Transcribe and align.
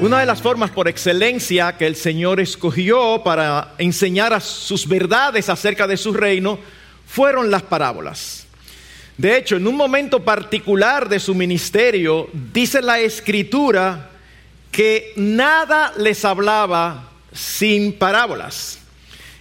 Una 0.00 0.20
de 0.20 0.24
las 0.24 0.40
formas 0.40 0.70
por 0.70 0.88
excelencia 0.88 1.76
que 1.76 1.86
el 1.86 1.94
Señor 1.94 2.40
escogió 2.40 3.22
para 3.22 3.74
enseñar 3.76 4.32
a 4.32 4.40
sus 4.40 4.88
verdades 4.88 5.50
acerca 5.50 5.86
de 5.86 5.98
su 5.98 6.14
reino 6.14 6.58
fueron 7.06 7.50
las 7.50 7.62
parábolas. 7.62 8.46
De 9.18 9.36
hecho, 9.36 9.56
en 9.56 9.66
un 9.66 9.76
momento 9.76 10.24
particular 10.24 11.06
de 11.06 11.20
su 11.20 11.34
ministerio, 11.34 12.30
dice 12.32 12.80
la 12.80 12.98
escritura 12.98 14.08
que 14.72 15.12
nada 15.16 15.92
les 15.98 16.24
hablaba 16.24 17.10
sin 17.30 17.92
parábolas. 17.92 18.78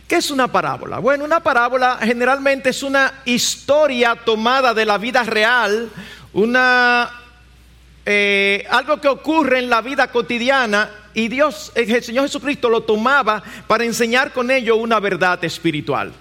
¿Qué 0.10 0.18
es 0.18 0.30
una 0.30 0.50
parábola? 0.50 1.00
Bueno, 1.00 1.24
una 1.24 1.40
parábola 1.40 2.00
generalmente 2.02 2.72
es 2.72 2.84
una 2.84 3.14
historia 3.24 4.14
tomada 4.26 4.74
de 4.74 4.84
la 4.84 4.98
vida 4.98 5.24
real, 5.24 5.90
una 6.34 7.10
eh, 8.12 8.66
algo 8.72 9.00
que 9.00 9.08
ocurre 9.08 9.60
en 9.60 9.70
la 9.70 9.82
vida 9.82 10.08
cotidiana 10.08 10.90
y 11.14 11.28
Dios, 11.28 11.72
el 11.76 12.04
Señor 12.04 12.26
Jesucristo 12.26 12.68
lo 12.68 12.82
tomaba 12.82 13.44
para 13.68 13.84
enseñar 13.84 14.34
con 14.34 14.50
ello 14.50 14.78
una 14.78 15.00
verdad 15.00 15.44
espiritual. 15.44 16.12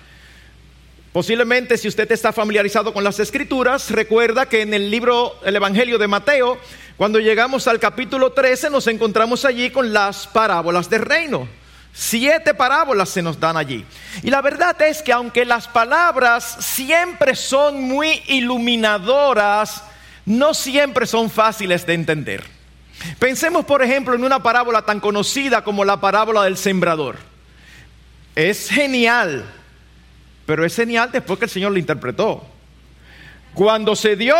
Posiblemente 1.15 1.79
si 1.79 1.89
usted 1.89 2.13
está 2.13 2.31
familiarizado 2.31 2.93
con 2.93 3.05
las 3.05 3.19
escrituras, 3.21 3.91
recuerda 3.91 4.45
que 4.45 4.61
en 4.61 4.75
el 4.75 4.91
libro, 4.91 5.37
el 5.43 5.57
Evangelio 5.57 5.97
de 5.97 6.09
Mateo, 6.09 6.59
cuando 6.99 7.21
llegamos 7.21 7.67
al 7.67 7.81
capítulo 7.81 8.33
13, 8.33 8.69
nos 8.69 8.87
encontramos 8.87 9.47
allí 9.47 9.71
con 9.71 9.91
las 9.91 10.27
parábolas 10.27 10.91
del 10.91 11.01
reino. 11.01 11.49
Siete 11.95 12.53
parábolas 12.53 13.09
se 13.09 13.23
nos 13.23 13.41
dan 13.41 13.57
allí. 13.57 13.83
Y 14.23 14.29
la 14.29 14.43
verdad 14.43 14.79
es 14.83 15.01
que 15.01 15.15
aunque 15.15 15.47
las 15.47 15.67
palabras 15.67 16.59
siempre 16.61 17.35
son 17.35 17.81
muy 17.81 18.23
iluminadoras, 18.27 19.85
no 20.29 20.53
siempre 20.53 21.07
son 21.07 21.31
fáciles 21.31 21.87
de 21.87 21.95
entender. 21.95 22.45
Pensemos, 23.19 23.65
por 23.65 23.83
ejemplo, 23.83 24.15
en 24.15 24.25
una 24.25 24.43
parábola 24.43 24.83
tan 24.83 25.01
conocida 25.01 25.65
como 25.65 25.87
la 25.87 26.01
parábola 26.01 26.45
del 26.45 26.59
sembrador. 26.59 27.17
Es 28.37 28.69
genial, 28.69 29.47
pero 30.45 30.67
es 30.67 30.77
genial 30.77 31.11
después 31.11 31.39
que 31.39 31.47
el 31.47 31.51
Señor 31.51 31.73
la 31.73 31.79
interpretó. 31.79 32.47
Cuando 33.55 33.97
se 33.97 34.17
dio, 34.17 34.37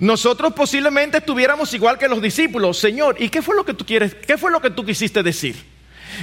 nosotros 0.00 0.52
posiblemente 0.52 1.18
estuviéramos 1.18 1.72
igual 1.74 1.96
que 1.96 2.08
los 2.08 2.20
discípulos. 2.20 2.76
Señor, 2.76 3.16
¿y 3.20 3.28
qué 3.28 3.40
fue 3.40 3.54
lo 3.54 3.64
que 3.64 3.74
tú 3.74 3.86
quieres? 3.86 4.14
¿Qué 4.14 4.36
fue 4.36 4.50
lo 4.50 4.60
que 4.60 4.70
tú 4.70 4.84
quisiste 4.84 5.22
decir? 5.22 5.54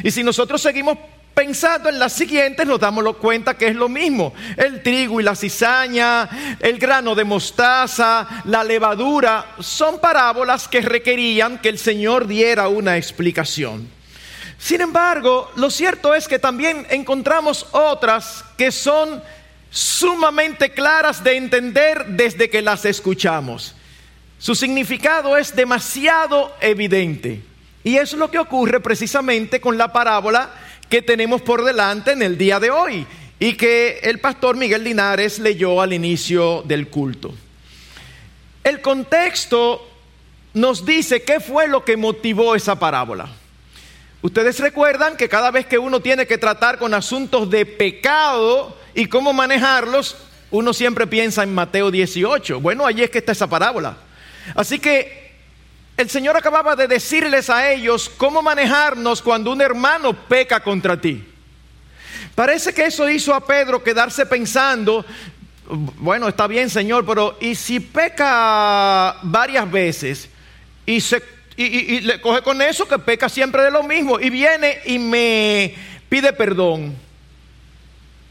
Y 0.03 0.12
si 0.12 0.22
nosotros 0.22 0.62
seguimos 0.62 0.98
pensando 1.36 1.89
en 1.89 2.00
las 2.00 2.14
siguientes, 2.14 2.66
nos 2.66 2.80
damos 2.80 3.17
cuenta 3.17 3.55
que 3.55 3.67
es 3.67 3.75
lo 3.75 3.89
mismo. 3.89 4.33
El 4.55 4.81
trigo 4.81 5.19
y 5.19 5.23
la 5.23 5.36
cizaña, 5.36 6.58
el 6.59 6.80
grano 6.80 7.14
de 7.14 7.25
mostaza, 7.25 8.41
la 8.46 8.63
levadura, 8.63 9.53
son 9.59 10.00
parábolas 10.00 10.68
que 10.68 10.81
requerían 10.81 11.59
que 11.59 11.69
el 11.69 11.78
Señor 11.78 12.25
diera 12.25 12.69
una 12.69 12.97
explicación. 12.97 13.88
Sin 14.57 14.79
embargo, 14.79 15.51
lo 15.57 15.69
cierto 15.69 16.16
es 16.16 16.28
que 16.28 16.40
también 16.40 16.88
encontramos 16.90 17.67
otras 17.73 18.46
que 18.57 18.72
son 18.72 19.22
sumamente 19.69 20.72
claras 20.72 21.22
de 21.22 21.35
entender 21.35 22.06
desde 22.07 22.50
que 22.50 22.62
las 22.62 22.85
escuchamos. 22.85 23.75
Su 24.40 24.56
significado 24.56 25.38
es 25.38 25.53
demasiado 25.53 26.56
evidente. 26.62 27.44
Y 27.84 27.97
es 27.97 28.13
lo 28.13 28.31
que 28.31 28.40
ocurre 28.40 28.79
precisamente 28.79 29.62
con 29.62 29.78
la 29.78 29.94
parábola 29.94 30.50
que 30.90 31.01
tenemos 31.01 31.41
por 31.41 31.63
delante 31.63 32.12
en 32.12 32.22
el 32.22 32.38
día 32.38 32.59
de 32.59 32.72
hoy 32.72 33.06
y 33.40 33.53
que 33.53 34.00
el 34.03 34.19
pastor 34.19 34.56
Miguel 34.56 34.84
Linares 34.84 35.40
leyó 35.40 35.81
al 35.81 35.94
inicio 35.94 36.63
del 36.66 36.88
culto. 36.88 37.34
El 38.63 38.81
contexto 38.81 39.88
nos 40.53 40.85
dice 40.85 41.23
qué 41.23 41.40
fue 41.40 41.68
lo 41.68 41.84
que 41.84 41.97
motivó 41.97 42.56
esa 42.56 42.79
parábola. 42.79 43.29
Ustedes 44.22 44.59
recuerdan 44.59 45.18
que 45.18 45.29
cada 45.29 45.51
vez 45.51 45.68
que 45.68 45.78
uno 45.78 46.00
tiene 46.00 46.25
que 46.25 46.38
tratar 46.38 46.79
con 46.79 46.94
asuntos 46.94 47.50
de 47.50 47.66
pecado 47.66 48.75
y 48.96 49.06
cómo 49.06 49.34
manejarlos, 49.34 50.17
uno 50.50 50.73
siempre 50.73 51.06
piensa 51.06 51.44
en 51.44 51.53
Mateo 51.53 51.91
18. 51.91 52.59
Bueno, 52.59 52.88
allí 52.88 53.03
es 53.03 53.12
que 53.12 53.19
está 53.19 53.34
esa 53.34 53.47
parábola. 53.47 53.97
Así 54.56 54.79
que 54.79 55.25
el 55.97 56.09
Señor 56.09 56.35
acababa 56.35 56.75
de 56.75 56.88
decirles 56.88 57.50
a 57.50 57.72
ellos 57.72 58.11
cómo 58.17 58.41
manejarnos 58.41 59.22
cuando 59.22 59.51
un 59.51 59.61
hermano 59.61 60.13
peca 60.13 60.61
contra 60.61 61.00
ti. 61.00 61.23
Parece 62.33 62.73
que 62.73 62.85
eso 62.85 63.09
hizo 63.09 63.33
a 63.33 63.45
Pedro 63.45 63.81
quedarse 63.81 64.25
pensando, 64.25 65.05
bueno, 65.67 66.28
está 66.28 66.47
bien 66.47 66.69
Señor, 66.69 67.05
pero 67.05 67.38
¿y 67.39 67.55
si 67.55 67.79
peca 67.79 69.17
varias 69.23 69.72
veces 69.72 70.29
y, 70.85 71.00
se, 71.00 71.23
y, 71.55 72.01
le 72.01 72.19
coge 72.19 72.41
con 72.41 72.61
eso 72.61 72.85
que 72.88 73.00
peca 73.00 73.29
siempre 73.29 73.63
de 73.63 73.72
lo 73.72 73.84
mismo 73.84 74.19
y 74.19 74.29
viene 74.29 74.79
y 74.85 75.00
me 75.00 75.75
pide 76.09 76.34
perdón? 76.34 76.94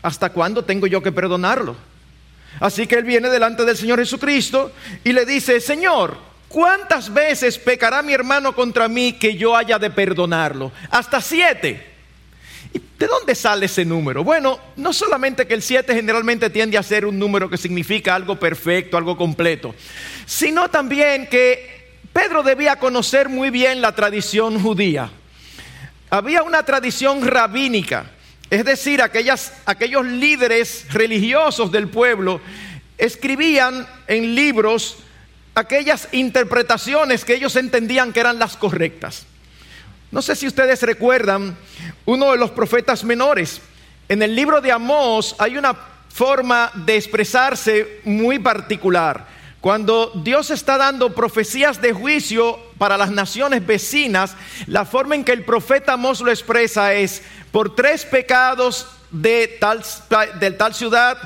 ¿Hasta 0.03 0.29
cuándo 0.29 0.63
tengo 0.63 0.87
yo 0.87 1.03
que 1.03 1.13
perdonarlo? 1.13 1.75
Así 2.61 2.87
que 2.87 2.97
él 2.97 3.05
viene 3.05 3.31
delante 3.31 3.65
del 3.65 3.77
Señor 3.77 3.99
Jesucristo 3.99 4.71
y 5.03 5.13
le 5.13 5.25
dice, 5.25 5.61
Señor, 5.63 6.34
¿cuántas 6.55 7.13
veces 7.13 7.59
pecará 7.59 8.01
mi 8.01 8.13
hermano 8.13 8.55
contra 8.55 8.87
mí 8.87 9.15
que 9.15 9.37
yo 9.37 9.57
haya 9.57 9.77
de 9.77 9.91
perdonarlo? 9.91 10.71
Hasta 10.89 11.21
siete. 11.21 11.85
¿Y 12.73 12.79
de 12.97 13.09
dónde 13.09 13.35
sale 13.35 13.67
ese 13.67 13.85
número? 13.85 14.23
Bueno, 14.23 14.61
no 14.77 14.93
solamente 14.93 15.49
que 15.49 15.55
el 15.55 15.63
siete 15.63 15.97
generalmente 15.97 16.51
tiende 16.51 16.79
a 16.79 16.85
ser 16.85 17.07
un 17.07 17.19
número 17.19 17.51
que 17.51 17.57
significa 17.57 18.15
algo 18.15 18.39
perfecto, 18.39 18.97
algo 18.97 19.17
completo, 19.17 19.75
sino 20.27 20.71
también 20.71 21.27
que 21.27 21.91
Pedro 22.13 22.45
debía 22.45 22.77
conocer 22.77 23.29
muy 23.29 23.51
bien 23.51 23.81
la 23.81 23.93
tradición 23.93 24.63
judía. 24.63 25.11
Había 26.09 26.45
una 26.45 26.63
tradición 26.63 27.27
rabínica, 27.27 28.13
es 28.49 28.65
decir, 28.65 29.03
aquellos 29.03 30.07
líderes 30.07 30.87
religiosos 30.93 31.73
del 31.73 31.89
pueblo 31.89 32.41
escribían 32.97 33.89
en 34.07 34.37
libros 34.37 34.99
aquellas 35.55 36.09
interpretaciones 36.13 37.25
que 37.25 37.35
ellos 37.35 37.57
entendían 37.57 38.13
que 38.13 38.21
eran 38.21 38.39
las 38.39 38.57
correctas. 38.57 39.27
No 40.11 40.23
sé 40.23 40.37
si 40.37 40.47
ustedes 40.47 40.83
recuerdan 40.83 41.57
uno 42.05 42.33
de 42.33 42.39
los 42.39 42.51
profetas 42.51 43.05
menores. 43.05 43.61
En 44.09 44.23
el 44.23 44.35
libro 44.37 44.61
de 44.61 44.73
Amós 44.73 45.35
hay 45.39 45.57
una 45.57 45.75
forma 46.09 46.71
de 46.75 46.97
expresarse 46.97 48.01
muy 48.05 48.39
particular. 48.39 49.27
Cuando 49.61 50.13
Dios 50.23 50.51
está 50.51 50.77
dando 50.77 51.15
profecías 51.15 51.81
de 51.81 51.93
juicio 51.93 52.59
para 52.77 52.99
las 52.99 53.11
naciones 53.11 53.67
vecinas, 53.67 54.37
la 54.67 54.85
forma 54.85 55.15
en 55.15 55.25
que 55.25 55.33
el 55.33 55.45
profeta 55.45 55.95
Amós 55.95 56.21
lo 56.21 56.31
expresa 56.31 56.93
es, 56.93 57.23
por 57.51 57.75
tres 57.75 58.05
pecados 58.05 58.87
de 59.11 59.57
tal, 59.59 59.83
de 60.39 60.51
tal 60.51 60.75
ciudad 60.75 61.17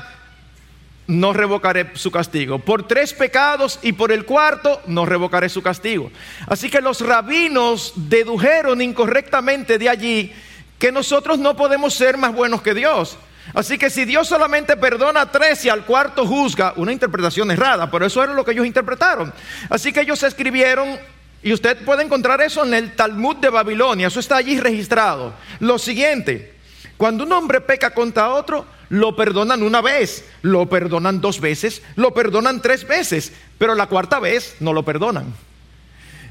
no 1.09 1.33
revocaré 1.33 1.89
su 1.95 2.11
castigo. 2.11 2.59
Por 2.59 2.87
tres 2.87 3.13
pecados 3.13 3.79
y 3.81 3.93
por 3.93 4.11
el 4.11 4.25
cuarto, 4.25 4.81
no 4.85 5.07
revocaré 5.07 5.49
su 5.49 5.63
castigo. 5.63 6.11
Así 6.45 6.69
que 6.69 6.81
los 6.81 7.01
rabinos 7.01 7.93
dedujeron 7.95 8.79
incorrectamente 8.79 9.79
de 9.79 9.89
allí 9.89 10.33
que 10.77 10.91
nosotros 10.91 11.39
no 11.39 11.57
podemos 11.57 11.95
ser 11.95 12.15
más 12.15 12.31
buenos 12.31 12.61
que 12.61 12.75
Dios. 12.75 13.17
Así 13.55 13.79
que 13.79 13.89
si 13.89 14.05
Dios 14.05 14.27
solamente 14.27 14.77
perdona 14.77 15.21
a 15.21 15.31
tres 15.31 15.65
y 15.65 15.69
al 15.69 15.83
cuarto 15.83 16.27
juzga, 16.27 16.73
una 16.75 16.93
interpretación 16.93 17.49
errada, 17.49 17.89
pero 17.89 18.05
eso 18.05 18.23
era 18.23 18.33
lo 18.33 18.45
que 18.45 18.51
ellos 18.51 18.67
interpretaron. 18.67 19.33
Así 19.67 19.91
que 19.91 20.01
ellos 20.01 20.21
escribieron, 20.21 20.99
y 21.41 21.53
usted 21.53 21.83
puede 21.85 22.03
encontrar 22.03 22.39
eso 22.41 22.63
en 22.63 22.75
el 22.75 22.95
Talmud 22.95 23.37
de 23.37 23.49
Babilonia, 23.49 24.07
eso 24.07 24.19
está 24.19 24.37
allí 24.37 24.59
registrado. 24.59 25.33
Lo 25.59 25.79
siguiente, 25.79 26.58
cuando 26.99 27.23
un 27.23 27.31
hombre 27.31 27.61
peca 27.61 27.91
contra 27.91 28.33
otro, 28.33 28.65
lo 28.89 29.15
perdonan 29.15 29.63
una 29.63 29.79
vez, 29.79 30.25
lo 30.41 30.67
perdonan 30.67 31.21
dos 31.21 31.39
veces, 31.39 31.81
lo 31.95 32.13
perdonan 32.13 32.61
tres 32.61 32.85
veces, 32.85 33.31
pero 33.57 33.73
la 33.73 33.87
cuarta 33.87 34.19
vez 34.19 34.57
no 34.59 34.73
lo 34.73 34.83
perdonan. 34.83 35.33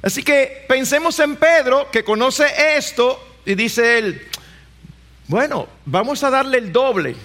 Así 0.02 0.22
que 0.22 0.66
pensemos 0.68 1.18
en 1.20 1.36
Pedro 1.36 1.90
que 1.90 2.04
conoce 2.04 2.44
esto 2.76 3.18
Y 3.46 3.54
dice 3.54 3.96
él, 3.96 4.28
bueno, 5.26 5.68
vamos 5.86 6.22
a 6.22 6.28
darle 6.28 6.58
el 6.58 6.70
doble 6.70 7.16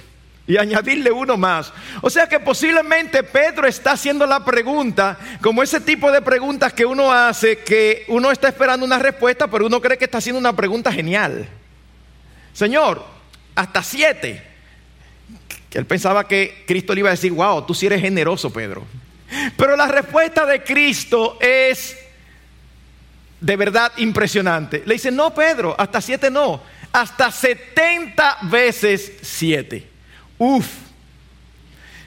y 0.48 0.56
añadirle 0.56 1.12
uno 1.12 1.36
más. 1.36 1.74
O 2.00 2.10
sea 2.10 2.30
que 2.30 2.40
posiblemente 2.40 3.24
Pedro 3.24 3.68
está 3.68 3.92
haciendo 3.92 4.26
la 4.26 4.46
pregunta, 4.46 5.18
como 5.42 5.62
ese 5.62 5.82
tipo 5.82 6.10
de 6.14 6.22
preguntas 6.22 6.72
que 6.72 6.86
uno 6.86 7.12
hace, 7.12 7.58
que 7.58 8.06
uno 8.08 8.32
está 8.32 8.48
esperando 8.48 8.86
una 8.86 9.00
respuesta, 9.00 9.48
pero 9.48 9.66
uno 9.66 9.82
cree 9.82 9.98
que 9.98 10.06
está 10.06 10.20
haciendo 10.20 10.40
una 10.40 10.56
pregunta 10.56 10.94
genial. 10.94 11.46
Señor, 12.54 13.13
hasta 13.56 13.84
siete. 13.84 14.44
Él 15.72 15.86
pensaba 15.86 16.28
que 16.28 16.64
Cristo 16.68 16.94
le 16.94 17.00
iba 17.00 17.10
a 17.10 17.14
decir, 17.14 17.32
wow, 17.32 17.66
tú 17.66 17.74
sí 17.74 17.88
eres 17.88 18.02
generoso, 18.02 18.52
Pedro. 18.54 18.86
Pero 19.58 19.76
la 19.76 19.88
respuesta 19.88 20.46
de 20.46 20.64
Cristo 20.64 21.38
es 21.42 21.98
de 23.40 23.56
verdad 23.56 23.92
impresionante. 23.98 24.84
Le 24.86 24.94
dice, 24.94 25.12
no, 25.12 25.34
Pedro, 25.34 25.76
hasta 25.78 26.00
siete 26.00 26.30
no, 26.30 26.62
hasta 26.92 27.32
setenta 27.32 28.38
veces 28.44 29.14
siete. 29.22 29.88
Uf. 30.38 30.68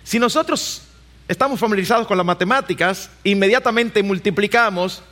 Si 0.05 0.19
nosotros 0.21 0.83
estamos 1.27 1.59
familiarizados 1.59 2.07
con 2.07 2.17
las 2.17 2.25
matemáticas, 2.25 3.11
inmediatamente 3.25 4.03
multiplicamos 4.03 5.03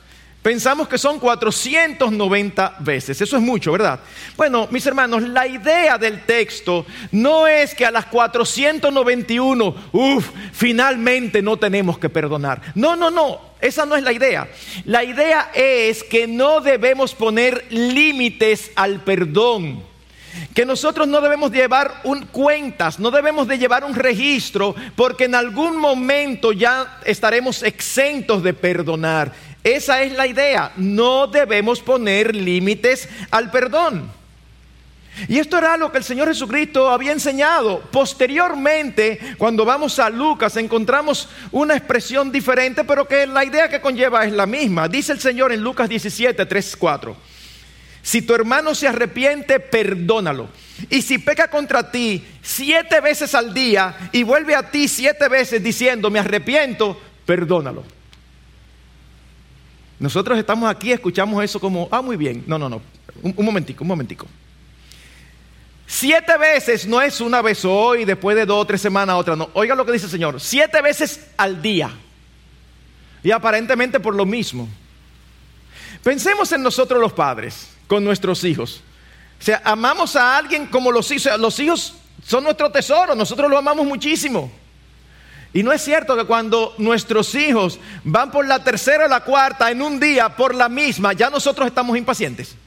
Pensamos 0.45 0.87
que 0.87 0.99
son 0.99 1.17
490 1.17 2.75
veces. 2.81 3.19
Eso 3.19 3.35
es 3.35 3.41
mucho, 3.41 3.71
¿verdad? 3.71 3.99
Bueno, 4.37 4.67
mis 4.69 4.85
hermanos, 4.85 5.23
la 5.23 5.47
idea 5.47 5.97
del 5.97 6.23
texto 6.23 6.85
no 7.11 7.47
es 7.47 7.73
que 7.73 7.83
a 7.83 7.89
las 7.89 8.05
491, 8.05 9.75
uff, 9.91 10.29
finalmente 10.53 11.41
no 11.41 11.57
tenemos 11.57 11.97
que 11.97 12.09
perdonar. 12.09 12.61
No, 12.75 12.95
no, 12.95 13.09
no. 13.09 13.55
Esa 13.59 13.87
no 13.87 13.95
es 13.95 14.03
la 14.03 14.13
idea. 14.13 14.47
La 14.83 15.03
idea 15.03 15.49
es 15.55 16.03
que 16.03 16.27
no 16.27 16.61
debemos 16.61 17.15
poner 17.15 17.65
límites 17.71 18.69
al 18.75 18.99
perdón 18.99 19.81
que 20.53 20.65
nosotros 20.65 21.07
no 21.07 21.21
debemos 21.21 21.51
llevar 21.51 22.01
cuentas, 22.31 22.99
no 22.99 23.11
debemos 23.11 23.47
de 23.47 23.57
llevar 23.57 23.83
un 23.83 23.95
registro, 23.95 24.75
porque 24.95 25.25
en 25.25 25.35
algún 25.35 25.77
momento 25.77 26.51
ya 26.51 26.99
estaremos 27.05 27.63
exentos 27.63 28.43
de 28.43 28.53
perdonar. 28.53 29.31
Esa 29.65 30.03
es 30.03 30.13
la 30.13 30.27
idea. 30.27 30.73
No 30.77 31.25
debemos 31.25 31.81
poner 31.81 32.35
límites 32.35 33.09
al 33.31 33.49
perdón. 33.49 34.11
Y 35.27 35.39
esto 35.39 35.57
era 35.57 35.75
lo 35.75 35.91
que 35.91 35.97
el 35.97 36.03
Señor 36.03 36.27
Jesucristo 36.27 36.87
había 36.87 37.11
enseñado. 37.11 37.81
Posteriormente, 37.91 39.17
cuando 39.39 39.65
vamos 39.65 39.97
a 39.97 40.11
Lucas, 40.11 40.55
encontramos 40.57 41.27
una 41.51 41.75
expresión 41.75 42.31
diferente, 42.31 42.83
pero 42.83 43.07
que 43.07 43.25
la 43.25 43.43
idea 43.43 43.67
que 43.67 43.81
conlleva 43.81 44.23
es 44.23 44.33
la 44.33 44.45
misma. 44.45 44.87
Dice 44.87 45.13
el 45.13 45.19
Señor 45.19 45.51
en 45.51 45.61
Lucas 45.61 45.89
17, 45.89 46.45
3, 46.45 46.75
4. 46.77 47.17
Si 48.03 48.21
tu 48.21 48.35
hermano 48.35 48.75
se 48.75 48.87
arrepiente, 48.87 49.59
perdónalo. 49.59 50.47
Y 50.91 51.01
si 51.01 51.17
peca 51.17 51.49
contra 51.49 51.89
ti 51.89 52.23
siete 52.43 53.01
veces 53.01 53.33
al 53.33 53.51
día 53.51 54.09
y 54.11 54.21
vuelve 54.21 54.53
a 54.53 54.69
ti 54.69 54.87
siete 54.87 55.27
veces 55.27 55.63
diciendo, 55.63 56.11
me 56.11 56.19
arrepiento, 56.19 57.01
perdónalo. 57.25 57.94
Nosotros 59.99 60.37
estamos 60.37 60.69
aquí, 60.69 60.91
escuchamos 60.91 61.43
eso 61.43 61.59
como, 61.59 61.87
ah, 61.91 62.01
muy 62.01 62.17
bien. 62.17 62.43
No, 62.47 62.57
no, 62.57 62.69
no. 62.69 62.81
Un, 63.21 63.33
momentico, 63.45 63.83
un 63.83 63.87
momentico. 63.87 64.27
Siete 65.87 66.37
veces 66.37 66.85
no 66.85 67.01
es 67.01 67.21
una 67.21 67.41
vez 67.41 67.63
hoy, 67.63 68.03
después 68.03 68.35
de 68.35 68.45
dos 68.45 68.61
o 68.61 68.65
tres 68.65 68.81
semanas 68.81 69.15
otra. 69.15 69.35
No. 69.35 69.49
Oiga 69.53 69.75
lo 69.75 69.85
que 69.85 69.93
dice 69.93 70.05
el 70.05 70.11
Señor. 70.11 70.41
Siete 70.41 70.81
veces 70.81 71.27
al 71.37 71.61
día. 71.61 71.91
Y 73.23 73.31
aparentemente 73.31 73.99
por 73.99 74.15
lo 74.15 74.25
mismo. 74.25 74.67
Pensemos 76.03 76.51
en 76.51 76.61
nosotros 76.61 76.99
los 76.99 77.13
padres, 77.13 77.69
con 77.87 78.03
nuestros 78.03 78.43
hijos. 78.43 78.81
O 79.39 79.43
sea, 79.43 79.61
amamos 79.63 80.15
a 80.15 80.37
alguien 80.37 80.67
como 80.67 80.91
los 80.91 81.09
hijos. 81.11 81.39
Los 81.39 81.59
hijos 81.59 81.95
son 82.23 82.43
nuestro 82.43 82.71
tesoro, 82.71 83.15
nosotros 83.15 83.49
lo 83.49 83.57
amamos 83.57 83.85
muchísimo. 83.85 84.51
Y 85.55 85.63
no 85.63 85.71
es 85.71 85.81
cierto 85.81 86.17
que 86.17 86.25
cuando 86.25 86.75
nuestros 86.77 87.33
hijos 87.33 87.79
van 88.03 88.29
por 88.29 88.45
la 88.45 88.61
tercera 88.61 89.05
o 89.05 89.07
la 89.07 89.21
cuarta 89.21 89.71
en 89.71 89.81
un 89.81 90.01
día 90.01 90.27
por 90.27 90.53
la 90.53 90.67
misma, 90.67 91.13
ya 91.13 91.29
nosotros 91.29 91.65
estamos 91.65 91.97
impacientes. 91.97 92.57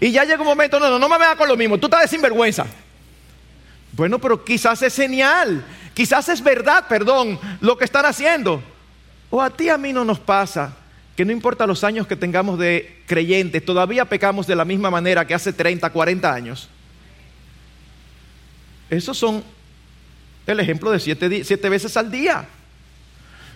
Y 0.00 0.10
ya 0.10 0.24
llega 0.24 0.40
un 0.40 0.48
momento, 0.48 0.80
no, 0.80 0.90
no, 0.90 0.98
no 0.98 1.08
me 1.08 1.18
veas 1.18 1.36
con 1.36 1.46
lo 1.46 1.56
mismo, 1.56 1.78
tú 1.78 1.86
estás 1.86 2.02
de 2.02 2.08
sinvergüenza. 2.08 2.66
Bueno, 3.92 4.18
pero 4.18 4.44
quizás 4.44 4.82
es 4.82 4.96
genial, 4.96 5.64
quizás 5.94 6.28
es 6.28 6.42
verdad, 6.42 6.88
perdón, 6.88 7.38
lo 7.60 7.78
que 7.78 7.84
están 7.84 8.04
haciendo. 8.04 8.60
O 9.30 9.40
a 9.40 9.50
ti 9.50 9.68
a 9.68 9.78
mí 9.78 9.92
no 9.92 10.04
nos 10.04 10.18
pasa 10.18 10.76
que 11.14 11.24
no 11.24 11.30
importa 11.30 11.64
los 11.64 11.84
años 11.84 12.08
que 12.08 12.16
tengamos 12.16 12.58
de 12.58 13.04
creyentes, 13.06 13.64
todavía 13.64 14.04
pecamos 14.04 14.48
de 14.48 14.56
la 14.56 14.64
misma 14.64 14.90
manera 14.90 15.28
que 15.28 15.34
hace 15.34 15.52
30, 15.52 15.88
40 15.88 16.34
años. 16.34 16.68
Esos 18.90 19.16
son 19.16 19.44
el 20.46 20.60
ejemplo 20.60 20.90
de 20.90 21.00
siete, 21.00 21.44
siete 21.44 21.68
veces 21.68 21.96
al 21.96 22.10
día. 22.10 22.46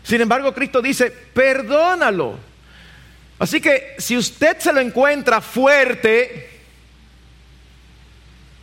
Sin 0.03 0.21
embargo, 0.21 0.53
Cristo 0.53 0.83
dice, 0.83 1.11
perdónalo. 1.11 2.39
Así 3.39 3.61
que 3.61 3.95
si 3.99 4.17
usted 4.17 4.59
se 4.59 4.73
lo 4.73 4.81
encuentra 4.81 5.41
fuerte, 5.41 6.51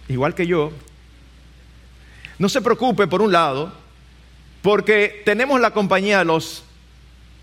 igual 0.07 0.33
que 0.33 0.47
yo, 0.47 0.71
no 2.37 2.47
se 2.47 2.61
preocupe 2.61 3.07
por 3.07 3.21
un 3.21 3.31
lado, 3.31 3.73
porque 4.61 5.21
tenemos 5.25 5.59
la 5.59 5.71
compañía 5.71 6.19
de 6.19 6.25
los 6.25 6.63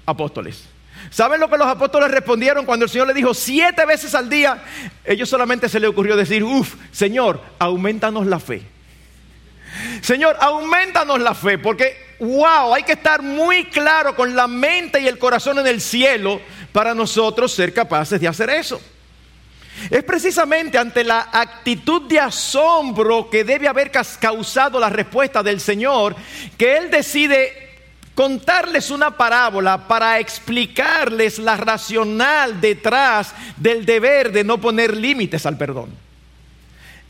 apóstoles. 0.07 0.65
¿Saben 1.11 1.41
lo 1.41 1.49
que 1.49 1.59
los 1.59 1.67
apóstoles 1.67 2.11
respondieron 2.11 2.67
cuando 2.67 2.85
el 2.85 2.91
Señor 2.91 3.09
le 3.09 3.15
dijo 3.15 3.35
siete 3.35 3.87
veces 3.87 4.15
al 4.15 4.29
día? 4.29 4.63
Ellos 5.05 5.29
solamente 5.29 5.69
se 5.69 5.81
le 5.81 5.87
ocurrió 5.87 6.17
decir, 6.17 6.43
uff, 6.43 6.75
Señor, 6.93 7.43
aumentanos 7.59 8.27
la 8.27 8.41
fe. 8.41 8.63
Señor, 10.01 10.37
aumentanos 10.41 11.21
la 11.21 11.35
fe, 11.35 11.59
porque, 11.59 12.17
wow, 12.21 12.75
hay 12.75 12.83
que 12.83 12.93
estar 12.93 13.23
muy 13.23 13.67
claro 13.67 14.15
con 14.15 14.35
la 14.35 14.47
mente 14.47 15.01
y 15.01 15.09
el 15.09 15.19
corazón 15.19 15.59
en 15.59 15.67
el 15.67 15.81
cielo 15.81 16.41
para 16.73 16.95
nosotros 16.95 17.53
ser 17.53 17.73
capaces 17.73 18.21
de 18.21 18.29
hacer 18.29 18.51
eso. 18.51 18.81
Es 19.91 20.03
precisamente 20.03 20.77
ante 20.77 21.05
la 21.05 21.29
actitud 21.33 22.03
de 22.09 22.19
asombro 22.19 23.31
que 23.31 23.45
debe 23.45 23.69
haber 23.69 23.91
causado 23.91 24.81
la 24.81 24.89
respuesta 24.89 25.43
del 25.43 25.61
Señor 25.61 26.17
que 26.57 26.77
Él 26.77 26.91
decide 26.91 27.69
contarles 28.15 28.91
una 28.91 29.17
parábola 29.17 29.87
para 29.87 30.19
explicarles 30.19 31.39
la 31.39 31.57
racional 31.57 32.61
detrás 32.61 33.33
del 33.57 33.87
deber 33.87 34.33
de 34.33 34.43
no 34.43 34.61
poner 34.61 34.97
límites 34.97 35.47
al 35.47 35.57
perdón. 35.57 36.08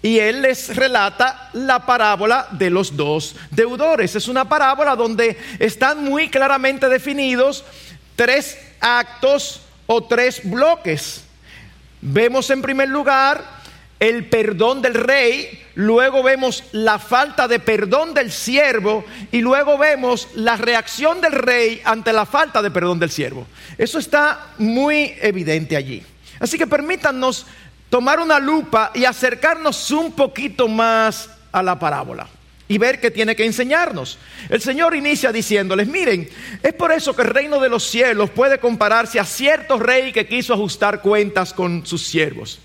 Y 0.01 0.19
él 0.21 0.43
les 0.43 0.77
relata 0.77 1.51
la 1.55 1.85
parábola 1.85 2.47
de 2.53 2.71
los 2.71 2.97
dos 2.97 3.35
deudores. 3.51 4.15
Es 4.15 4.29
una 4.29 4.49
parábola 4.49 4.95
donde 4.95 5.37
están 5.59 6.05
muy 6.05 6.29
claramente 6.29 6.89
definidos 6.89 7.65
tres 8.15 8.59
actos 8.81 9.61
o 9.87 10.05
tres 10.05 10.41
bloques. 10.45 11.25
Vemos 12.01 12.49
en 12.51 12.63
primer 12.63 12.89
lugar 12.89 13.59
el 13.99 14.27
perdón 14.27 14.81
del 14.81 14.95
rey, 14.95 15.67
luego 15.75 16.23
vemos 16.23 16.63
la 16.73 16.99
falta 16.99 17.49
de 17.49 17.59
perdón 17.59 18.15
del 18.15 18.31
siervo 18.31 19.05
y 19.33 19.41
luego 19.41 19.77
vemos 19.77 20.29
la 20.35 20.57
reacción 20.57 21.21
del 21.21 21.33
rey 21.33 21.81
ante 21.85 22.13
la 22.13 22.25
falta 22.25 22.63
de 22.63 22.71
perdón 22.71 23.01
del 23.01 23.11
siervo. 23.11 23.47
Eso 23.77 23.99
está 23.99 24.53
muy 24.59 25.15
evidente 25.21 25.77
allí. 25.77 26.05
Así 26.39 26.57
que 26.57 26.67
permítanos 26.69 27.47
tomar 27.91 28.21
una 28.21 28.39
lupa 28.39 28.91
y 28.95 29.05
acercarnos 29.05 29.91
un 29.91 30.13
poquito 30.13 30.69
más 30.69 31.31
a 31.53 31.63
la 31.63 31.79
parábola 31.79 32.29
y 32.69 32.77
ver 32.77 33.01
qué 33.01 33.11
tiene 33.11 33.35
que 33.35 33.47
enseñarnos. 33.47 34.19
El 34.51 34.61
Señor 34.61 34.95
inicia 34.95 35.33
diciéndoles, 35.33 35.89
miren, 35.89 36.29
es 36.63 36.75
por 36.75 36.93
eso 36.93 37.17
que 37.17 37.23
el 37.23 37.29
reino 37.29 37.59
de 37.61 37.71
los 37.71 37.85
cielos 37.85 38.31
puede 38.31 38.59
compararse 38.59 39.19
a 39.19 39.25
cierto 39.25 39.79
rey 39.79 40.13
que 40.13 40.27
quiso 40.27 40.53
ajustar 40.53 41.01
cuentas 41.01 41.55
con 41.55 41.87
sus 41.87 42.07
siervos. 42.07 42.61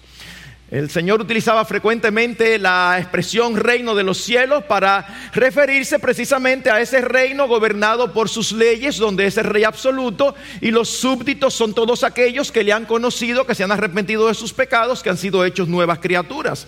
El 0.73 0.89
Señor 0.89 1.21
utilizaba 1.21 1.63
frecuentemente 1.65 2.57
la 2.57 2.97
expresión 2.97 3.55
reino 3.55 3.93
de 3.93 4.01
los 4.01 4.17
cielos 4.17 4.63
para 4.63 5.05
referirse 5.31 5.99
precisamente 5.99 6.71
a 6.71 6.81
ese 6.81 6.99
reino 7.01 7.47
gobernado 7.47 8.11
por 8.11 8.27
sus 8.27 8.51
leyes, 8.51 8.97
donde 8.97 9.27
es 9.27 9.37
el 9.37 9.43
rey 9.43 9.65
absoluto 9.65 10.33
y 10.61 10.71
los 10.71 10.89
súbditos 10.89 11.53
son 11.53 11.75
todos 11.75 12.03
aquellos 12.03 12.51
que 12.51 12.63
le 12.63 12.73
han 12.73 12.87
conocido, 12.87 13.45
que 13.45 13.53
se 13.53 13.63
han 13.63 13.71
arrepentido 13.71 14.27
de 14.27 14.33
sus 14.33 14.51
pecados, 14.51 15.03
que 15.03 15.11
han 15.11 15.17
sido 15.17 15.45
hechos 15.45 15.67
nuevas 15.67 15.99
criaturas. 15.99 16.65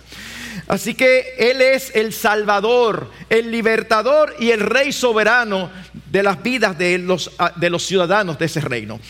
Así 0.68 0.94
que 0.94 1.34
Él 1.36 1.60
es 1.60 1.90
el 1.96 2.12
Salvador, 2.12 3.10
el 3.28 3.50
libertador 3.50 4.36
y 4.38 4.52
el 4.52 4.60
Rey 4.60 4.92
soberano 4.92 5.68
de 6.12 6.22
las 6.22 6.40
vidas 6.44 6.78
de 6.78 6.98
los, 6.98 7.32
de 7.56 7.70
los 7.70 7.84
ciudadanos 7.84 8.38
de 8.38 8.44
ese 8.44 8.60
reino. 8.60 9.00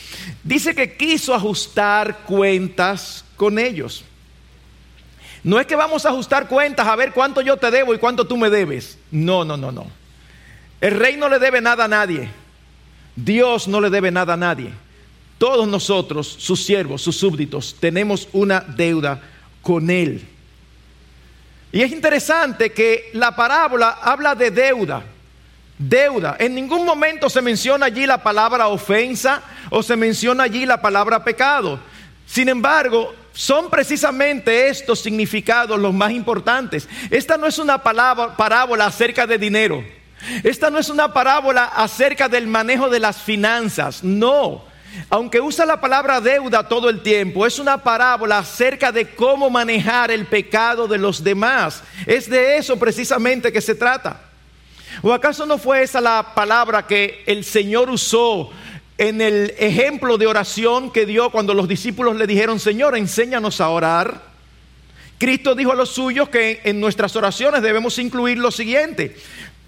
Dice 0.43 0.75
que 0.75 0.97
quiso 0.97 1.35
ajustar 1.35 2.21
cuentas 2.25 3.27
con 3.37 3.59
ellos. 3.59 4.03
No 5.47 5.61
es 5.61 5.67
que 5.69 5.77
vamos 5.77 6.05
a 6.05 6.09
ajustar 6.09 6.49
cuentas 6.49 6.89
a 6.89 6.97
ver 6.97 7.13
cuánto 7.13 7.41
yo 7.41 7.57
te 7.57 7.71
debo 7.71 7.95
y 7.95 7.99
cuánto 7.99 8.27
tú 8.27 8.37
me 8.37 8.51
debes. 8.51 8.99
No, 9.13 9.45
no, 9.45 9.57
no, 9.57 9.71
no. 9.71 9.87
El 10.81 10.99
rey 10.99 11.17
no 11.17 11.29
le 11.29 11.39
debe 11.39 11.61
nada 11.61 11.85
a 11.85 11.89
nadie. 11.89 12.29
Dios 13.15 13.69
no 13.69 13.81
le 13.81 13.89
debe 13.89 14.11
nada 14.11 14.33
a 14.33 14.37
nadie. 14.37 14.73
Todos 15.39 15.69
nosotros, 15.69 16.27
sus 16.27 16.65
siervos, 16.65 17.01
sus 17.01 17.17
súbditos, 17.17 17.77
tenemos 17.79 18.29
una 18.33 18.59
deuda 18.59 19.23
con 19.63 19.89
Él. 19.89 20.27
Y 21.71 21.81
es 21.81 21.93
interesante 21.93 22.73
que 22.73 23.11
la 23.13 23.37
parábola 23.37 24.01
habla 24.03 24.35
de 24.35 24.51
deuda. 24.51 25.05
Deuda. 25.79 26.39
En 26.41 26.57
ningún 26.57 26.85
momento 26.85 27.31
se 27.31 27.41
menciona 27.41 27.87
allí 27.87 28.05
la 28.05 28.21
palabra 28.21 28.67
ofensa 28.67 29.45
o 29.71 29.81
se 29.81 29.95
menciona 29.95 30.43
allí 30.43 30.67
la 30.67 30.83
palabra 30.83 31.23
pecado. 31.23 31.79
Sin 32.27 32.49
embargo, 32.49 33.15
son 33.37 33.69
precisamente 33.69 34.69
estos 34.69 35.01
significados 35.01 35.79
los 35.79 35.93
más 35.93 36.11
importantes. 36.11 36.89
Esta 37.11 37.37
no 37.37 37.47
es 37.47 37.59
una 37.59 37.83
parábola 37.83 38.87
acerca 38.87 39.27
de 39.27 39.37
dinero. 39.37 39.85
Esta 40.43 40.71
no 40.71 40.79
es 40.79 40.89
una 40.89 41.13
parábola 41.13 41.67
acerca 41.67 42.31
del 42.31 42.47
manejo 42.47 42.89
de 42.89 42.99
las 42.99 43.21
finanzas. 43.21 44.03
No. 44.03 44.65
Aunque 45.11 45.43
usa 45.43 45.67
la 45.67 45.79
palabra 45.79 46.19
deuda 46.23 46.67
todo 46.67 46.89
el 46.89 47.03
tiempo, 47.03 47.47
es 47.47 47.59
una 47.59 47.77
parábola 47.77 48.39
acerca 48.39 48.91
de 48.91 49.15
cómo 49.15 49.51
manejar 49.51 50.11
el 50.11 50.25
pecado 50.25 50.89
de 50.89 50.97
los 50.97 51.23
demás. 51.23 51.83
Es 52.07 52.31
de 52.31 52.57
eso 52.57 52.79
precisamente 52.79 53.53
que 53.53 53.61
se 53.61 53.75
trata. 53.75 54.23
¿O 55.03 55.13
acaso 55.13 55.45
no 55.45 55.59
fue 55.59 55.83
esa 55.83 56.01
la 56.01 56.33
palabra 56.35 56.87
que 56.87 57.23
el 57.27 57.45
Señor 57.45 57.91
usó 57.91 58.51
en 58.99 59.21
el 59.21 59.55
ejemplo 59.59 60.19
de 60.19 60.27
oración 60.27 60.91
que 60.91 61.07
dio 61.07 61.31
cuando 61.31 61.55
los 61.55 61.69
discípulos 61.69 62.17
le 62.17 62.27
dijeron, 62.27 62.59
Señor, 62.61 62.97
enséñanos 62.97 63.61
a 63.61 63.69
orar? 63.69 64.23
Cristo 65.19 65.55
dijo 65.55 65.73
a 65.73 65.77
los 65.77 65.91
suyos 65.91 66.29
que 66.29 66.61
en 66.65 66.81
nuestras 66.81 67.17
oraciones 67.17 67.63
debemos 67.63 67.99
incluir 67.99 68.39
lo 68.39 68.51
siguiente, 68.51 69.17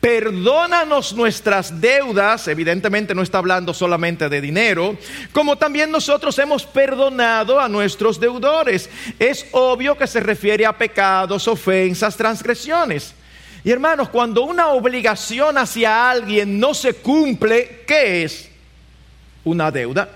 Perdónanos 0.00 1.12
nuestras 1.12 1.80
deudas, 1.80 2.46
evidentemente 2.46 3.16
no 3.16 3.22
está 3.22 3.38
hablando 3.38 3.74
solamente 3.74 4.28
de 4.28 4.40
dinero, 4.40 4.96
como 5.32 5.58
también 5.58 5.90
nosotros 5.90 6.38
hemos 6.38 6.64
perdonado 6.64 7.58
a 7.58 7.68
nuestros 7.68 8.20
deudores. 8.20 8.88
Es 9.18 9.46
obvio 9.50 9.98
que 9.98 10.06
se 10.06 10.20
refiere 10.20 10.64
a 10.64 10.78
pecados, 10.78 11.48
ofensas, 11.48 12.16
transgresiones. 12.16 13.12
Y 13.64 13.72
hermanos, 13.72 14.08
cuando 14.08 14.42
una 14.42 14.68
obligación 14.68 15.58
hacia 15.58 16.08
alguien 16.08 16.60
no 16.60 16.74
se 16.74 16.94
cumple, 16.94 17.82
¿qué 17.84 18.22
es? 18.22 18.48
Una 19.48 19.70
deuda. 19.70 20.08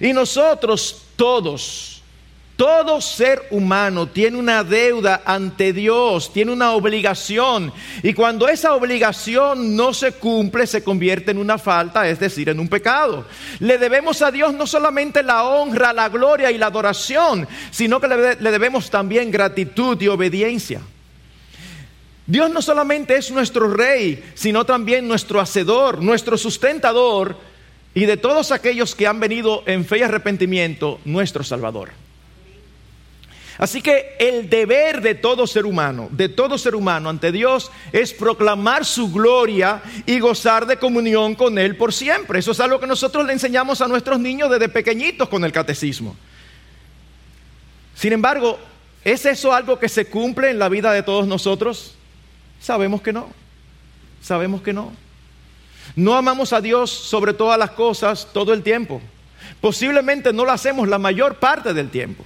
Y 0.00 0.12
nosotros 0.12 1.02
todos, 1.16 2.02
todo 2.56 3.00
ser 3.02 3.42
humano 3.50 4.08
tiene 4.08 4.38
una 4.38 4.64
deuda 4.64 5.22
ante 5.24 5.72
Dios, 5.74 6.32
tiene 6.32 6.50
una 6.52 6.72
obligación. 6.72 7.72
Y 8.02 8.14
cuando 8.14 8.48
esa 8.48 8.74
obligación 8.74 9.76
no 9.76 9.92
se 9.92 10.12
cumple, 10.12 10.66
se 10.66 10.82
convierte 10.82 11.30
en 11.30 11.38
una 11.38 11.58
falta, 11.58 12.08
es 12.08 12.18
decir, 12.18 12.48
en 12.48 12.58
un 12.58 12.68
pecado. 12.68 13.26
Le 13.58 13.76
debemos 13.76 14.22
a 14.22 14.30
Dios 14.30 14.54
no 14.54 14.66
solamente 14.66 15.22
la 15.22 15.44
honra, 15.44 15.92
la 15.92 16.08
gloria 16.08 16.50
y 16.50 16.58
la 16.58 16.66
adoración, 16.66 17.46
sino 17.70 18.00
que 18.00 18.08
le, 18.08 18.50
debemos 18.50 18.88
también 18.88 19.30
gratitud 19.30 20.00
y 20.00 20.08
obediencia. 20.08 20.80
Dios 22.26 22.50
no 22.50 22.60
solamente 22.60 23.16
es 23.16 23.30
nuestro 23.30 23.72
rey, 23.72 24.22
sino 24.34 24.66
también 24.66 25.08
nuestro 25.08 25.40
hacedor, 25.40 26.02
nuestro 26.02 26.36
sustentador 26.36 27.47
y 27.98 28.06
de 28.06 28.16
todos 28.16 28.52
aquellos 28.52 28.94
que 28.94 29.08
han 29.08 29.18
venido 29.18 29.64
en 29.66 29.84
fe 29.84 29.98
y 29.98 30.02
arrepentimiento, 30.02 31.00
nuestro 31.04 31.42
salvador. 31.42 31.90
Así 33.58 33.82
que 33.82 34.14
el 34.20 34.48
deber 34.48 35.00
de 35.00 35.16
todo 35.16 35.48
ser 35.48 35.66
humano, 35.66 36.06
de 36.12 36.28
todo 36.28 36.58
ser 36.58 36.76
humano 36.76 37.08
ante 37.08 37.32
Dios, 37.32 37.72
es 37.90 38.12
proclamar 38.12 38.84
su 38.84 39.10
gloria 39.10 39.82
y 40.06 40.20
gozar 40.20 40.64
de 40.66 40.76
comunión 40.76 41.34
con 41.34 41.58
Él 41.58 41.74
por 41.74 41.92
siempre. 41.92 42.38
Eso 42.38 42.52
es 42.52 42.60
algo 42.60 42.78
que 42.78 42.86
nosotros 42.86 43.26
le 43.26 43.32
enseñamos 43.32 43.80
a 43.80 43.88
nuestros 43.88 44.20
niños 44.20 44.48
desde 44.48 44.68
pequeñitos 44.68 45.28
con 45.28 45.44
el 45.44 45.50
catecismo. 45.50 46.14
Sin 47.96 48.12
embargo, 48.12 48.60
¿es 49.02 49.26
eso 49.26 49.52
algo 49.52 49.80
que 49.80 49.88
se 49.88 50.04
cumple 50.04 50.50
en 50.50 50.60
la 50.60 50.68
vida 50.68 50.92
de 50.92 51.02
todos 51.02 51.26
nosotros? 51.26 51.96
Sabemos 52.60 53.02
que 53.02 53.12
no. 53.12 53.28
Sabemos 54.22 54.62
que 54.62 54.72
no. 54.72 55.07
No 55.96 56.14
amamos 56.14 56.52
a 56.52 56.60
Dios 56.60 56.90
sobre 56.90 57.32
todas 57.32 57.58
las 57.58 57.70
cosas 57.70 58.28
todo 58.32 58.52
el 58.52 58.62
tiempo. 58.62 59.00
Posiblemente 59.60 60.32
no 60.32 60.44
lo 60.44 60.52
hacemos 60.52 60.88
la 60.88 60.98
mayor 60.98 61.36
parte 61.36 61.74
del 61.74 61.90
tiempo. 61.90 62.24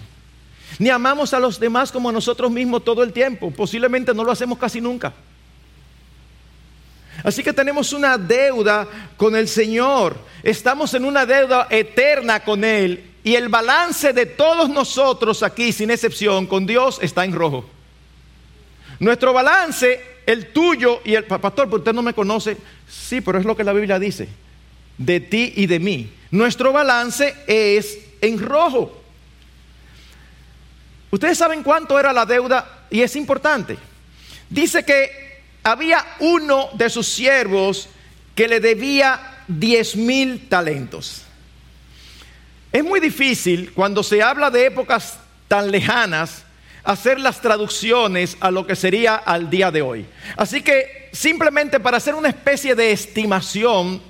Ni 0.78 0.90
amamos 0.90 1.33
a 1.35 1.40
los 1.40 1.61
demás 1.61 1.92
como 1.92 2.09
a 2.09 2.12
nosotros 2.12 2.50
mismos 2.50 2.85
todo 2.85 3.02
el 3.02 3.12
tiempo. 3.12 3.50
Posiblemente 3.50 4.12
no 4.14 4.25
lo 4.25 4.33
hacemos 4.33 4.59
casi 4.59 4.81
nunca. 4.81 5.12
Así 7.23 7.42
que 7.42 7.52
tenemos 7.52 7.92
una 7.92 8.19
deuda 8.19 8.87
con 9.16 9.37
el 9.37 9.49
Señor. 9.49 10.16
Estamos 10.42 10.92
en 10.95 11.04
una 11.04 11.25
deuda 11.25 11.69
eterna 11.71 12.40
con 12.40 12.64
Él. 12.64 13.11
Y 13.25 13.37
el 13.37 13.49
balance 13.49 14.12
de 14.12 14.26
todos 14.26 14.69
nosotros 14.69 15.42
aquí, 15.42 15.73
sin 15.73 15.90
excepción, 15.90 16.47
con 16.47 16.66
Dios 16.66 16.99
está 17.00 17.25
en 17.25 17.33
rojo. 17.33 17.64
Nuestro 18.99 19.33
balance, 19.33 20.00
el 20.26 20.52
tuyo 20.52 21.00
y 21.05 21.14
el 21.14 21.25
pastor, 21.25 21.67
pero 21.67 21.79
usted 21.79 21.93
no 21.93 22.02
me 22.02 22.14
conoce. 22.14 22.57
Sí, 22.88 23.21
pero 23.21 23.38
es 23.38 23.45
lo 23.45 23.57
que 23.57 23.64
la 23.64 23.73
Biblia 23.73 23.99
dice. 23.99 24.29
De 24.99 25.21
ti 25.21 25.52
y 25.57 25.67
de 25.67 25.79
mí. 25.79 26.12
Nuestro 26.31 26.73
balance 26.73 27.35
es 27.47 27.99
en 28.21 28.38
rojo. 28.38 29.02
Ustedes 31.11 31.37
saben 31.37 31.62
cuánto 31.62 31.99
era 31.99 32.12
la 32.12 32.25
deuda 32.25 32.87
y 32.91 33.02
es 33.02 33.17
importante. 33.17 33.76
Dice 34.49 34.85
que 34.85 35.43
había 35.62 36.05
uno 36.21 36.71
de 36.75 36.88
sus 36.88 37.07
siervos 37.07 37.88
que 38.35 38.49
le 38.49 38.61
debía 38.61 39.45
10 39.49 39.97
mil 39.97 40.49
talentos. 40.49 41.23
Es 42.73 42.83
muy 42.83 43.00
difícil 43.00 43.73
cuando 43.75 44.02
se 44.02 44.23
habla 44.23 44.50
de 44.50 44.67
épocas 44.67 45.19
tan 45.49 45.71
lejanas 45.71 46.45
hacer 46.84 47.20
las 47.20 47.40
traducciones 47.40 48.36
a 48.40 48.50
lo 48.50 48.66
que 48.66 48.76
sería 48.76 49.16
al 49.16 49.48
día 49.50 49.70
de 49.70 49.82
hoy. 49.82 50.06
Así 50.36 50.62
que 50.62 51.08
simplemente 51.12 51.80
para 51.80 51.96
hacer 51.98 52.14
una 52.14 52.28
especie 52.28 52.74
de 52.74 52.92
estimación, 52.92 54.00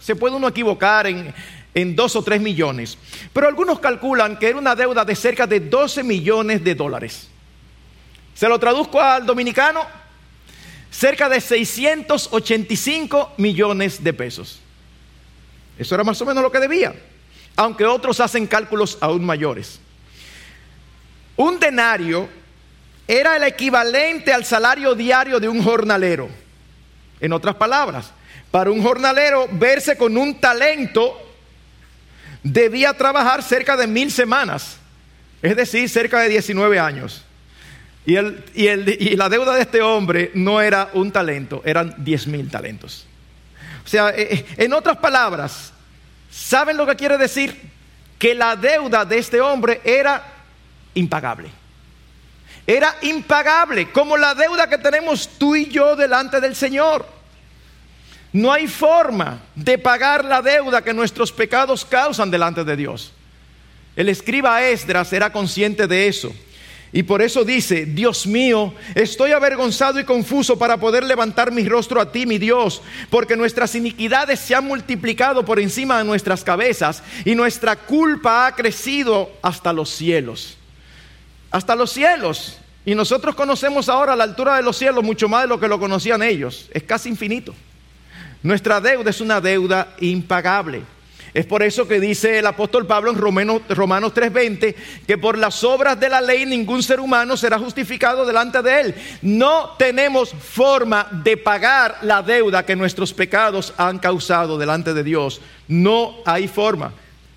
se 0.00 0.16
puede 0.16 0.34
uno 0.36 0.48
equivocar 0.48 1.06
en, 1.06 1.32
en 1.74 1.94
dos 1.94 2.16
o 2.16 2.22
tres 2.22 2.40
millones. 2.40 2.98
Pero 3.32 3.48
algunos 3.48 3.78
calculan 3.80 4.38
que 4.38 4.48
era 4.48 4.58
una 4.58 4.74
deuda 4.74 5.04
de 5.04 5.14
cerca 5.14 5.46
de 5.46 5.60
12 5.60 6.02
millones 6.02 6.64
de 6.64 6.74
dólares. 6.74 7.28
Se 8.34 8.48
lo 8.48 8.58
traduzco 8.58 9.00
al 9.00 9.24
dominicano, 9.26 9.86
cerca 10.90 11.28
de 11.28 11.40
685 11.40 13.34
millones 13.36 14.02
de 14.02 14.12
pesos. 14.12 14.60
Eso 15.78 15.94
era 15.94 16.04
más 16.04 16.20
o 16.20 16.26
menos 16.26 16.42
lo 16.42 16.50
que 16.52 16.60
debía, 16.60 16.94
aunque 17.56 17.84
otros 17.84 18.18
hacen 18.20 18.46
cálculos 18.46 18.98
aún 19.00 19.24
mayores. 19.24 19.80
Un 21.36 21.58
denario 21.58 22.28
era 23.06 23.36
el 23.36 23.42
equivalente 23.44 24.32
al 24.32 24.44
salario 24.44 24.94
diario 24.94 25.40
de 25.40 25.48
un 25.48 25.62
jornalero. 25.62 26.28
En 27.20 27.32
otras 27.32 27.54
palabras, 27.56 28.12
para 28.50 28.70
un 28.70 28.82
jornalero 28.82 29.48
verse 29.52 29.96
con 29.96 30.16
un 30.16 30.40
talento 30.40 31.20
debía 32.42 32.92
trabajar 32.94 33.42
cerca 33.42 33.76
de 33.76 33.86
mil 33.86 34.10
semanas, 34.10 34.76
es 35.42 35.56
decir, 35.56 35.88
cerca 35.88 36.20
de 36.20 36.28
19 36.28 36.78
años. 36.78 37.24
Y, 38.06 38.16
el, 38.16 38.44
y, 38.54 38.66
el, 38.66 38.88
y, 38.88 39.16
la 39.16 39.30
deuda 39.30 39.54
de 39.54 39.62
este 39.62 39.80
hombre 39.80 40.30
no 40.34 40.60
era 40.60 40.90
un 40.92 41.10
talento, 41.10 41.62
eran 41.64 41.94
10 41.98 42.26
mil 42.26 42.50
talentos. 42.50 43.06
O 43.84 43.88
sea, 43.88 44.10
eh, 44.10 44.28
eh, 44.30 44.46
en 44.58 44.72
otras 44.74 44.98
palabras, 44.98 45.72
¿saben 46.30 46.76
lo 46.76 46.86
que 46.86 46.96
quiere 46.96 47.16
decir? 47.16 47.58
Que 48.18 48.34
la 48.34 48.56
deuda 48.56 49.04
de 49.04 49.18
este 49.18 49.40
hombre 49.40 49.80
era 49.84 50.33
impagable. 50.94 51.50
Era 52.66 52.96
impagable, 53.02 53.90
como 53.90 54.16
la 54.16 54.34
deuda 54.34 54.68
que 54.68 54.78
tenemos 54.78 55.28
tú 55.38 55.54
y 55.54 55.66
yo 55.66 55.96
delante 55.96 56.40
del 56.40 56.56
Señor. 56.56 57.06
No 58.32 58.52
hay 58.52 58.66
forma 58.66 59.42
de 59.54 59.78
pagar 59.78 60.24
la 60.24 60.42
deuda 60.42 60.82
que 60.82 60.94
nuestros 60.94 61.30
pecados 61.30 61.84
causan 61.84 62.30
delante 62.30 62.64
de 62.64 62.76
Dios. 62.76 63.12
El 63.94 64.08
escriba 64.08 64.62
Esdras 64.64 65.12
era 65.12 65.30
consciente 65.30 65.86
de 65.86 66.08
eso. 66.08 66.34
Y 66.92 67.02
por 67.02 67.22
eso 67.22 67.44
dice, 67.44 67.86
Dios 67.86 68.26
mío, 68.26 68.72
estoy 68.94 69.32
avergonzado 69.32 69.98
y 69.98 70.04
confuso 70.04 70.56
para 70.58 70.76
poder 70.78 71.02
levantar 71.04 71.50
mi 71.50 71.68
rostro 71.68 72.00
a 72.00 72.12
ti, 72.12 72.24
mi 72.24 72.38
Dios, 72.38 72.82
porque 73.10 73.36
nuestras 73.36 73.74
iniquidades 73.74 74.38
se 74.38 74.54
han 74.54 74.64
multiplicado 74.64 75.44
por 75.44 75.58
encima 75.58 75.98
de 75.98 76.04
nuestras 76.04 76.44
cabezas 76.44 77.02
y 77.24 77.34
nuestra 77.34 77.74
culpa 77.76 78.46
ha 78.46 78.54
crecido 78.54 79.32
hasta 79.42 79.72
los 79.72 79.90
cielos. 79.90 80.56
Hasta 81.54 81.76
los 81.76 81.92
cielos. 81.92 82.58
Y 82.84 82.96
nosotros 82.96 83.36
conocemos 83.36 83.88
ahora 83.88 84.16
la 84.16 84.24
altura 84.24 84.56
de 84.56 84.64
los 84.64 84.76
cielos 84.76 85.04
mucho 85.04 85.28
más 85.28 85.42
de 85.42 85.48
lo 85.48 85.60
que 85.60 85.68
lo 85.68 85.78
conocían 85.78 86.20
ellos. 86.20 86.68
Es 86.74 86.82
casi 86.82 87.08
infinito. 87.08 87.54
Nuestra 88.42 88.80
deuda 88.80 89.10
es 89.10 89.20
una 89.20 89.40
deuda 89.40 89.94
impagable. 90.00 90.82
Es 91.32 91.46
por 91.46 91.62
eso 91.62 91.86
que 91.86 92.00
dice 92.00 92.40
el 92.40 92.46
apóstol 92.48 92.88
Pablo 92.88 93.12
en 93.12 93.18
Romanos, 93.18 93.62
Romanos 93.68 94.12
3:20 94.12 94.74
que 95.06 95.16
por 95.16 95.38
las 95.38 95.62
obras 95.62 96.00
de 96.00 96.08
la 96.08 96.20
ley 96.20 96.44
ningún 96.44 96.82
ser 96.82 96.98
humano 96.98 97.36
será 97.36 97.56
justificado 97.56 98.26
delante 98.26 98.60
de 98.60 98.80
él. 98.80 98.94
No 99.22 99.76
tenemos 99.78 100.30
forma 100.30 101.06
de 101.22 101.36
pagar 101.36 101.98
la 102.02 102.20
deuda 102.20 102.66
que 102.66 102.74
nuestros 102.74 103.14
pecados 103.14 103.72
han 103.76 104.00
causado 104.00 104.58
delante 104.58 104.92
de 104.92 105.04
Dios. 105.04 105.40
No 105.68 106.16
hay 106.26 106.48
forma. 106.48 106.92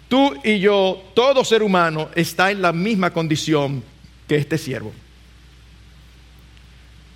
Tú 0.08 0.34
y 0.44 0.58
yo, 0.58 1.04
todo 1.14 1.46
ser 1.46 1.62
humano, 1.62 2.10
está 2.16 2.50
en 2.50 2.64
la 2.64 2.74
misma 2.74 3.12
condición 3.12 3.84
que 4.28 4.36
este 4.36 4.58
siervo. 4.58 4.94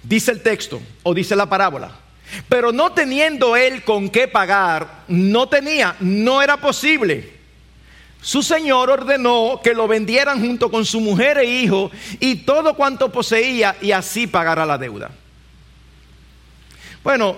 dice 0.03 0.31
el 0.31 0.41
texto 0.41 0.81
o 1.03 1.13
dice 1.13 1.35
la 1.35 1.47
parábola. 1.47 1.91
Pero 2.47 2.71
no 2.71 2.93
teniendo 2.93 3.55
él 3.55 3.83
con 3.83 4.09
qué 4.09 4.27
pagar, 4.27 5.03
no 5.07 5.47
tenía, 5.49 5.95
no 5.99 6.41
era 6.41 6.57
posible. 6.57 7.41
Su 8.21 8.41
señor 8.43 8.89
ordenó 8.89 9.59
que 9.63 9.73
lo 9.73 9.87
vendieran 9.87 10.39
junto 10.39 10.69
con 10.69 10.85
su 10.85 11.01
mujer 11.01 11.39
e 11.39 11.45
hijo 11.45 11.91
y 12.19 12.35
todo 12.35 12.75
cuanto 12.75 13.11
poseía 13.11 13.75
y 13.81 13.91
así 13.91 14.27
pagara 14.27 14.65
la 14.65 14.77
deuda. 14.77 15.11
Bueno, 17.03 17.35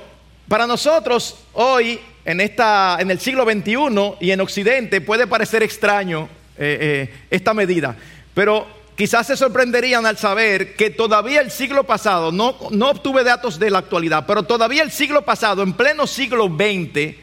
para 0.47 0.67
nosotros 0.67 1.37
hoy, 1.53 1.99
en, 2.25 2.41
esta, 2.41 2.97
en 2.99 3.09
el 3.09 3.19
siglo 3.19 3.45
XXI 3.45 4.15
y 4.19 4.31
en 4.31 4.41
Occidente, 4.41 4.99
puede 4.99 5.25
parecer 5.25 5.63
extraño 5.63 6.27
eh, 6.57 7.09
eh, 7.09 7.15
esta 7.31 7.53
medida, 7.53 7.95
pero 8.33 8.82
quizás 8.95 9.27
se 9.27 9.37
sorprenderían 9.37 10.05
al 10.05 10.17
saber 10.17 10.75
que 10.75 10.89
todavía 10.89 11.41
el 11.41 11.51
siglo 11.51 11.85
pasado, 11.85 12.31
no, 12.31 12.55
no 12.71 12.89
obtuve 12.89 13.23
datos 13.23 13.59
de 13.59 13.71
la 13.71 13.79
actualidad, 13.79 14.25
pero 14.27 14.43
todavía 14.43 14.83
el 14.83 14.91
siglo 14.91 15.23
pasado, 15.23 15.63
en 15.63 15.73
pleno 15.73 16.07
siglo 16.07 16.47
XX, 16.47 17.15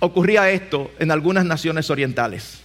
ocurría 0.00 0.50
esto 0.50 0.90
en 0.98 1.10
algunas 1.10 1.44
naciones 1.44 1.90
orientales, 1.90 2.60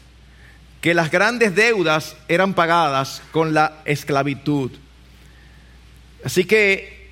que 0.81 0.93
las 0.93 1.11
grandes 1.11 1.55
deudas 1.55 2.15
eran 2.27 2.53
pagadas 2.53 3.21
con 3.31 3.53
la 3.53 3.81
esclavitud. 3.85 4.71
Así 6.23 6.45
que 6.45 7.09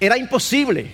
era 0.00 0.16
imposible, 0.16 0.92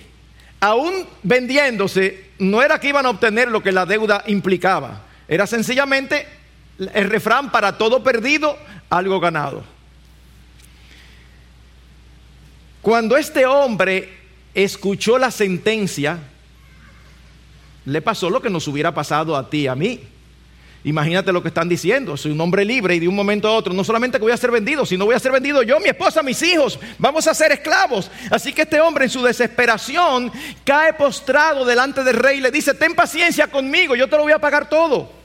aún 0.59 1.07
vendiéndose, 1.23 2.31
no 2.39 2.61
era 2.61 2.79
que 2.79 2.89
iban 2.89 3.05
a 3.05 3.09
obtener 3.09 3.49
lo 3.49 3.63
que 3.63 3.71
la 3.71 3.85
deuda 3.85 4.23
implicaba, 4.27 5.03
era 5.27 5.47
sencillamente 5.47 6.36
el 6.79 7.09
refrán 7.09 7.51
para 7.51 7.77
todo 7.77 8.03
perdido, 8.03 8.57
algo 8.89 9.19
ganado. 9.19 9.63
Cuando 12.81 13.17
este 13.17 13.45
hombre 13.45 14.13
escuchó 14.53 15.17
la 15.17 15.31
sentencia, 15.31 16.19
le 17.85 18.01
pasó 18.01 18.29
lo 18.29 18.41
que 18.41 18.49
nos 18.49 18.67
hubiera 18.67 18.93
pasado 18.93 19.35
a 19.35 19.49
ti, 19.49 19.67
a 19.67 19.75
mí. 19.75 20.01
Imagínate 20.83 21.33
lo 21.33 21.41
que 21.41 21.49
están 21.49 21.67
diciendo. 21.67 22.15
Soy 22.15 22.31
un 22.31 22.39
hombre 22.39 22.63
libre 22.63 22.95
y 22.95 22.99
de 22.99 23.07
un 23.07 23.15
momento 23.15 23.47
a 23.47 23.51
otro, 23.51 23.73
no 23.73 23.83
solamente 23.83 24.19
que 24.19 24.23
voy 24.23 24.31
a 24.31 24.37
ser 24.37 24.51
vendido, 24.51 24.85
sino 24.85 25.05
voy 25.05 25.15
a 25.15 25.19
ser 25.19 25.33
vendido 25.33 25.63
yo, 25.63 25.79
mi 25.79 25.89
esposa, 25.89 26.23
mis 26.23 26.41
hijos. 26.43 26.79
Vamos 26.97 27.27
a 27.27 27.33
ser 27.33 27.51
esclavos. 27.51 28.09
Así 28.29 28.53
que 28.53 28.61
este 28.61 28.79
hombre 28.79 29.05
en 29.05 29.09
su 29.09 29.21
desesperación 29.21 30.31
cae 30.63 30.93
postrado 30.93 31.65
delante 31.65 32.03
del 32.03 32.15
rey 32.15 32.37
y 32.37 32.41
le 32.41 32.51
dice, 32.51 32.73
ten 32.73 32.95
paciencia 32.95 33.47
conmigo, 33.47 33.95
yo 33.95 34.07
te 34.07 34.15
lo 34.15 34.23
voy 34.23 34.33
a 34.33 34.39
pagar 34.39 34.69
todo 34.69 35.16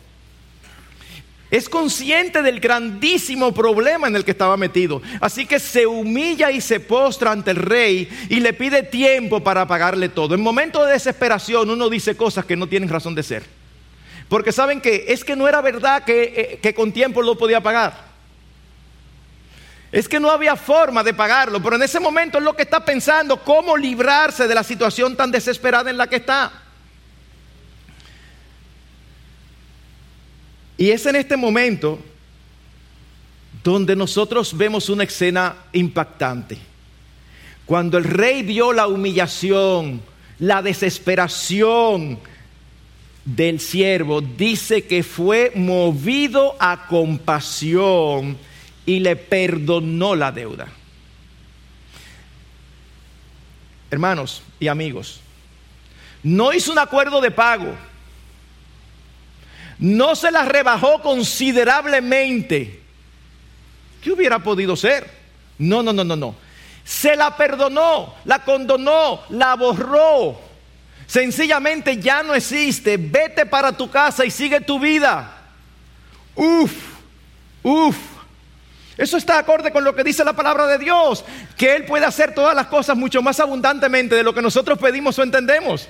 es 1.53 1.69
consciente 1.69 2.41
del 2.41 2.61
grandísimo 2.61 3.53
problema 3.53 4.09
en 4.09 4.17
el 4.17 4.25
que 4.25 4.31
estaba 4.31 4.57
metido. 4.57 5.03
Así 5.21 5.45
que 5.45 5.61
se 5.61 5.87
humilla 5.87 6.51
y 6.51 6.63
se 6.63 6.81
postra 6.81 7.31
ante 7.31 7.51
el 7.51 7.59
rey 7.59 8.09
y 8.31 8.41
le 8.41 8.55
pide 8.55 8.83
tiempo 8.83 9.45
para 9.45 9.67
pagarle 9.67 10.09
todo. 10.09 10.35
En 10.35 10.41
momentos 10.41 10.87
de 10.87 10.95
desesperación 10.95 11.69
uno 11.69 11.91
dice 11.91 12.17
cosas 12.17 12.47
que 12.47 12.57
no 12.57 12.67
tienen 12.69 12.89
razón 12.89 13.15
de 13.15 13.23
ser. 13.23 13.45
Porque 14.31 14.51
saben 14.51 14.81
que 14.81 15.05
es 15.09 15.25
que 15.25 15.37
no 15.37 15.47
era 15.47 15.61
verdad 15.61 16.05
que, 16.05 16.23
eh, 16.23 16.59
que 16.63 16.73
con 16.73 16.91
tiempo 16.91 17.21
lo 17.21 17.37
podía 17.37 17.61
pagar. 17.61 18.13
Es 19.93 20.09
que 20.09 20.19
no 20.19 20.31
había 20.31 20.57
forma 20.57 21.05
de 21.05 21.13
pagarlo, 21.13 21.63
pero 21.63 21.77
en 21.77 21.83
ese 21.83 22.01
momento 22.01 22.39
es 22.39 22.45
lo 22.45 22.57
que 22.57 22.63
está 22.63 22.83
pensando, 22.83 23.45
cómo 23.45 23.77
librarse 23.77 24.49
de 24.49 24.55
la 24.55 24.65
situación 24.65 25.17
tan 25.17 25.31
desesperada 25.31 25.91
en 25.91 25.99
la 25.99 26.07
que 26.07 26.17
está. 26.17 26.62
Y 30.77 30.91
es 30.91 31.07
en 31.07 31.17
este 31.17 31.37
momento 31.37 31.99
donde 33.63 33.95
nosotros 33.95 34.57
vemos 34.57 34.89
una 34.89 35.05
escena 35.05 35.57
impactante. 35.73 36.59
Cuando 37.67 37.99
el 37.99 38.05
rey 38.05 38.43
vio 38.43 38.73
la 38.73 38.87
humillación, 38.87 40.03
la 40.39 40.63
desesperación 40.63 42.19
del 43.25 43.61
siervo, 43.61 44.21
dice 44.21 44.85
que 44.85 45.03
fue 45.03 45.53
movido 45.55 46.57
a 46.59 46.89
compasión 46.89 48.37
y 48.85 48.99
le 48.99 49.15
perdonó 49.15 50.17
la 50.17 50.33
deuda. 50.33 50.67
Hermanos 53.91 54.43
y 54.59 54.69
amigos, 54.69 55.21
no 56.23 56.53
hizo 56.53 56.73
un 56.73 56.79
acuerdo 56.79 57.21
de 57.21 57.31
pago 57.31 57.77
no 59.83 60.15
se 60.15 60.31
la 60.31 60.45
rebajó 60.45 61.03
considerablemente. 61.03 62.81
¿Qué 64.01 64.13
hubiera 64.13 64.39
podido 64.39 64.77
ser? 64.77 65.11
No, 65.59 65.83
no, 65.83 65.93
no, 65.93 66.05
no, 66.05 66.15
no. 66.15 66.37
Se 66.85 67.17
la 67.17 67.37
perdonó, 67.37 68.15
la 68.25 68.45
condonó, 68.45 69.23
la 69.31 69.57
borró. 69.57 70.39
Sencillamente 71.09 71.97
ya 71.97 72.23
no 72.23 72.33
existe. 72.33 72.97
Vete 72.97 73.45
para 73.45 73.73
tu 73.77 73.91
casa 73.91 74.25
y 74.25 74.31
sigue 74.31 74.61
tu 74.61 74.79
vida. 74.79 75.37
Uf, 76.37 76.73
uf. 77.65 77.97
Eso 78.97 79.17
está 79.17 79.39
acorde 79.39 79.73
con 79.73 79.83
lo 79.83 79.97
que 79.97 80.05
dice 80.05 80.25
la 80.25 80.35
palabra 80.35 80.69
de 80.69 80.79
Dios, 80.79 81.25
que 81.57 81.75
Él 81.75 81.87
puede 81.87 82.07
hacer 82.07 82.35
todas 82.35 82.55
las 82.55 82.69
cosas 82.69 82.97
mucho 82.97 83.21
más 83.21 83.41
abundantemente 83.41 84.15
de 84.15 84.23
lo 84.23 84.33
que 84.33 84.43
nosotros 84.43 84.79
pedimos 84.79 85.19
o 85.19 85.25
entendemos. 85.25 85.89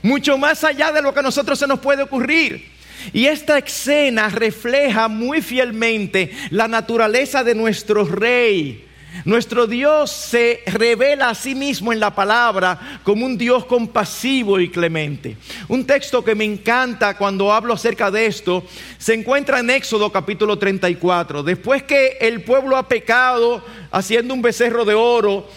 Mucho 0.00 0.38
más 0.38 0.64
allá 0.64 0.92
de 0.92 1.02
lo 1.02 1.12
que 1.12 1.20
a 1.20 1.22
nosotros 1.22 1.58
se 1.58 1.66
nos 1.66 1.78
puede 1.78 2.02
ocurrir. 2.02 2.75
Y 3.12 3.26
esta 3.26 3.58
escena 3.58 4.28
refleja 4.28 5.08
muy 5.08 5.42
fielmente 5.42 6.30
la 6.50 6.68
naturaleza 6.68 7.44
de 7.44 7.54
nuestro 7.54 8.04
rey. 8.04 8.86
Nuestro 9.24 9.66
Dios 9.66 10.10
se 10.10 10.60
revela 10.66 11.30
a 11.30 11.34
sí 11.34 11.54
mismo 11.54 11.92
en 11.92 12.00
la 12.00 12.14
palabra 12.14 13.00
como 13.02 13.24
un 13.24 13.38
Dios 13.38 13.64
compasivo 13.64 14.60
y 14.60 14.68
clemente. 14.68 15.36
Un 15.68 15.86
texto 15.86 16.22
que 16.22 16.34
me 16.34 16.44
encanta 16.44 17.16
cuando 17.16 17.52
hablo 17.52 17.74
acerca 17.74 18.10
de 18.10 18.26
esto 18.26 18.64
se 18.98 19.14
encuentra 19.14 19.60
en 19.60 19.70
Éxodo 19.70 20.12
capítulo 20.12 20.58
34. 20.58 21.42
Después 21.42 21.82
que 21.84 22.18
el 22.20 22.42
pueblo 22.42 22.76
ha 22.76 22.88
pecado 22.88 23.64
haciendo 23.90 24.34
un 24.34 24.42
becerro 24.42 24.84
de 24.84 24.94
oro, 24.94 25.48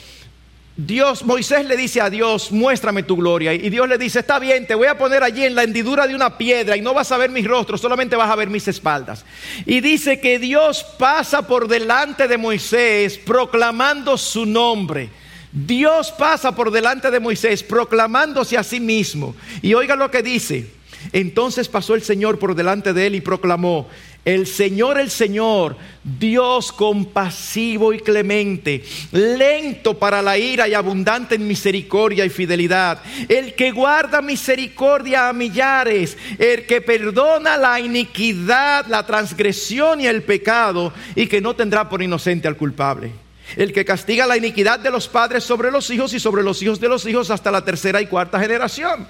Dios, 0.85 1.25
Moisés 1.25 1.65
le 1.65 1.75
dice 1.75 1.99
a 1.99 2.09
Dios, 2.09 2.53
muéstrame 2.53 3.03
tu 3.03 3.17
gloria. 3.17 3.53
Y 3.53 3.69
Dios 3.69 3.89
le 3.89 3.97
dice, 3.97 4.19
está 4.19 4.39
bien, 4.39 4.65
te 4.65 4.75
voy 4.75 4.87
a 4.87 4.97
poner 4.97 5.23
allí 5.23 5.43
en 5.43 5.53
la 5.53 5.63
hendidura 5.63 6.07
de 6.07 6.15
una 6.15 6.37
piedra 6.37 6.77
y 6.77 6.81
no 6.81 6.93
vas 6.93 7.11
a 7.11 7.17
ver 7.17 7.31
mis 7.31 7.45
rostros, 7.45 7.81
solamente 7.81 8.15
vas 8.15 8.31
a 8.31 8.35
ver 8.37 8.49
mis 8.49 8.65
espaldas. 8.65 9.25
Y 9.65 9.81
dice 9.81 10.21
que 10.21 10.39
Dios 10.39 10.85
pasa 10.97 11.45
por 11.45 11.67
delante 11.67 12.29
de 12.29 12.37
Moisés 12.37 13.17
proclamando 13.17 14.17
su 14.17 14.45
nombre. 14.45 15.09
Dios 15.51 16.13
pasa 16.17 16.55
por 16.55 16.71
delante 16.71 17.11
de 17.11 17.19
Moisés 17.19 17.61
proclamándose 17.61 18.57
a 18.57 18.63
sí 18.63 18.79
mismo. 18.79 19.35
Y 19.61 19.73
oiga 19.73 19.97
lo 19.97 20.09
que 20.09 20.23
dice. 20.23 20.78
Entonces 21.13 21.67
pasó 21.67 21.95
el 21.95 22.03
Señor 22.03 22.39
por 22.39 22.55
delante 22.55 22.93
de 22.93 23.07
él 23.07 23.15
y 23.15 23.21
proclamó, 23.21 23.87
el 24.25 24.47
Señor, 24.47 24.99
el 24.99 25.09
Señor, 25.09 25.77
Dios 26.03 26.73
compasivo 26.73 27.93
y 27.93 27.99
clemente, 27.99 28.83
lento 29.11 29.97
para 29.97 30.21
la 30.21 30.37
ira 30.37 30.67
y 30.67 30.73
abundante 30.73 31.35
en 31.35 31.47
misericordia 31.47 32.25
y 32.25 32.29
fidelidad, 32.29 33.01
el 33.29 33.55
que 33.55 33.71
guarda 33.71 34.21
misericordia 34.21 35.29
a 35.29 35.33
millares, 35.33 36.17
el 36.37 36.65
que 36.65 36.81
perdona 36.81 37.55
la 37.57 37.79
iniquidad, 37.79 38.85
la 38.87 39.05
transgresión 39.05 40.01
y 40.01 40.07
el 40.07 40.21
pecado, 40.21 40.93
y 41.15 41.27
que 41.27 41.41
no 41.41 41.55
tendrá 41.55 41.87
por 41.87 42.03
inocente 42.03 42.47
al 42.47 42.57
culpable. 42.57 43.11
El 43.55 43.73
que 43.73 43.85
castiga 43.85 44.27
la 44.27 44.37
iniquidad 44.37 44.79
de 44.79 44.91
los 44.91 45.07
padres 45.07 45.43
sobre 45.43 45.71
los 45.71 45.89
hijos 45.89 46.13
y 46.13 46.19
sobre 46.19 46.43
los 46.43 46.61
hijos 46.61 46.79
de 46.79 46.89
los 46.89 47.05
hijos 47.07 47.31
hasta 47.31 47.49
la 47.49 47.65
tercera 47.65 48.01
y 48.01 48.05
cuarta 48.05 48.39
generación. 48.39 49.07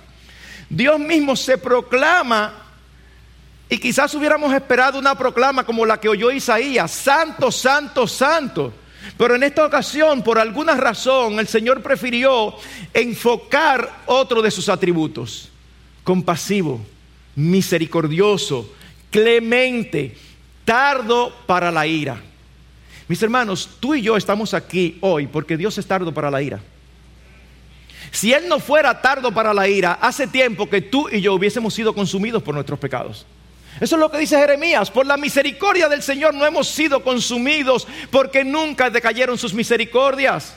Dios 0.70 1.00
mismo 1.00 1.36
se 1.36 1.58
proclama 1.58 2.54
y 3.70 3.78
quizás 3.78 4.14
hubiéramos 4.16 4.54
esperado 4.54 5.00
una 5.00 5.16
proclama 5.16 5.64
como 5.64 5.86
la 5.86 6.00
que 6.00 6.10
oyó 6.10 6.32
Isaías, 6.32 6.92
santo, 6.92 7.52
santo, 7.52 8.08
santo. 8.08 8.74
Pero 9.18 9.36
en 9.36 9.44
esta 9.44 9.66
ocasión, 9.66 10.24
por 10.24 10.40
alguna 10.40 10.76
razón, 10.76 11.40
el 11.40 11.48
Señor 11.48 11.82
prefirió 11.82 12.56
enfocar 12.94 14.04
otro 14.06 14.42
de 14.42 14.52
sus 14.52 14.70
atributos. 14.70 15.50
Compasivo, 16.04 16.82
misericordioso, 17.36 18.74
clemente, 19.12 20.18
tardo 20.66 21.34
para 21.46 21.72
la 21.72 21.86
ira. 21.86 22.22
Mis 23.08 23.22
hermanos, 23.24 23.70
tú 23.80 23.96
y 23.96 24.02
yo 24.02 24.18
estamos 24.18 24.54
aquí 24.54 24.98
hoy 25.02 25.28
porque 25.28 25.58
Dios 25.58 25.78
es 25.78 25.86
tardo 25.86 26.14
para 26.14 26.30
la 26.30 26.42
ira. 26.42 26.60
Si 28.12 28.34
Él 28.34 28.48
no 28.48 28.60
fuera 28.60 29.02
tardo 29.02 29.32
para 29.32 29.54
la 29.54 29.68
ira, 29.68 30.00
hace 30.02 30.28
tiempo 30.28 30.70
que 30.70 30.82
tú 30.82 31.10
y 31.10 31.22
yo 31.22 31.34
hubiésemos 31.34 31.74
sido 31.74 31.94
consumidos 31.94 32.44
por 32.44 32.56
nuestros 32.56 32.80
pecados. 32.80 33.26
Eso 33.80 33.96
es 33.96 34.00
lo 34.00 34.12
que 34.12 34.18
dice 34.18 34.38
Jeremías. 34.38 34.92
Por 34.92 35.06
la 35.06 35.18
misericordia 35.18 35.88
del 35.88 36.02
Señor 36.02 36.34
no 36.34 36.46
hemos 36.46 36.68
sido 36.68 37.04
consumidos 37.04 37.88
porque 38.12 38.44
nunca 38.44 38.90
decayeron 38.90 39.38
sus 39.38 39.54
misericordias. 39.54 40.56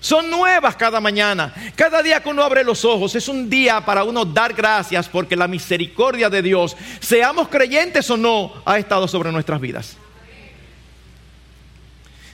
Son 0.00 0.30
nuevas 0.30 0.76
cada 0.76 1.00
mañana. 1.00 1.52
Cada 1.74 2.02
día 2.02 2.22
que 2.22 2.28
uno 2.28 2.42
abre 2.42 2.64
los 2.64 2.84
ojos 2.84 3.14
es 3.14 3.28
un 3.28 3.50
día 3.50 3.84
para 3.84 4.04
uno 4.04 4.24
dar 4.24 4.54
gracias 4.54 5.08
porque 5.08 5.36
la 5.36 5.48
misericordia 5.48 6.30
de 6.30 6.42
Dios, 6.42 6.76
seamos 7.00 7.48
creyentes 7.48 8.08
o 8.10 8.16
no, 8.16 8.52
ha 8.64 8.78
estado 8.78 9.08
sobre 9.08 9.32
nuestras 9.32 9.60
vidas. 9.60 9.96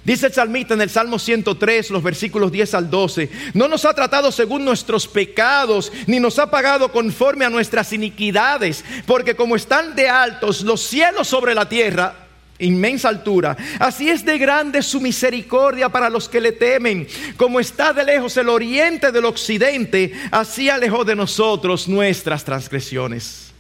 Dice 0.05 0.27
el 0.27 0.33
salmista 0.33 0.75
en 0.75 0.81
el 0.81 0.91
Salmo 0.91 1.17
103, 1.17 1.91
los 1.91 2.03
versículos 2.03 2.51
10 2.51 2.75
al 2.75 2.91
12, 2.91 3.31
no 3.55 3.69
nos 3.69 3.85
ha 3.85 3.95
tratado 3.95 4.33
según 4.33 4.65
nuestros 4.65 5.07
pecados, 5.07 5.93
ni 6.09 6.19
nos 6.19 6.41
ha 6.41 6.51
pagado 6.51 6.91
conforme 6.91 7.45
a 7.45 7.51
nuestras 7.51 7.93
iniquidades, 7.93 8.85
porque 9.07 9.37
como 9.37 9.55
están 9.55 9.95
de 9.95 10.09
altos 10.09 10.63
los 10.63 10.83
cielos 10.83 11.29
sobre 11.29 11.55
la 11.55 11.69
tierra, 11.69 12.17
inmensa 12.59 13.09
altura, 13.09 13.57
así 13.79 14.11
es 14.11 14.25
de 14.25 14.39
grande 14.39 14.83
su 14.83 15.01
misericordia 15.01 15.89
para 15.89 16.11
los 16.11 16.29
que 16.29 16.41
le 16.41 16.51
temen, 16.51 17.07
como 17.37 17.61
está 17.61 17.93
de 17.93 18.05
lejos 18.05 18.37
el 18.37 18.49
oriente 18.49 19.13
del 19.13 19.25
occidente, 19.25 20.13
así 20.33 20.69
alejó 20.69 21.05
de 21.05 21.15
nosotros 21.15 21.87
nuestras 21.87 22.45
transgresiones. 22.45 23.52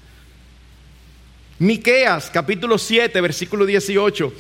Miqueas 1.62 2.28
capítulo 2.28 2.76
7, 2.76 3.20
versículo 3.20 3.64
18. 3.64 4.32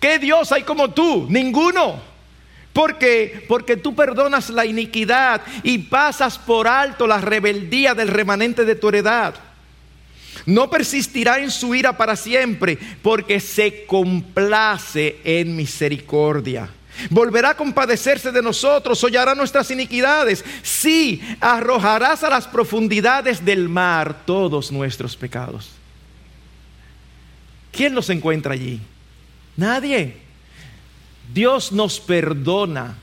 ¿Qué 0.00 0.18
Dios 0.18 0.50
hay 0.50 0.62
como 0.62 0.92
tú? 0.92 1.26
Ninguno. 1.28 2.00
¿Por 2.72 2.96
qué? 2.96 3.44
Porque 3.46 3.76
tú 3.76 3.94
perdonas 3.94 4.48
la 4.48 4.64
iniquidad 4.64 5.42
y 5.62 5.76
pasas 5.76 6.38
por 6.38 6.66
alto 6.66 7.06
la 7.06 7.20
rebeldía 7.20 7.94
del 7.94 8.08
remanente 8.08 8.64
de 8.64 8.76
tu 8.76 8.88
heredad. 8.88 9.34
No 10.46 10.70
persistirá 10.70 11.38
en 11.40 11.50
su 11.50 11.74
ira 11.74 11.98
para 11.98 12.16
siempre, 12.16 12.78
porque 13.02 13.40
se 13.40 13.84
complace 13.84 15.18
en 15.22 15.54
misericordia. 15.54 16.70
Volverá 17.10 17.50
a 17.50 17.56
compadecerse 17.58 18.32
de 18.32 18.40
nosotros, 18.40 19.04
hollará 19.04 19.34
nuestras 19.34 19.70
iniquidades. 19.70 20.42
Sí, 20.62 21.20
arrojarás 21.40 22.24
a 22.24 22.30
las 22.30 22.48
profundidades 22.48 23.44
del 23.44 23.68
mar 23.68 24.24
todos 24.24 24.72
nuestros 24.72 25.14
pecados. 25.14 25.79
¿Quién 27.72 27.94
los 27.94 28.10
encuentra 28.10 28.54
allí? 28.54 28.80
Nadie. 29.56 30.16
Dios 31.32 31.72
nos 31.72 32.00
perdona 32.00 32.96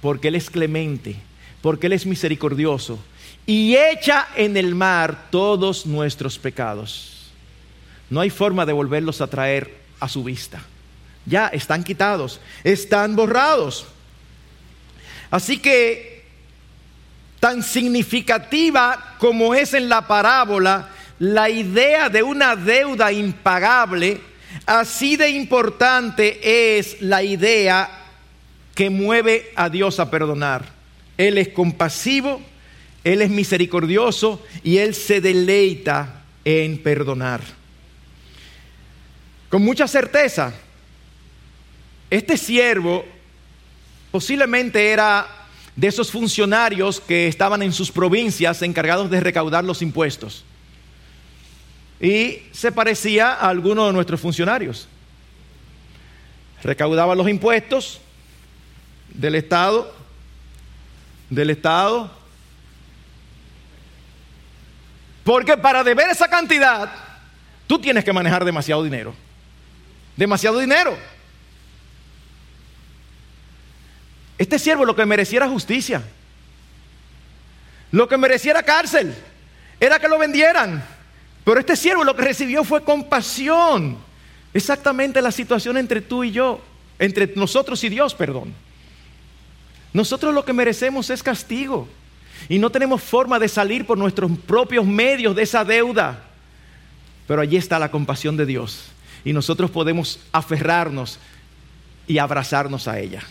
porque 0.00 0.28
Él 0.28 0.34
es 0.34 0.50
clemente, 0.50 1.16
porque 1.62 1.86
Él 1.86 1.94
es 1.94 2.06
misericordioso 2.06 2.98
y 3.46 3.76
echa 3.76 4.28
en 4.36 4.56
el 4.58 4.74
mar 4.74 5.28
todos 5.30 5.86
nuestros 5.86 6.38
pecados. 6.38 7.30
No 8.10 8.20
hay 8.20 8.30
forma 8.30 8.66
de 8.66 8.74
volverlos 8.74 9.20
a 9.20 9.26
traer 9.26 9.74
a 10.00 10.08
su 10.08 10.22
vista. 10.22 10.60
Ya 11.24 11.48
están 11.48 11.82
quitados, 11.82 12.40
están 12.62 13.16
borrados. 13.16 13.86
Así 15.30 15.58
que, 15.58 16.24
tan 17.40 17.62
significativa 17.62 19.16
como 19.18 19.54
es 19.54 19.74
en 19.74 19.88
la 19.88 20.06
parábola, 20.06 20.90
la 21.18 21.50
idea 21.50 22.08
de 22.08 22.22
una 22.22 22.54
deuda 22.54 23.10
impagable, 23.10 24.20
así 24.66 25.16
de 25.16 25.30
importante 25.30 26.78
es 26.78 27.00
la 27.02 27.22
idea 27.22 27.90
que 28.74 28.90
mueve 28.90 29.50
a 29.56 29.68
Dios 29.68 29.98
a 29.98 30.10
perdonar. 30.10 30.64
Él 31.16 31.38
es 31.38 31.48
compasivo, 31.48 32.40
Él 33.02 33.22
es 33.22 33.30
misericordioso 33.30 34.44
y 34.62 34.78
Él 34.78 34.94
se 34.94 35.20
deleita 35.20 36.22
en 36.44 36.78
perdonar. 36.78 37.40
Con 39.48 39.62
mucha 39.62 39.88
certeza, 39.88 40.54
este 42.10 42.36
siervo 42.36 43.04
posiblemente 44.12 44.90
era 44.90 45.26
de 45.74 45.88
esos 45.88 46.12
funcionarios 46.12 47.00
que 47.00 47.26
estaban 47.26 47.62
en 47.62 47.72
sus 47.72 47.90
provincias 47.90 48.62
encargados 48.62 49.10
de 49.10 49.20
recaudar 49.20 49.64
los 49.64 49.82
impuestos 49.82 50.44
y 52.00 52.42
se 52.52 52.70
parecía 52.70 53.32
a 53.32 53.48
alguno 53.48 53.86
de 53.86 53.92
nuestros 53.92 54.20
funcionarios. 54.20 54.88
Recaudaba 56.62 57.14
los 57.14 57.28
impuestos 57.28 58.00
del 59.08 59.34
Estado, 59.34 59.94
del 61.30 61.50
Estado, 61.50 62.10
porque 65.24 65.56
para 65.56 65.84
deber 65.84 66.08
esa 66.10 66.28
cantidad, 66.28 66.90
tú 67.66 67.78
tienes 67.78 68.04
que 68.04 68.12
manejar 68.12 68.44
demasiado 68.44 68.82
dinero. 68.82 69.14
Demasiado 70.16 70.58
dinero. 70.58 70.96
Este 74.38 74.58
siervo 74.58 74.84
lo 74.84 74.94
que 74.94 75.04
mereciera 75.04 75.48
justicia, 75.48 76.02
lo 77.90 78.08
que 78.08 78.16
mereciera 78.16 78.62
cárcel, 78.62 79.14
era 79.80 79.98
que 79.98 80.08
lo 80.08 80.18
vendieran 80.18 80.97
pero 81.48 81.60
este 81.60 81.76
siervo 81.76 82.04
lo 82.04 82.14
que 82.14 82.24
recibió 82.24 82.62
fue 82.62 82.84
compasión. 82.84 83.96
Exactamente 84.52 85.22
la 85.22 85.32
situación 85.32 85.78
entre 85.78 86.02
tú 86.02 86.22
y 86.22 86.30
yo, 86.30 86.60
entre 86.98 87.32
nosotros 87.36 87.82
y 87.84 87.88
Dios, 87.88 88.14
perdón. 88.14 88.52
Nosotros 89.94 90.34
lo 90.34 90.44
que 90.44 90.52
merecemos 90.52 91.08
es 91.08 91.22
castigo 91.22 91.88
y 92.50 92.58
no 92.58 92.68
tenemos 92.68 93.02
forma 93.02 93.38
de 93.38 93.48
salir 93.48 93.86
por 93.86 93.96
nuestros 93.96 94.30
propios 94.46 94.84
medios 94.84 95.34
de 95.34 95.44
esa 95.44 95.64
deuda. 95.64 96.22
Pero 97.26 97.40
allí 97.40 97.56
está 97.56 97.78
la 97.78 97.90
compasión 97.90 98.36
de 98.36 98.44
Dios 98.44 98.90
y 99.24 99.32
nosotros 99.32 99.70
podemos 99.70 100.20
aferrarnos 100.32 101.18
y 102.06 102.18
abrazarnos 102.18 102.86
a 102.88 103.00
ella. 103.00 103.22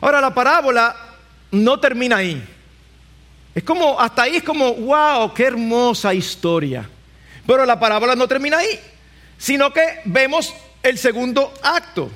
Ahora 0.00 0.22
la 0.22 0.32
parábola 0.32 0.96
no 1.50 1.78
termina 1.78 2.16
ahí. 2.16 2.42
Es 3.54 3.62
como, 3.64 4.00
hasta 4.00 4.22
ahí 4.22 4.36
es 4.36 4.42
como, 4.42 4.72
wow, 4.74 5.32
qué 5.34 5.44
hermosa 5.44 6.14
historia. 6.14 6.88
Pero 7.46 7.66
la 7.66 7.78
parábola 7.78 8.14
no 8.14 8.26
termina 8.26 8.58
ahí, 8.58 8.78
sino 9.36 9.72
que 9.72 10.00
vemos 10.04 10.54
el 10.82 10.96
segundo 10.96 11.52
acto. 11.62 12.10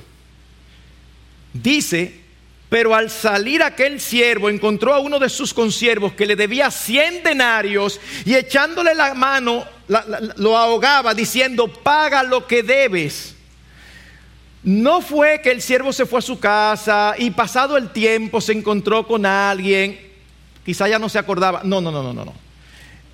Dice, 1.53 2.21
pero 2.69 2.95
al 2.95 3.11
salir 3.11 3.63
aquel 3.63 4.01
siervo 4.01 4.49
encontró 4.49 4.95
a 4.95 4.99
uno 4.99 5.19
de 5.19 5.29
sus 5.29 5.53
consiervos 5.53 6.13
que 6.15 6.27
le 6.27 6.37
debía 6.37 6.71
cien 6.71 7.23
denarios 7.23 8.01
y 8.25 8.35
echándole 8.35 8.95
la 8.95 9.15
mano 9.15 9.65
lo 10.37 10.57
ahogaba 10.57 11.15
diciendo, 11.15 11.69
paga 11.69 12.23
lo 12.23 12.47
que 12.47 12.63
debes. 12.63 13.35
No 14.63 15.01
fue 15.01 15.41
que 15.43 15.53
el 15.53 15.63
siervo 15.63 15.93
se 15.93 16.07
fue 16.07 16.19
a 16.19 16.23
su 16.23 16.41
casa 16.41 17.15
y 17.17 17.31
pasado 17.31 17.77
el 17.77 17.91
tiempo 17.91 18.41
se 18.41 18.53
encontró 18.53 19.07
con 19.07 19.25
alguien 19.25 20.06
quizá 20.67 20.89
ya 20.89 20.99
no 20.99 21.09
se 21.09 21.19
acordaba. 21.19 21.63
No, 21.65 21.81
no, 21.81 21.91
no, 21.91 22.03
no, 22.03 22.13
no. 22.13 22.35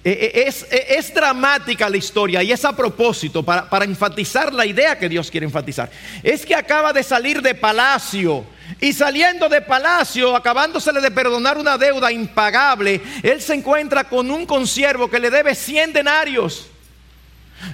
Eh, 0.04 0.32
eh, 0.34 0.44
es, 0.48 0.64
eh, 0.64 0.96
es, 0.98 1.14
dramática 1.14 1.88
la 1.88 1.96
historia 1.96 2.42
y 2.42 2.50
es 2.50 2.64
a 2.64 2.74
propósito 2.74 3.44
para, 3.44 3.84
enfatizar 3.84 4.52
la 4.52 4.66
idea 4.66 4.98
que 4.98 5.08
Dios 5.08 5.30
quiere 5.30 5.46
enfatizar. 5.46 5.88
Es 6.24 6.44
que 6.44 6.56
acaba 6.56 6.92
de 6.92 7.04
salir 7.04 7.40
de 7.40 7.54
palacio 7.54 8.44
y 8.80 8.92
saliendo 8.92 9.48
de 9.48 9.60
palacio, 9.60 10.34
acabándosele 10.34 11.00
de 11.00 11.12
perdonar 11.12 11.56
una 11.56 11.78
deuda 11.78 12.10
impagable, 12.10 13.00
él 13.22 13.40
se 13.40 13.54
encuentra 13.54 14.02
con 14.04 14.28
un 14.28 14.44
consiervo 14.44 15.08
que 15.08 15.20
le 15.20 15.30
debe 15.30 15.54
100 15.54 15.92
denarios. 15.92 16.66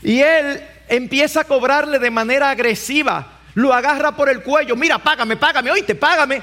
Y 0.02 0.20
él 0.20 0.60
empieza 0.88 1.40
a 1.40 1.44
cobrarle 1.44 1.98
de 1.98 2.10
manera 2.10 2.50
agresiva. 2.50 3.38
Lo 3.54 3.72
agarra 3.72 4.14
por 4.14 4.28
el 4.28 4.42
cuello. 4.42 4.76
Mira, 4.76 4.98
págame, 4.98 5.36
págame, 5.36 5.70
oíste, 5.70 5.94
págame. 5.94 6.42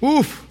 Uf, 0.00 0.43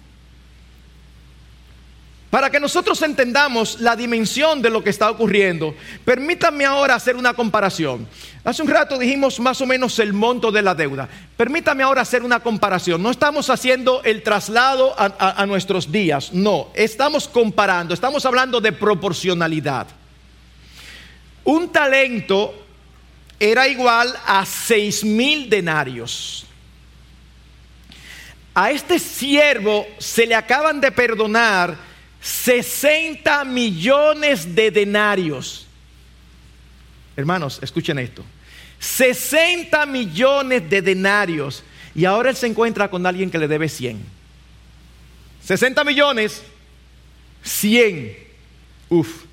para 2.34 2.50
que 2.50 2.58
nosotros 2.58 3.00
entendamos 3.02 3.78
la 3.78 3.94
dimensión 3.94 4.60
de 4.60 4.68
lo 4.68 4.82
que 4.82 4.90
está 4.90 5.08
ocurriendo, 5.08 5.72
permítanme 6.04 6.64
ahora 6.64 6.96
hacer 6.96 7.14
una 7.14 7.32
comparación. 7.32 8.08
Hace 8.42 8.60
un 8.60 8.66
rato 8.66 8.98
dijimos 8.98 9.38
más 9.38 9.60
o 9.60 9.66
menos 9.66 9.96
el 10.00 10.12
monto 10.12 10.50
de 10.50 10.60
la 10.60 10.74
deuda. 10.74 11.08
Permítame 11.36 11.84
ahora 11.84 12.02
hacer 12.02 12.24
una 12.24 12.40
comparación. 12.40 13.00
No 13.00 13.12
estamos 13.12 13.50
haciendo 13.50 14.02
el 14.02 14.24
traslado 14.24 14.96
a, 14.98 15.40
a 15.40 15.46
nuestros 15.46 15.92
días, 15.92 16.32
no. 16.32 16.70
Estamos 16.74 17.28
comparando, 17.28 17.94
estamos 17.94 18.26
hablando 18.26 18.60
de 18.60 18.72
proporcionalidad. 18.72 19.86
Un 21.44 21.68
talento 21.68 22.52
era 23.38 23.68
igual 23.68 24.12
a 24.26 24.44
seis 24.44 25.04
mil 25.04 25.48
denarios. 25.48 26.46
A 28.56 28.72
este 28.72 28.98
siervo 28.98 29.86
se 29.98 30.26
le 30.26 30.34
acaban 30.34 30.80
de 30.80 30.90
perdonar 30.90 31.93
60 32.24 33.44
millones 33.44 34.54
de 34.54 34.70
denarios. 34.70 35.66
Hermanos, 37.16 37.58
escuchen 37.62 37.98
esto. 37.98 38.24
60 38.78 39.84
millones 39.84 40.70
de 40.70 40.80
denarios. 40.80 41.62
Y 41.94 42.06
ahora 42.06 42.30
él 42.30 42.36
se 42.36 42.46
encuentra 42.46 42.88
con 42.88 43.04
alguien 43.04 43.30
que 43.30 43.36
le 43.36 43.46
debe 43.46 43.68
100. 43.68 44.02
60 45.44 45.84
millones, 45.84 46.42
100. 47.42 48.16
Uf. 48.88 49.24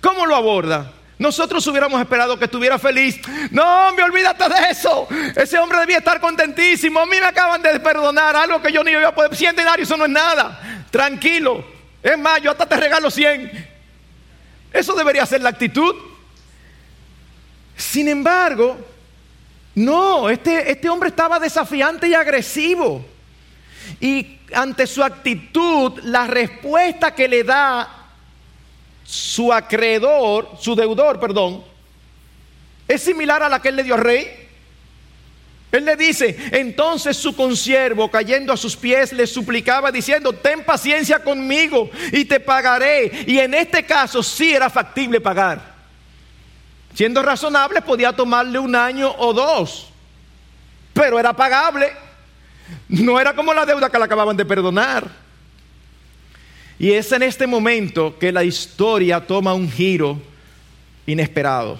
¿Cómo 0.00 0.24
lo 0.24 0.34
aborda? 0.34 0.92
Nosotros 1.18 1.64
hubiéramos 1.66 2.00
esperado 2.00 2.38
que 2.38 2.46
estuviera 2.46 2.78
feliz. 2.78 3.20
No, 3.50 3.92
me 3.92 4.02
olvídate 4.02 4.48
de 4.48 4.70
eso. 4.70 5.06
Ese 5.36 5.58
hombre 5.58 5.78
debía 5.80 5.98
estar 5.98 6.20
contentísimo. 6.20 7.00
A 7.00 7.06
mí 7.06 7.16
me 7.20 7.26
acaban 7.26 7.60
de 7.60 7.78
perdonar 7.80 8.34
algo 8.34 8.62
que 8.62 8.72
yo 8.72 8.82
ni 8.82 8.92
iba 8.92 9.08
a 9.08 9.14
poder. 9.14 9.36
100 9.36 9.54
denarios, 9.54 9.86
eso 9.86 9.96
no 9.98 10.06
es 10.06 10.10
nada. 10.10 10.71
Tranquilo. 10.92 11.64
Es 12.00 12.16
más, 12.16 12.40
yo 12.40 12.52
hasta 12.52 12.66
te 12.66 12.76
regalo 12.76 13.10
100. 13.10 13.68
Eso 14.72 14.94
debería 14.94 15.26
ser 15.26 15.40
la 15.40 15.48
actitud. 15.48 15.96
Sin 17.76 18.06
embargo, 18.06 18.78
No, 19.74 20.28
este, 20.28 20.70
este 20.70 20.90
hombre 20.90 21.08
estaba 21.08 21.38
desafiante 21.38 22.06
y 22.06 22.14
agresivo. 22.14 23.02
Y 24.00 24.38
ante 24.54 24.86
su 24.86 25.02
actitud, 25.02 25.98
la 26.02 26.26
respuesta 26.26 27.14
que 27.14 27.26
le 27.26 27.42
da 27.42 27.88
su 29.02 29.50
acreedor, 29.50 30.50
su 30.60 30.74
deudor, 30.74 31.18
perdón, 31.18 31.64
es 32.86 33.02
similar 33.02 33.42
a 33.42 33.48
la 33.48 33.62
que 33.62 33.70
él 33.70 33.76
le 33.76 33.84
dio 33.84 33.94
al 33.94 34.02
rey. 34.02 34.41
Él 35.72 35.86
le 35.86 35.96
dice, 35.96 36.36
entonces 36.52 37.16
su 37.16 37.34
consiervo, 37.34 38.10
cayendo 38.10 38.52
a 38.52 38.58
sus 38.58 38.76
pies, 38.76 39.10
le 39.14 39.26
suplicaba 39.26 39.90
diciendo, 39.90 40.34
ten 40.34 40.62
paciencia 40.64 41.20
conmigo 41.24 41.90
y 42.12 42.26
te 42.26 42.38
pagaré. 42.40 43.24
Y 43.26 43.38
en 43.38 43.54
este 43.54 43.82
caso 43.84 44.22
sí 44.22 44.52
era 44.52 44.68
factible 44.68 45.18
pagar. 45.18 45.72
Siendo 46.94 47.22
razonable, 47.22 47.80
podía 47.80 48.12
tomarle 48.12 48.58
un 48.58 48.76
año 48.76 49.14
o 49.16 49.32
dos, 49.32 49.88
pero 50.92 51.18
era 51.18 51.32
pagable. 51.32 51.90
No 52.88 53.18
era 53.18 53.34
como 53.34 53.54
la 53.54 53.64
deuda 53.64 53.88
que 53.88 53.96
le 53.98 54.04
acababan 54.04 54.36
de 54.36 54.44
perdonar. 54.44 55.10
Y 56.78 56.92
es 56.92 57.10
en 57.12 57.22
este 57.22 57.46
momento 57.46 58.18
que 58.18 58.30
la 58.30 58.44
historia 58.44 59.26
toma 59.26 59.54
un 59.54 59.70
giro 59.70 60.20
inesperado. 61.06 61.78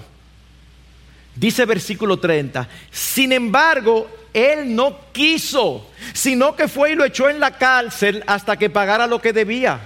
Dice 1.35 1.65
versículo 1.65 2.19
30, 2.19 2.69
sin 2.91 3.33
embargo, 3.33 4.09
él 4.35 4.75
no 4.75 4.99
quiso, 5.13 5.91
sino 6.13 6.55
que 6.55 6.69
fue 6.69 6.93
y 6.93 6.95
lo 6.95 7.05
echó 7.05 7.29
en 7.29 7.41
la 7.41 7.57
cárcel 7.57 8.23
hasta 8.27 8.57
que 8.57 8.69
pagara 8.69 9.07
lo 9.07 9.21
que 9.21 9.33
debía. 9.33 9.81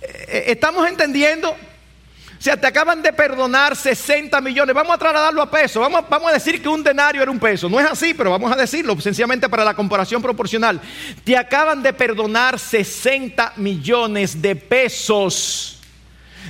Eh, 0.00 0.24
eh, 0.28 0.44
¿Estamos 0.48 0.88
entendiendo? 0.88 1.50
O 1.50 2.42
sea, 2.42 2.56
te 2.56 2.66
acaban 2.66 3.02
de 3.02 3.12
perdonar 3.12 3.76
60 3.76 4.40
millones. 4.40 4.74
Vamos 4.74 4.94
a 4.94 4.98
trasladarlo 4.98 5.42
a 5.42 5.50
peso. 5.50 5.78
Vamos, 5.78 6.04
vamos, 6.08 6.30
a 6.30 6.34
decir 6.34 6.62
que 6.62 6.68
un 6.68 6.82
denario 6.82 7.20
era 7.20 7.30
un 7.30 7.38
peso. 7.38 7.68
No 7.68 7.78
es 7.78 7.86
así, 7.86 8.14
pero 8.14 8.30
vamos 8.30 8.50
a 8.50 8.56
decirlo 8.56 8.98
sencillamente 8.98 9.48
para 9.48 9.62
la 9.62 9.74
comparación 9.74 10.22
proporcional. 10.22 10.80
Te 11.22 11.36
acaban 11.36 11.82
de 11.82 11.92
perdonar 11.92 12.58
60 12.58 13.52
millones 13.56 14.40
de 14.40 14.56
pesos. 14.56 15.80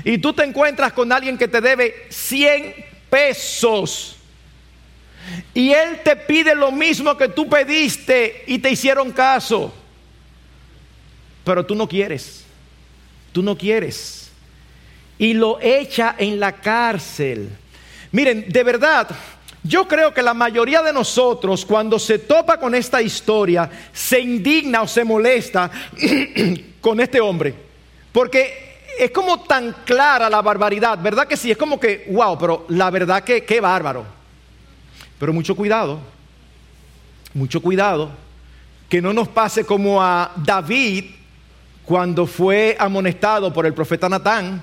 Y 0.04 0.18
tú 0.18 0.32
te 0.32 0.44
encuentras 0.44 0.92
con 0.92 1.10
alguien 1.10 1.36
que 1.36 1.48
te 1.48 1.60
debe 1.60 2.06
100 2.08 2.89
pesos. 3.10 4.16
Y 5.52 5.72
Él 5.72 6.00
te 6.02 6.16
pide 6.16 6.54
lo 6.54 6.72
mismo 6.72 7.16
que 7.16 7.28
tú 7.28 7.48
pediste 7.48 8.44
y 8.46 8.58
te 8.58 8.70
hicieron 8.70 9.12
caso. 9.12 9.72
Pero 11.44 11.66
tú 11.66 11.74
no 11.74 11.88
quieres. 11.88 12.44
Tú 13.32 13.42
no 13.42 13.56
quieres. 13.56 14.30
Y 15.18 15.34
lo 15.34 15.60
echa 15.60 16.14
en 16.18 16.40
la 16.40 16.52
cárcel. 16.52 17.50
Miren, 18.12 18.46
de 18.48 18.62
verdad, 18.62 19.08
yo 19.62 19.86
creo 19.86 20.14
que 20.14 20.22
la 20.22 20.34
mayoría 20.34 20.82
de 20.82 20.92
nosotros 20.92 21.66
cuando 21.66 21.98
se 21.98 22.18
topa 22.18 22.58
con 22.58 22.74
esta 22.74 23.02
historia 23.02 23.70
se 23.92 24.20
indigna 24.20 24.82
o 24.82 24.88
se 24.88 25.04
molesta 25.04 25.70
con 26.80 27.00
este 27.00 27.20
hombre. 27.20 27.54
Porque 28.10 28.69
es 29.00 29.12
como 29.12 29.40
tan 29.44 29.74
clara 29.86 30.28
la 30.28 30.42
barbaridad, 30.42 30.98
¿verdad 31.00 31.26
que 31.26 31.36
sí? 31.36 31.50
Es 31.50 31.56
como 31.56 31.80
que, 31.80 32.06
wow, 32.10 32.38
pero 32.38 32.66
la 32.68 32.90
verdad 32.90 33.24
que 33.24 33.46
qué 33.46 33.58
bárbaro. 33.58 34.04
Pero 35.18 35.32
mucho 35.32 35.56
cuidado, 35.56 35.98
mucho 37.32 37.62
cuidado, 37.62 38.10
que 38.90 39.00
no 39.00 39.14
nos 39.14 39.28
pase 39.28 39.64
como 39.64 40.02
a 40.02 40.32
David 40.36 41.06
cuando 41.86 42.26
fue 42.26 42.76
amonestado 42.78 43.50
por 43.50 43.64
el 43.64 43.72
profeta 43.72 44.06
Natán. 44.06 44.62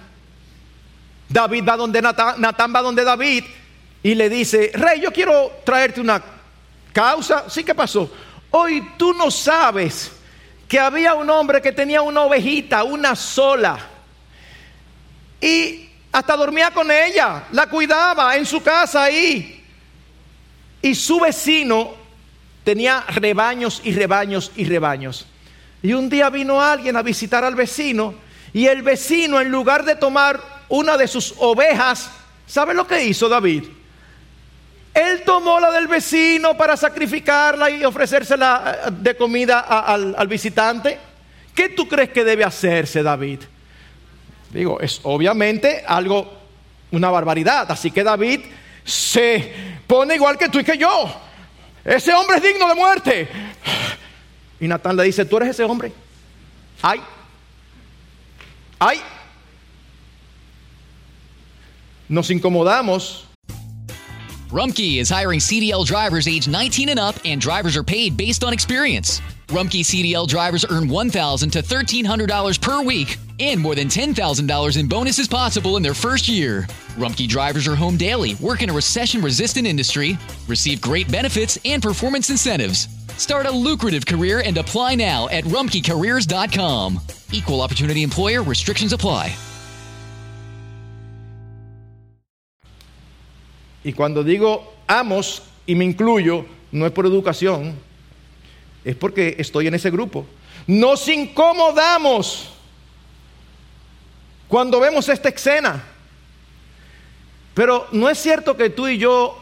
David 1.28 1.64
va 1.68 1.76
donde 1.76 2.00
Natán, 2.00 2.40
Natán 2.40 2.72
va 2.76 2.84
donde 2.84 3.04
David 3.04 3.44
y 4.04 4.14
le 4.14 4.30
dice, 4.30 4.70
rey, 4.76 5.02
yo 5.02 5.12
quiero 5.12 5.52
traerte 5.64 6.00
una 6.00 6.22
causa. 6.94 7.50
Sí, 7.50 7.64
¿qué 7.64 7.74
pasó? 7.74 8.08
Hoy 8.52 8.92
tú 8.98 9.14
no 9.14 9.32
sabes 9.32 10.12
que 10.68 10.80
había 10.80 11.16
un 11.16 11.28
hombre 11.28 11.60
que 11.60 11.72
tenía 11.72 12.04
una 12.04 12.22
ovejita, 12.22 12.84
una 12.84 13.16
sola 13.16 13.97
y 15.42 15.90
hasta 16.12 16.36
dormía 16.36 16.72
con 16.72 16.90
ella, 16.90 17.44
la 17.52 17.68
cuidaba 17.68 18.36
en 18.36 18.46
su 18.46 18.62
casa 18.62 19.04
ahí. 19.04 19.64
Y 20.82 20.96
su 20.96 21.20
vecino 21.20 21.96
tenía 22.64 23.04
rebaños 23.08 23.82
y 23.84 23.92
rebaños 23.94 24.52
y 24.56 24.66
rebaños. 24.66 25.26
Y 25.82 25.94
un 25.94 26.10
día 26.10 26.30
vino 26.30 26.62
alguien 26.62 26.96
a 26.98 27.02
visitar 27.02 27.44
al 27.44 27.56
vecino 27.56 28.16
y 28.54 28.66
el 28.68 28.82
vecino 28.82 29.40
en 29.40 29.50
lugar 29.50 29.86
de 29.86 29.96
tomar 29.96 30.42
una 30.70 30.98
de 30.98 31.08
sus 31.08 31.36
ovejas, 31.38 32.10
¿sabe 32.46 32.74
lo 32.74 32.88
que 32.88 33.04
hizo 33.04 33.30
David? 33.30 33.66
Él 34.94 35.22
tomó 35.24 35.60
la 35.60 35.72
del 35.72 35.88
vecino 35.88 36.58
para 36.58 36.76
sacrificarla 36.76 37.70
y 37.70 37.86
ofrecérsela 37.86 38.80
eh, 38.88 38.90
de 38.92 39.16
comida 39.16 39.60
al, 39.60 40.16
al 40.18 40.28
visitante. 40.28 40.98
¿Qué 41.54 41.70
tú 41.70 41.88
crees 41.88 42.10
que 42.10 42.24
debe 42.24 42.44
hacerse 42.44 43.04
David? 43.04 43.42
Digo, 44.52 44.80
es 44.80 45.02
obviamente 45.04 45.84
algo, 45.86 46.32
una 46.92 47.10
barbaridad. 47.10 47.70
Así 47.72 47.92
que 47.92 48.04
David 48.04 48.42
se 48.84 49.54
pone 49.86 50.16
igual 50.16 50.38
que 50.38 50.50
tú 50.50 50.60
y 50.60 50.64
que 50.64 50.78
yo. 50.78 51.14
Ese 51.84 52.14
hombre 52.14 52.38
es 52.38 52.44
digno 52.44 52.68
de 52.68 52.76
muerte. 52.76 53.28
Y 54.60 54.68
Natán 54.68 54.96
le 54.96 55.04
dice, 55.04 55.26
tú 55.26 55.38
eres 55.38 55.50
ese 55.50 55.64
hombre. 55.64 55.92
Ay. 56.82 57.02
Ay. 58.80 59.02
Nos 62.10 62.30
incomodamos. 62.30 63.26
Rumkey 64.50 65.00
is 65.00 65.10
hiring 65.10 65.40
CDL 65.42 65.86
drivers 65.86 66.28
age 66.28 66.48
19 66.48 66.90
and 66.90 67.00
up, 67.00 67.16
and 67.26 67.42
drivers 67.42 67.76
are 67.76 67.84
paid 67.84 68.16
based 68.16 68.46
on 68.46 68.54
experience. 68.54 69.22
Rumkey 69.48 69.80
CDL 69.80 70.28
drivers 70.28 70.66
earn 70.70 70.90
$1,000 70.90 71.52
to 71.52 71.62
$1,300 71.64 72.62
per 72.62 72.84
week 72.84 73.18
and 73.40 73.62
more 73.62 73.76
than 73.76 73.88
$10,000 73.88 74.78
in 74.78 74.88
bonuses 74.90 75.28
possible 75.28 75.78
in 75.78 75.84
their 75.84 75.94
first 75.94 76.28
year. 76.28 76.68
Rumpke 76.98 77.30
drivers 77.30 77.66
are 77.66 77.76
home 77.76 77.96
daily, 77.96 78.36
work 78.36 78.62
in 78.62 78.70
a 78.70 78.74
recession 78.74 79.22
resistant 79.22 79.66
industry, 79.66 80.18
receive 80.48 80.82
great 80.82 81.10
benefits 81.10 81.58
and 81.64 81.82
performance 81.82 82.30
incentives. 82.30 82.90
Start 83.16 83.46
a 83.46 83.52
lucrative 83.52 84.06
career 84.06 84.42
and 84.46 84.58
apply 84.58 84.96
now 84.96 85.30
at 85.30 85.46
rumpkecareers.com. 85.46 87.00
Equal 87.32 87.62
opportunity 87.62 88.04
employer 88.04 88.44
restrictions 88.44 88.92
apply. 88.92 89.34
Y 93.86 93.94
cuando 93.94 94.24
digo 94.24 94.74
amos 94.90 95.42
y 95.66 95.74
me 95.76 95.86
incluyo, 95.86 96.46
no 96.74 96.86
es 96.86 96.92
por 96.92 97.06
educación, 97.06 97.76
es 98.88 98.96
porque 98.96 99.36
estoy 99.38 99.68
en 99.68 99.74
ese 99.74 99.92
grupo. 99.92 100.26
Nos 100.66 101.10
incomodamos 101.10 102.48
cuando 104.48 104.80
vemos 104.80 105.10
esta 105.10 105.28
escena. 105.28 105.84
Pero 107.54 107.86
no 107.92 108.10
es 108.10 108.18
cierto 108.18 108.56
que 108.56 108.70
tú 108.70 108.88
y 108.88 108.98
yo 108.98 109.38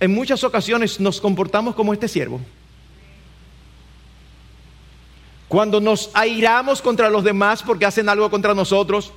en 0.00 0.14
muchas 0.14 0.44
ocasiones 0.44 0.98
nos 0.98 1.20
comportamos 1.20 1.74
como 1.74 1.92
este 1.92 2.08
siervo. 2.08 2.40
Cuando 5.46 5.78
nos 5.78 6.10
airamos 6.14 6.80
contra 6.80 7.10
los 7.10 7.22
demás 7.22 7.62
porque 7.62 7.84
hacen 7.84 8.08
algo 8.08 8.30
contra 8.30 8.54
nosotros. 8.54 9.12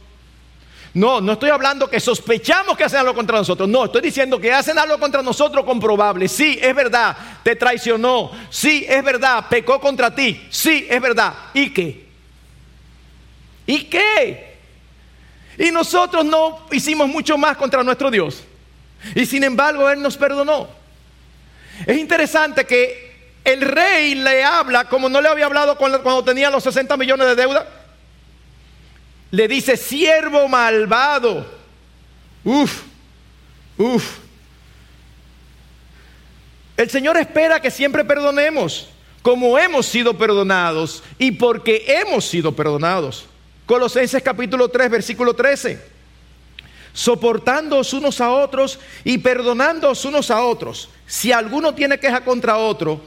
No, 0.94 1.22
no 1.22 1.34
estoy 1.34 1.52
hablando 1.52 1.90
que 1.90 2.00
sospechamos 2.00 2.76
que 2.76 2.84
hacen 2.84 3.00
algo 3.00 3.14
contra 3.14 3.38
nosotros. 3.38 3.70
No, 3.70 3.86
estoy 3.86 4.02
diciendo 4.02 4.40
que 4.40 4.52
hacen 4.52 4.78
algo 4.78 4.98
contra 5.00 5.22
nosotros 5.22 5.64
comprobable. 5.64 6.28
Sí, 6.28 6.58
es 6.62 6.74
verdad, 6.74 7.16
te 7.44 7.56
traicionó. 7.56 8.32
Sí, 8.50 8.86
es 8.88 9.04
verdad, 9.04 9.46
pecó 9.50 9.80
contra 9.80 10.14
ti. 10.14 10.48
Sí, 10.50 10.88
es 10.90 11.02
verdad. 11.02 11.34
¿Y 11.54 11.72
qué? 11.72 12.08
¿Y 13.68 13.84
qué? 13.84 14.58
Y 15.60 15.72
nosotros 15.72 16.26
no 16.26 16.62
hicimos 16.72 17.08
mucho 17.08 17.38
más 17.38 17.56
contra 17.56 17.84
nuestro 17.84 18.10
Dios. 18.10 18.44
Y 19.14 19.26
sin 19.26 19.44
embargo, 19.44 19.90
Él 19.90 20.02
nos 20.02 20.18
perdonó. 20.18 20.68
Es 21.86 21.98
interesante 21.98 22.66
que 22.66 23.10
el 23.44 23.62
rey 23.62 24.16
le 24.16 24.44
habla 24.44 24.86
como 24.86 25.08
no 25.08 25.22
le 25.22 25.30
había 25.30 25.46
hablado 25.46 25.78
cuando 25.78 26.24
tenía 26.24 26.50
los 26.50 26.64
60 26.64 26.98
millones 26.98 27.28
de 27.28 27.36
deuda. 27.36 27.68
Le 29.32 29.48
dice, 29.48 29.78
siervo 29.78 30.48
malvado. 30.48 31.46
Uf, 32.44 32.84
uf. 33.78 34.18
El 36.78 36.90
Señor 36.90 37.18
espera 37.18 37.62
que 37.62 37.70
siempre 37.70 38.06
perdonemos 38.06 38.90
como 39.22 39.58
hemos 39.60 39.86
sido 39.86 40.18
perdonados 40.18 41.04
y 41.18 41.32
porque 41.32 41.84
hemos 41.88 42.26
sido 42.26 42.56
perdonados. 42.56 43.26
Colosenses 43.66 44.24
capítulo 44.24 44.70
3, 44.70 44.90
versículo 44.90 45.34
13. 45.34 46.00
Soportándoos 46.94 47.94
unos 47.94 48.20
a 48.22 48.32
otros 48.32 48.80
y 49.04 49.18
perdonándoos 49.18 50.06
unos 50.06 50.32
a 50.32 50.42
otros. 50.42 50.90
Si 51.06 51.32
alguno 51.32 51.76
tiene 51.76 52.00
queja 52.00 52.24
contra 52.24 52.58
otro, 52.58 53.02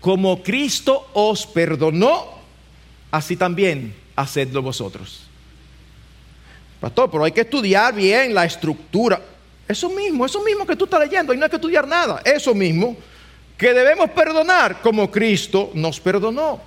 como 0.00 0.42
Cristo 0.42 1.08
os 1.14 1.46
perdonó, 1.46 2.26
así 3.10 3.36
también 3.36 3.94
hacedlo 4.16 4.62
vosotros. 4.62 5.31
Pastor, 6.82 7.08
pero 7.08 7.22
hay 7.22 7.30
que 7.30 7.42
estudiar 7.42 7.94
bien 7.94 8.34
la 8.34 8.44
estructura. 8.44 9.20
Eso 9.68 9.88
mismo, 9.88 10.26
eso 10.26 10.42
mismo 10.42 10.66
que 10.66 10.74
tú 10.74 10.86
estás 10.86 10.98
leyendo, 10.98 11.32
y 11.32 11.36
no 11.36 11.44
hay 11.44 11.48
que 11.48 11.54
estudiar 11.54 11.86
nada. 11.86 12.20
Eso 12.24 12.56
mismo, 12.56 12.96
que 13.56 13.72
debemos 13.72 14.10
perdonar 14.10 14.80
como 14.80 15.08
Cristo 15.08 15.70
nos 15.74 16.00
perdonó. 16.00 16.60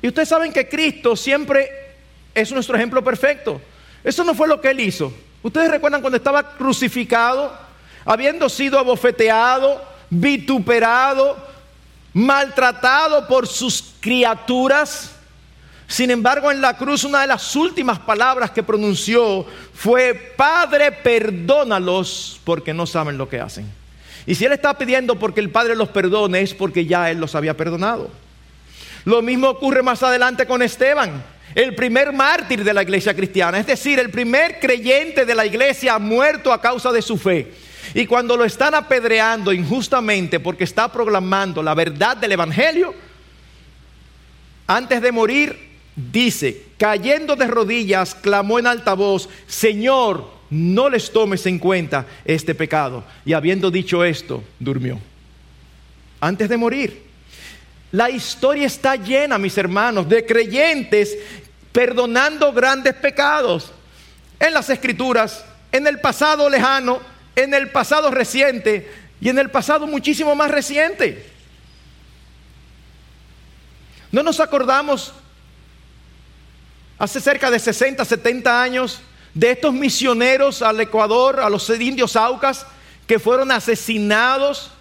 Y 0.00 0.08
ustedes 0.08 0.26
saben 0.26 0.54
que 0.54 0.66
Cristo 0.66 1.16
siempre 1.16 1.68
es 2.34 2.50
nuestro 2.50 2.76
ejemplo 2.76 3.04
perfecto. 3.04 3.60
Eso 4.02 4.24
no 4.24 4.34
fue 4.34 4.48
lo 4.48 4.58
que 4.58 4.70
él 4.70 4.80
hizo. 4.80 5.12
Ustedes 5.42 5.70
recuerdan 5.70 6.00
cuando 6.00 6.16
estaba 6.16 6.56
crucificado, 6.56 7.52
habiendo 8.06 8.48
sido 8.48 8.78
abofeteado, 8.78 9.84
vituperado, 10.08 11.36
maltratado 12.14 13.28
por 13.28 13.46
sus 13.46 13.92
criaturas. 14.00 15.14
Sin 15.88 16.10
embargo, 16.10 16.52
en 16.52 16.60
la 16.60 16.76
cruz 16.76 17.02
una 17.04 17.22
de 17.22 17.26
las 17.26 17.56
últimas 17.56 17.98
palabras 17.98 18.50
que 18.50 18.62
pronunció 18.62 19.46
fue, 19.72 20.14
Padre, 20.36 20.92
perdónalos 20.92 22.38
porque 22.44 22.74
no 22.74 22.86
saben 22.86 23.16
lo 23.16 23.26
que 23.26 23.40
hacen. 23.40 23.66
Y 24.26 24.34
si 24.34 24.44
Él 24.44 24.52
está 24.52 24.76
pidiendo 24.76 25.18
porque 25.18 25.40
el 25.40 25.48
Padre 25.48 25.74
los 25.74 25.88
perdone 25.88 26.42
es 26.42 26.52
porque 26.52 26.84
ya 26.84 27.10
Él 27.10 27.18
los 27.18 27.34
había 27.34 27.56
perdonado. 27.56 28.10
Lo 29.06 29.22
mismo 29.22 29.48
ocurre 29.48 29.82
más 29.82 30.02
adelante 30.02 30.44
con 30.44 30.60
Esteban, 30.60 31.24
el 31.54 31.74
primer 31.74 32.12
mártir 32.12 32.62
de 32.62 32.74
la 32.74 32.82
iglesia 32.82 33.16
cristiana, 33.16 33.58
es 33.58 33.66
decir, 33.66 33.98
el 33.98 34.10
primer 34.10 34.60
creyente 34.60 35.24
de 35.24 35.34
la 35.34 35.46
iglesia 35.46 35.98
muerto 35.98 36.52
a 36.52 36.60
causa 36.60 36.92
de 36.92 37.00
su 37.00 37.16
fe. 37.16 37.50
Y 37.94 38.04
cuando 38.04 38.36
lo 38.36 38.44
están 38.44 38.74
apedreando 38.74 39.54
injustamente 39.54 40.38
porque 40.38 40.64
está 40.64 40.92
proclamando 40.92 41.62
la 41.62 41.72
verdad 41.72 42.18
del 42.18 42.32
Evangelio, 42.32 42.94
antes 44.66 45.00
de 45.00 45.10
morir 45.10 45.67
dice, 46.12 46.64
cayendo 46.78 47.34
de 47.34 47.46
rodillas, 47.46 48.14
clamó 48.14 48.58
en 48.58 48.66
alta 48.66 48.94
voz, 48.94 49.28
Señor, 49.46 50.30
no 50.50 50.88
les 50.88 51.10
tomes 51.10 51.44
en 51.46 51.58
cuenta 51.58 52.06
este 52.24 52.54
pecado. 52.54 53.04
Y 53.24 53.32
habiendo 53.32 53.70
dicho 53.70 54.04
esto, 54.04 54.42
durmió. 54.58 54.98
Antes 56.20 56.48
de 56.48 56.56
morir. 56.56 57.08
La 57.90 58.10
historia 58.10 58.66
está 58.66 58.96
llena, 58.96 59.38
mis 59.38 59.56
hermanos, 59.56 60.08
de 60.08 60.24
creyentes 60.24 61.16
perdonando 61.72 62.52
grandes 62.52 62.94
pecados. 62.94 63.72
En 64.38 64.52
las 64.54 64.70
escrituras, 64.70 65.44
en 65.72 65.86
el 65.86 65.98
pasado 66.00 66.48
lejano, 66.48 67.00
en 67.34 67.54
el 67.54 67.70
pasado 67.70 68.10
reciente 68.10 68.90
y 69.20 69.30
en 69.30 69.38
el 69.38 69.50
pasado 69.50 69.86
muchísimo 69.86 70.34
más 70.34 70.50
reciente. 70.50 71.26
No 74.12 74.22
nos 74.22 74.40
acordamos 74.40 75.12
hace 76.98 77.20
cerca 77.20 77.50
de 77.50 77.58
60, 77.58 78.04
70 78.04 78.62
años 78.62 79.00
de 79.34 79.52
estos 79.52 79.72
misioneros 79.72 80.62
al 80.62 80.80
Ecuador, 80.80 81.40
a 81.40 81.48
los 81.48 81.68
indios 81.70 82.16
Aucas, 82.16 82.66
que 83.06 83.18
fueron 83.18 83.52
asesinados 83.52 84.72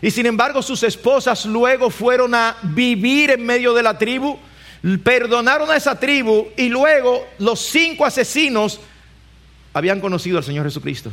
y 0.00 0.10
sin 0.10 0.26
embargo 0.26 0.62
sus 0.62 0.82
esposas 0.82 1.44
luego 1.46 1.90
fueron 1.90 2.34
a 2.34 2.56
vivir 2.62 3.30
en 3.30 3.44
medio 3.44 3.74
de 3.74 3.82
la 3.82 3.98
tribu, 3.98 4.38
perdonaron 5.02 5.70
a 5.70 5.76
esa 5.76 5.98
tribu 5.98 6.48
y 6.56 6.68
luego 6.68 7.26
los 7.38 7.60
cinco 7.60 8.06
asesinos 8.06 8.78
habían 9.72 10.00
conocido 10.00 10.38
al 10.38 10.44
Señor 10.44 10.66
Jesucristo. 10.66 11.10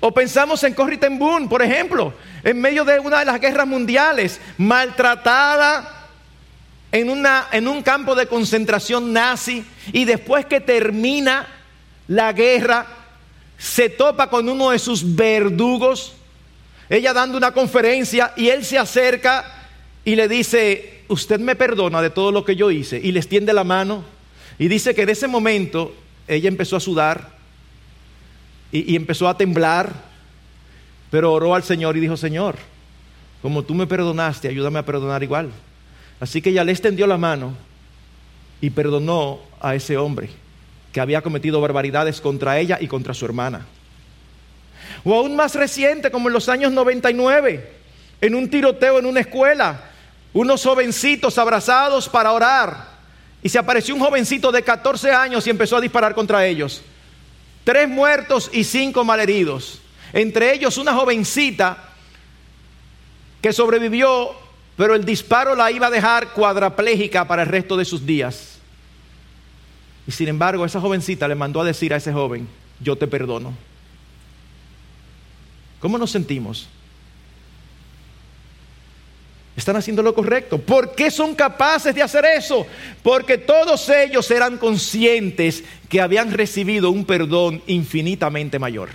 O 0.00 0.12
pensamos 0.12 0.62
en 0.62 0.74
Corrie 0.74 0.98
ten 0.98 1.18
Boom, 1.18 1.48
por 1.48 1.62
ejemplo, 1.62 2.14
en 2.44 2.60
medio 2.60 2.84
de 2.84 3.00
una 3.00 3.20
de 3.20 3.24
las 3.24 3.40
guerras 3.40 3.66
mundiales, 3.66 4.40
maltratada 4.56 5.97
en, 6.92 7.10
una, 7.10 7.48
en 7.52 7.68
un 7.68 7.82
campo 7.82 8.14
de 8.14 8.26
concentración 8.26 9.12
nazi 9.12 9.64
y 9.92 10.04
después 10.04 10.46
que 10.46 10.60
termina 10.60 11.46
la 12.06 12.32
guerra, 12.32 12.86
se 13.58 13.90
topa 13.90 14.30
con 14.30 14.48
uno 14.48 14.70
de 14.70 14.78
sus 14.78 15.14
verdugos, 15.14 16.14
ella 16.88 17.12
dando 17.12 17.36
una 17.36 17.52
conferencia 17.52 18.32
y 18.36 18.48
él 18.48 18.64
se 18.64 18.78
acerca 18.78 19.66
y 20.04 20.16
le 20.16 20.28
dice, 20.28 21.02
usted 21.08 21.38
me 21.40 21.56
perdona 21.56 22.00
de 22.00 22.10
todo 22.10 22.32
lo 22.32 22.44
que 22.44 22.56
yo 22.56 22.70
hice 22.70 22.98
y 23.02 23.12
le 23.12 23.18
extiende 23.18 23.52
la 23.52 23.64
mano 23.64 24.04
y 24.58 24.68
dice 24.68 24.94
que 24.94 25.04
de 25.04 25.12
ese 25.12 25.28
momento 25.28 25.94
ella 26.26 26.48
empezó 26.48 26.76
a 26.76 26.80
sudar 26.80 27.36
y 28.70 28.96
empezó 28.96 29.28
a 29.28 29.36
temblar, 29.36 29.92
pero 31.10 31.32
oró 31.32 31.54
al 31.54 31.62
Señor 31.62 31.96
y 31.96 32.00
dijo, 32.00 32.16
Señor, 32.18 32.56
como 33.40 33.62
tú 33.62 33.74
me 33.74 33.86
perdonaste, 33.86 34.48
ayúdame 34.48 34.78
a 34.78 34.84
perdonar 34.84 35.22
igual. 35.22 35.50
Así 36.20 36.42
que 36.42 36.50
ella 36.50 36.64
le 36.64 36.72
extendió 36.72 37.06
la 37.06 37.16
mano 37.16 37.54
y 38.60 38.70
perdonó 38.70 39.40
a 39.60 39.74
ese 39.74 39.96
hombre 39.96 40.30
que 40.92 41.00
había 41.00 41.22
cometido 41.22 41.60
barbaridades 41.60 42.20
contra 42.20 42.58
ella 42.58 42.78
y 42.80 42.88
contra 42.88 43.14
su 43.14 43.24
hermana. 43.24 43.66
O 45.04 45.14
aún 45.14 45.36
más 45.36 45.54
reciente, 45.54 46.10
como 46.10 46.28
en 46.28 46.34
los 46.34 46.48
años 46.48 46.72
99, 46.72 47.70
en 48.20 48.34
un 48.34 48.50
tiroteo 48.50 48.98
en 48.98 49.06
una 49.06 49.20
escuela, 49.20 49.80
unos 50.32 50.62
jovencitos 50.62 51.38
abrazados 51.38 52.08
para 52.08 52.32
orar. 52.32 52.98
Y 53.42 53.48
se 53.48 53.58
apareció 53.58 53.94
un 53.94 54.00
jovencito 54.00 54.50
de 54.50 54.62
14 54.62 55.12
años 55.12 55.46
y 55.46 55.50
empezó 55.50 55.76
a 55.76 55.80
disparar 55.80 56.14
contra 56.14 56.44
ellos. 56.44 56.82
Tres 57.62 57.88
muertos 57.88 58.50
y 58.52 58.64
cinco 58.64 59.04
malheridos. 59.04 59.80
Entre 60.12 60.52
ellos 60.52 60.78
una 60.78 60.94
jovencita 60.94 61.84
que 63.40 63.52
sobrevivió 63.52 64.34
pero 64.78 64.94
el 64.94 65.04
disparo 65.04 65.56
la 65.56 65.72
iba 65.72 65.88
a 65.88 65.90
dejar 65.90 66.32
cuadraplégica 66.32 67.26
para 67.26 67.42
el 67.42 67.48
resto 67.48 67.76
de 67.76 67.84
sus 67.84 68.06
días. 68.06 68.58
Y 70.06 70.12
sin 70.12 70.28
embargo, 70.28 70.64
esa 70.64 70.80
jovencita 70.80 71.26
le 71.26 71.34
mandó 71.34 71.60
a 71.60 71.64
decir 71.64 71.92
a 71.92 71.96
ese 71.96 72.12
joven, 72.12 72.46
yo 72.80 72.94
te 72.94 73.08
perdono. 73.08 73.54
¿Cómo 75.80 75.98
nos 75.98 76.12
sentimos? 76.12 76.68
Están 79.56 79.74
haciendo 79.74 80.00
lo 80.00 80.14
correcto. 80.14 80.58
¿Por 80.58 80.94
qué 80.94 81.10
son 81.10 81.34
capaces 81.34 81.92
de 81.92 82.02
hacer 82.02 82.24
eso? 82.24 82.64
Porque 83.02 83.36
todos 83.36 83.88
ellos 83.88 84.30
eran 84.30 84.58
conscientes 84.58 85.64
que 85.88 86.00
habían 86.00 86.32
recibido 86.32 86.92
un 86.92 87.04
perdón 87.04 87.64
infinitamente 87.66 88.60
mayor. 88.60 88.90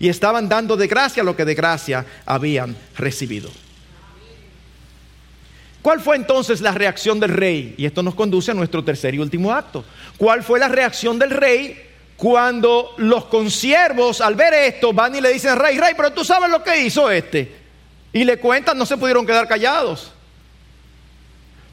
Y 0.00 0.08
estaban 0.08 0.48
dando 0.48 0.76
de 0.76 0.88
gracia 0.88 1.22
lo 1.22 1.36
que 1.36 1.44
de 1.44 1.54
gracia 1.54 2.04
habían 2.26 2.76
recibido. 2.96 3.48
¿Cuál 5.86 6.00
fue 6.00 6.16
entonces 6.16 6.60
la 6.62 6.72
reacción 6.72 7.20
del 7.20 7.30
rey? 7.30 7.76
Y 7.76 7.86
esto 7.86 8.02
nos 8.02 8.16
conduce 8.16 8.50
a 8.50 8.54
nuestro 8.54 8.82
tercer 8.82 9.14
y 9.14 9.20
último 9.20 9.52
acto. 9.52 9.84
¿Cuál 10.16 10.42
fue 10.42 10.58
la 10.58 10.66
reacción 10.66 11.16
del 11.16 11.30
rey 11.30 11.80
cuando 12.16 12.92
los 12.96 13.26
consiervos 13.26 14.20
al 14.20 14.34
ver 14.34 14.52
esto 14.52 14.92
van 14.92 15.14
y 15.14 15.20
le 15.20 15.32
dicen, 15.32 15.54
rey, 15.54 15.78
rey, 15.78 15.94
pero 15.96 16.12
tú 16.12 16.24
sabes 16.24 16.50
lo 16.50 16.64
que 16.64 16.82
hizo 16.82 17.08
este? 17.08 17.54
Y 18.12 18.24
le 18.24 18.36
cuentan, 18.38 18.76
no 18.76 18.84
se 18.84 18.96
pudieron 18.96 19.24
quedar 19.24 19.46
callados. 19.46 20.10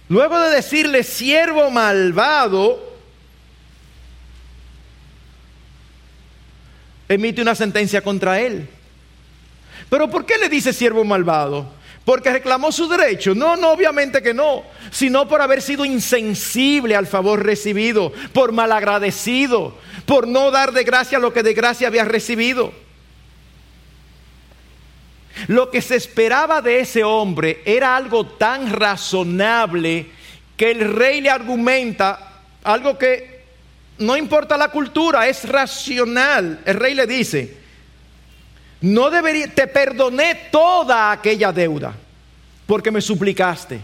Luego 0.10 0.39
de 0.41 0.58
decirle 0.58 1.02
siervo 1.02 1.71
malvado, 1.71 2.93
emite 7.10 7.41
una 7.41 7.56
sentencia 7.56 7.99
contra 8.02 8.39
él. 8.39 8.69
Pero 9.89 10.08
¿por 10.08 10.23
qué 10.23 10.38
le 10.38 10.49
dice 10.49 10.71
siervo 10.71 11.04
malvado? 11.04 11.82
Porque 12.06 12.32
reclamó 12.32 12.72
su 12.72 12.88
derecho. 12.88 13.34
No, 13.34 13.56
no, 13.56 13.72
obviamente 13.72 14.22
que 14.22 14.34
no, 14.34 14.63
sino 14.92 15.28
por 15.28 15.42
haber 15.42 15.62
sido 15.62 15.86
insensible 15.86 16.96
al 16.96 17.08
favor 17.08 17.46
recibido, 17.46 18.12
por 18.34 18.52
malagradecido, 18.52 19.78
por 20.06 20.28
no 20.28 20.52
dar 20.52 20.72
de 20.74 20.84
gracia 20.84 21.20
lo 21.20 21.34
que 21.34 21.44
de 21.44 21.54
gracia 21.54 21.88
había 21.88 22.06
recibido. 22.06 22.74
Lo 25.48 25.72
que 25.72 25.82
se 25.82 25.96
esperaba 25.96 26.62
de 26.62 26.80
ese 26.80 27.04
hombre 27.04 27.62
era 27.66 27.96
algo 27.96 28.25
tan 28.25 28.71
razonable 28.71 30.08
que 30.56 30.71
el 30.71 30.94
rey 30.94 31.21
le 31.21 31.30
argumenta 31.30 32.42
algo 32.63 32.98
que 32.98 33.44
no 33.98 34.15
importa 34.15 34.58
la 34.58 34.69
cultura, 34.69 35.27
es 35.27 35.48
racional. 35.48 36.62
El 36.65 36.75
rey 36.75 36.94
le 36.94 37.08
dice, 37.08 37.58
no 38.82 39.10
debería, 39.10 39.48
te 39.48 39.67
perdoné 39.67 40.50
toda 40.52 41.12
aquella 41.12 41.52
deuda 41.52 41.96
porque 42.66 42.92
me 42.92 43.02
suplicaste. 43.02 43.80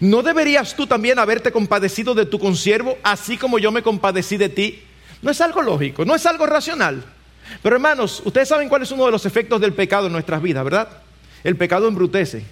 ¿No 0.00 0.22
deberías 0.22 0.74
tú 0.74 0.86
también 0.86 1.18
haberte 1.18 1.52
compadecido 1.52 2.14
de 2.14 2.26
tu 2.26 2.38
consiervo, 2.38 2.96
así 3.02 3.36
como 3.36 3.58
yo 3.58 3.70
me 3.70 3.82
compadecí 3.82 4.36
de 4.36 4.48
ti? 4.48 4.82
No 5.22 5.30
es 5.30 5.40
algo 5.40 5.60
lógico, 5.62 6.04
no 6.04 6.14
es 6.14 6.24
algo 6.26 6.46
racional. 6.46 7.04
Pero 7.62 7.76
hermanos, 7.76 8.22
ustedes 8.24 8.48
saben 8.48 8.68
cuál 8.68 8.82
es 8.82 8.90
uno 8.90 9.04
de 9.06 9.10
los 9.10 9.26
efectos 9.26 9.60
del 9.60 9.74
pecado 9.74 10.06
en 10.06 10.12
nuestras 10.12 10.40
vidas, 10.40 10.64
¿verdad? 10.64 10.88
El 11.44 11.56
pecado 11.56 11.88
embrutece. 11.88 12.44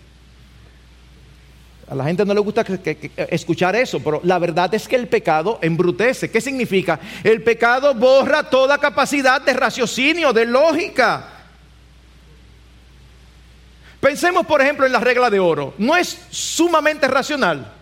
A 1.88 1.94
la 1.94 2.04
gente 2.04 2.24
no 2.26 2.34
le 2.34 2.40
gusta 2.40 2.66
escuchar 3.30 3.74
eso, 3.74 4.00
pero 4.00 4.20
la 4.22 4.38
verdad 4.38 4.74
es 4.74 4.86
que 4.86 4.96
el 4.96 5.08
pecado 5.08 5.58
embrutece. 5.62 6.30
¿Qué 6.30 6.40
significa? 6.40 7.00
El 7.24 7.42
pecado 7.42 7.94
borra 7.94 8.42
toda 8.50 8.76
capacidad 8.76 9.40
de 9.40 9.54
raciocinio, 9.54 10.34
de 10.34 10.44
lógica. 10.44 11.37
Pensemos, 14.00 14.46
por 14.46 14.60
ejemplo, 14.60 14.86
en 14.86 14.92
la 14.92 15.00
regla 15.00 15.28
de 15.28 15.40
oro. 15.40 15.74
No 15.78 15.96
es 15.96 16.26
sumamente 16.30 17.08
racional. 17.08 17.72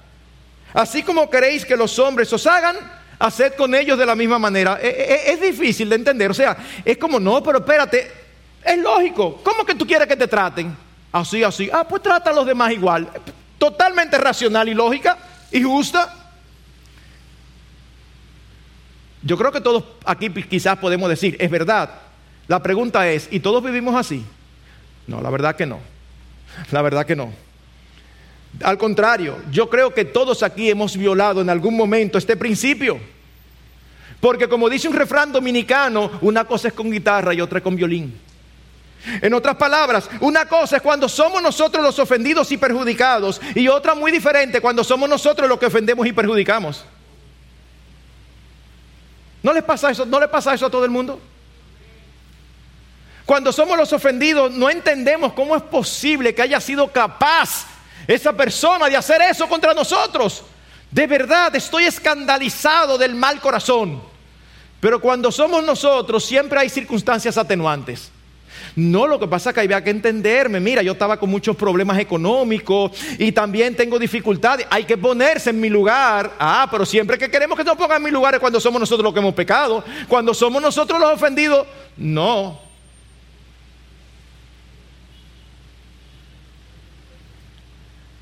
Así 0.73 1.03
como 1.03 1.31
queréis 1.31 1.65
que 1.65 1.77
los 1.77 1.99
hombres 1.99 2.33
os 2.33 2.47
hagan, 2.47 2.77
haced 3.19 3.55
con 3.55 3.75
ellos 3.75 3.99
de 3.99 4.07
la 4.07 4.15
misma 4.15 4.39
manera. 4.39 4.79
E, 4.81 4.89
e, 4.89 5.15
e, 5.15 5.33
es, 5.33 5.41
difícil 5.41 5.89
de 5.89 5.97
entender, 5.97 6.31
o 6.31 6.35
sea, 6.35 6.57
es 6.85 6.99
como, 6.99 7.19
no, 7.19 7.43
pero 7.43 7.59
espérate, 7.59 8.11
es 8.63 8.79
lógico, 8.79 9.41
¿cómo 9.43 9.65
que 9.65 9.75
tú 9.75 9.87
quieres 9.87 10.07
que 10.07 10.17
te 10.17 10.29
traten? 10.29 10.77
Así, 11.13 11.43
así, 11.43 11.71
ah, 11.73 11.87
pues 11.89 12.03
trata 12.03 12.31
a 12.31 12.35
los 12.35 12.47
demás 12.47 12.73
igual. 12.73 13.09
Totalmente 13.59 14.19
racional 14.19 14.69
y 14.69 14.75
lógica 14.75 15.17
y 15.51 15.63
justa. 15.63 16.15
Yo 19.23 19.37
creo 19.39 19.51
que 19.51 19.61
todos 19.61 19.83
aquí 20.05 20.29
quizás 20.31 20.77
podemos 20.79 21.09
decir, 21.09 21.37
es 21.41 21.51
verdad. 21.51 21.91
La 22.49 22.63
pregunta 22.63 23.09
es, 23.09 23.29
¿y 23.31 23.41
todos 23.41 23.65
vivimos 23.65 23.95
así? 23.97 24.25
No, 25.07 25.21
la 25.21 25.31
verdad 25.31 25.57
que 25.57 25.67
no. 25.67 25.96
La 26.71 26.83
verdad 26.83 27.07
que 27.07 27.17
no. 27.17 27.33
Al 28.63 28.79
contrario, 28.79 29.39
yo 29.51 29.69
creo 29.69 29.93
que 29.93 30.05
todos 30.05 30.43
aquí 30.43 30.71
hemos 30.71 30.97
violado 30.97 31.41
en 31.41 31.51
algún 31.51 31.77
momento 31.77 32.19
este 32.19 32.37
principio. 32.37 32.99
Porque 34.21 34.49
como 34.49 34.69
dice 34.69 34.89
un 34.89 34.95
refrán 34.95 35.31
dominicano, 35.31 36.11
una 36.23 36.45
cosa 36.45 36.69
es 36.69 36.75
con 36.75 36.91
guitarra 36.91 37.35
y 37.35 37.41
otra 37.41 37.59
es 37.59 37.63
con 37.63 37.77
violín. 37.77 38.19
En 39.23 39.35
otras 39.35 39.57
palabras, 39.57 40.09
una 40.21 40.47
cosa 40.47 40.77
es 40.77 40.83
cuando 40.83 41.09
somos 41.09 41.41
nosotros 41.43 41.85
los 41.85 41.99
ofendidos 41.99 42.51
y 42.51 42.57
perjudicados 42.57 43.41
y 43.55 43.69
otra 43.69 43.95
muy 43.95 44.11
diferente 44.11 44.61
cuando 44.61 44.83
somos 44.83 45.09
nosotros 45.09 45.49
los 45.49 45.59
que 45.59 45.67
ofendemos 45.67 46.07
y 46.07 46.13
perjudicamos. 46.13 46.85
¿No 49.43 49.53
les 49.53 49.63
pasa 49.63 49.91
eso? 49.91 50.05
¿No 50.05 50.19
le 50.19 50.27
pasa 50.27 50.55
eso 50.55 50.67
a 50.67 50.71
todo 50.71 50.85
el 50.85 50.91
mundo? 50.91 51.21
Cuando 53.27 53.53
somos 53.53 53.77
los 53.77 53.93
ofendidos 53.93 54.53
no 54.53 54.71
entendemos 54.71 55.33
cómo 55.33 55.57
es 55.57 55.63
posible 55.65 56.33
que 56.33 56.43
haya 56.43 56.61
sido 56.61 56.87
capaz 56.93 57.67
esa 58.07 58.33
persona 58.33 58.89
de 58.89 58.97
hacer 58.97 59.21
eso 59.23 59.49
contra 59.49 59.75
nosotros. 59.75 60.45
De 60.93 61.09
verdad, 61.09 61.55
estoy 61.57 61.85
escandalizado 61.85 62.97
del 62.97 63.17
mal 63.17 63.41
corazón. 63.41 64.01
Pero 64.79 65.01
cuando 65.01 65.33
somos 65.33 65.65
nosotros, 65.65 66.25
siempre 66.25 66.61
hay 66.61 66.69
circunstancias 66.69 67.37
atenuantes. 67.37 68.13
No, 68.77 69.07
lo 69.07 69.19
que 69.19 69.27
pasa 69.27 69.51
es 69.51 69.55
que 69.55 69.61
había 69.61 69.83
que 69.83 69.91
entenderme. 69.91 70.61
Mira, 70.61 70.83
yo 70.83 70.93
estaba 70.93 71.19
con 71.19 71.29
muchos 71.29 71.57
problemas 71.57 71.99
económicos 71.99 72.93
y 73.19 73.33
también 73.33 73.75
tengo 73.75 73.99
dificultades. 73.99 74.67
Hay 74.71 74.85
que 74.85 74.97
ponerse 74.97 75.51
en 75.51 75.61
mi 75.61 75.69
lugar. 75.69 76.35
Ah, 76.39 76.69
pero 76.71 76.87
siempre 76.87 77.19
que 77.19 77.31
queremos 77.31 77.59
que 77.59 77.65
nos 77.65 77.77
pongan 77.77 77.97
en 77.97 78.05
mi 78.05 78.11
lugar 78.11 78.35
es 78.35 78.41
cuando 78.41 78.61
somos 78.61 78.79
nosotros 78.79 79.03
los 79.03 79.13
que 79.13 79.21
hemos 79.21 79.35
pecado. 79.35 79.83
Cuando 80.07 80.33
somos 80.33 80.63
nosotros 80.63 81.01
los 81.01 81.13
ofendidos, 81.13 81.67
no. 81.97 82.66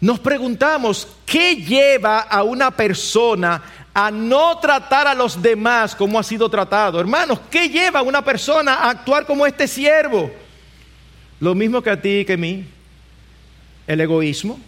Nos 0.04 0.20
preguntamos, 0.20 1.08
¿qué 1.24 1.56
lleva 1.56 2.20
a 2.20 2.42
una 2.42 2.70
persona 2.70 3.62
a 3.94 4.10
no 4.10 4.58
tratar 4.58 5.08
a 5.08 5.14
los 5.14 5.40
demás 5.40 5.96
como 5.96 6.18
ha 6.18 6.22
sido 6.22 6.46
tratado? 6.50 7.00
Hermanos, 7.00 7.40
¿qué 7.50 7.70
lleva 7.70 8.00
a 8.00 8.02
una 8.02 8.22
persona 8.22 8.74
a 8.74 8.90
actuar 8.90 9.24
como 9.24 9.46
este 9.46 9.66
siervo? 9.66 10.30
Lo 11.40 11.54
mismo 11.54 11.80
que 11.80 11.88
a 11.88 11.98
ti 11.98 12.18
y 12.18 12.24
que 12.26 12.34
a 12.34 12.36
mí. 12.36 12.66
El 13.86 13.98
egoísmo, 13.98 14.60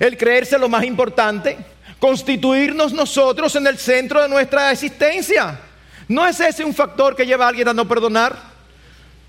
el 0.00 0.18
creerse 0.18 0.58
lo 0.58 0.68
más 0.68 0.84
importante, 0.84 1.56
constituirnos 1.98 2.92
nosotros 2.92 3.56
en 3.56 3.66
el 3.66 3.78
centro 3.78 4.20
de 4.20 4.28
nuestra 4.28 4.70
existencia. 4.70 5.60
¿No 6.08 6.26
es 6.26 6.38
ese 6.40 6.62
un 6.62 6.74
factor 6.74 7.16
que 7.16 7.24
lleva 7.24 7.46
a 7.46 7.48
alguien 7.48 7.68
a 7.68 7.72
no 7.72 7.88
perdonar? 7.88 8.36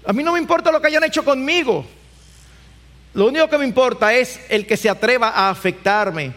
A 0.06 0.12
mí 0.12 0.22
no 0.22 0.34
me 0.34 0.39
importa 0.39 0.70
lo 0.70 0.82
que 0.82 0.88
hayan 0.88 1.06
hecho 1.06 1.24
conmigo. 1.24 1.86
Lo 3.16 3.28
único 3.28 3.49
que 3.49 3.57
me 3.57 3.66
importa 3.66 4.13
es 4.13 4.41
el 4.49 4.68
que 4.68 4.76
se 4.76 4.89
atreva 4.89 5.30
a 5.30 5.49
afectarme. 5.49 6.34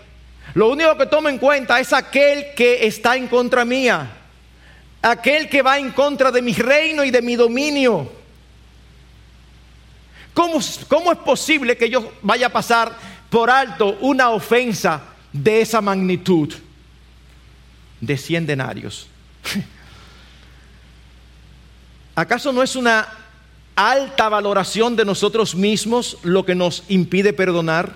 Lo 0.54 0.68
único 0.68 0.96
que 0.96 1.06
tomo 1.06 1.28
en 1.28 1.38
cuenta 1.38 1.80
es 1.80 1.92
aquel 1.92 2.54
que 2.54 2.86
está 2.86 3.16
en 3.16 3.26
contra 3.26 3.64
mía. 3.64 4.08
Aquel 5.02 5.48
que 5.48 5.60
va 5.60 5.78
en 5.78 5.90
contra 5.90 6.30
de 6.30 6.40
mi 6.40 6.52
reino 6.52 7.02
y 7.02 7.10
de 7.10 7.20
mi 7.20 7.34
dominio. 7.34 8.12
¿Cómo, 10.32 10.60
¿Cómo, 10.86 11.10
es 11.10 11.18
posible 11.18 11.76
que 11.76 11.90
yo 11.90 12.12
vaya 12.22 12.46
a 12.46 12.50
pasar 12.50 12.96
por 13.28 13.50
alto 13.50 13.98
una 14.00 14.30
ofensa 14.30 15.02
de 15.32 15.60
esa 15.60 15.80
magnitud? 15.80 16.54
De 18.00 18.16
cien 18.16 18.46
denarios. 18.46 19.08
¿Acaso 22.14 22.52
no 22.52 22.62
es 22.62 22.76
una 22.76 23.08
alta 23.78 24.28
valoración 24.28 24.96
de 24.96 25.04
nosotros 25.04 25.54
mismos 25.54 26.18
lo 26.24 26.44
que 26.44 26.56
nos 26.56 26.82
impide 26.88 27.32
perdonar? 27.32 27.94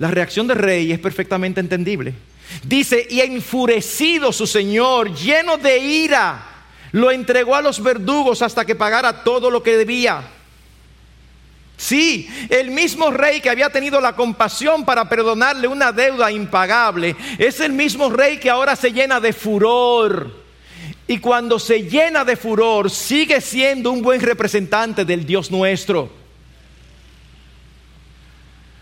La 0.00 0.10
reacción 0.10 0.48
del 0.48 0.58
rey 0.58 0.90
es 0.90 0.98
perfectamente 0.98 1.60
entendible. 1.60 2.12
Dice, 2.64 3.06
y 3.08 3.20
enfurecido 3.20 4.32
su 4.32 4.48
señor, 4.48 5.14
lleno 5.14 5.58
de 5.58 5.78
ira, 5.78 6.44
lo 6.90 7.12
entregó 7.12 7.54
a 7.54 7.62
los 7.62 7.80
verdugos 7.80 8.42
hasta 8.42 8.64
que 8.64 8.74
pagara 8.74 9.22
todo 9.22 9.48
lo 9.48 9.62
que 9.62 9.76
debía. 9.76 10.24
Sí, 11.76 12.28
el 12.50 12.72
mismo 12.72 13.12
rey 13.12 13.40
que 13.40 13.50
había 13.50 13.70
tenido 13.70 14.00
la 14.00 14.16
compasión 14.16 14.84
para 14.84 15.08
perdonarle 15.08 15.68
una 15.68 15.92
deuda 15.92 16.32
impagable, 16.32 17.14
es 17.38 17.60
el 17.60 17.72
mismo 17.72 18.10
rey 18.10 18.38
que 18.38 18.50
ahora 18.50 18.74
se 18.74 18.92
llena 18.92 19.20
de 19.20 19.32
furor 19.32 20.41
y 21.06 21.18
cuando 21.18 21.58
se 21.58 21.82
llena 21.82 22.24
de 22.24 22.36
furor, 22.36 22.90
sigue 22.90 23.40
siendo 23.40 23.90
un 23.90 24.02
buen 24.02 24.20
representante 24.20 25.04
del 25.04 25.26
Dios 25.26 25.50
nuestro. 25.50 26.10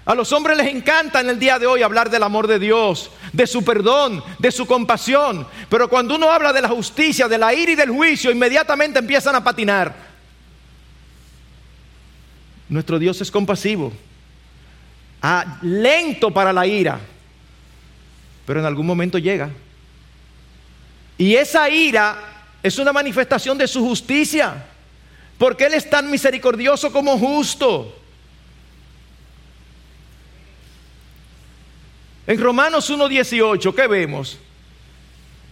A 0.05 0.15
los 0.15 0.33
hombres 0.33 0.57
les 0.57 0.69
encanta 0.69 1.21
en 1.21 1.31
el 1.31 1.39
día 1.39 1.59
de 1.59 1.67
hoy 1.67 1.83
hablar 1.83 2.11
del 2.11 2.23
amor 2.23 2.47
de 2.47 2.59
Dios, 2.59 3.11
de 3.33 3.47
su 3.47 3.65
perdón, 3.65 4.23
de 4.39 4.51
su 4.51 4.67
compasión. 4.67 5.47
Pero 5.69 5.89
cuando 5.89 6.17
uno 6.17 6.31
habla 6.31 6.53
de 6.53 6.63
la 6.63 6.69
justicia, 6.69 7.29
de 7.29 7.39
la 7.39 7.55
ira 7.55 7.73
y 7.73 7.77
del 7.77 7.91
juicio, 7.91 8.31
inmediatamente 8.31 8.99
empiezan 8.99 9.35
a 9.37 9.45
patinar. 9.45 9.95
Nuestro 12.69 12.99
Dios 12.99 13.21
es 13.21 13.31
compasivo, 13.31 13.93
ah, 15.23 15.59
lento 15.63 16.31
para 16.31 16.53
la 16.53 16.67
ira, 16.67 17.01
pero 18.47 18.61
en 18.61 18.67
algún 18.67 18.87
momento 18.87 19.19
llega. 19.19 19.51
Y 21.21 21.37
esa 21.37 21.69
ira 21.69 22.17
es 22.63 22.79
una 22.79 22.95
manifestación 22.95 23.59
de 23.59 23.69
su 23.69 23.85
justicia, 23.85 24.65
porque 25.37 25.67
Él 25.67 25.75
es 25.75 25.91
tan 25.91 26.11
misericordioso 26.11 26.91
como 26.91 27.19
justo. 27.19 27.95
En 32.27 32.41
Romanos 32.41 32.89
1.18, 32.91 33.75
¿qué 33.75 33.87
vemos? 33.87 34.39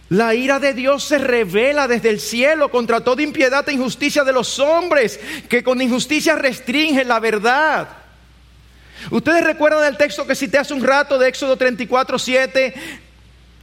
La 0.09 0.33
ira 0.33 0.57
de 0.59 0.73
Dios 0.73 1.03
se 1.03 1.19
revela 1.19 1.87
desde 1.87 2.09
el 2.09 2.19
cielo 2.19 2.71
contra 2.71 3.03
toda 3.03 3.21
impiedad 3.21 3.69
e 3.69 3.73
injusticia 3.73 4.23
de 4.23 4.33
los 4.33 4.57
hombres, 4.57 5.19
que 5.47 5.63
con 5.63 5.79
injusticia 5.79 6.35
restringen 6.35 7.07
la 7.07 7.19
verdad. 7.19 7.89
Ustedes 9.11 9.43
recuerdan 9.43 9.85
el 9.85 9.97
texto 9.97 10.25
que 10.25 10.33
cité 10.33 10.57
hace 10.57 10.73
un 10.73 10.83
rato 10.83 11.19
de 11.19 11.29
Éxodo 11.29 11.55
34, 11.57 12.17
7, 12.17 12.73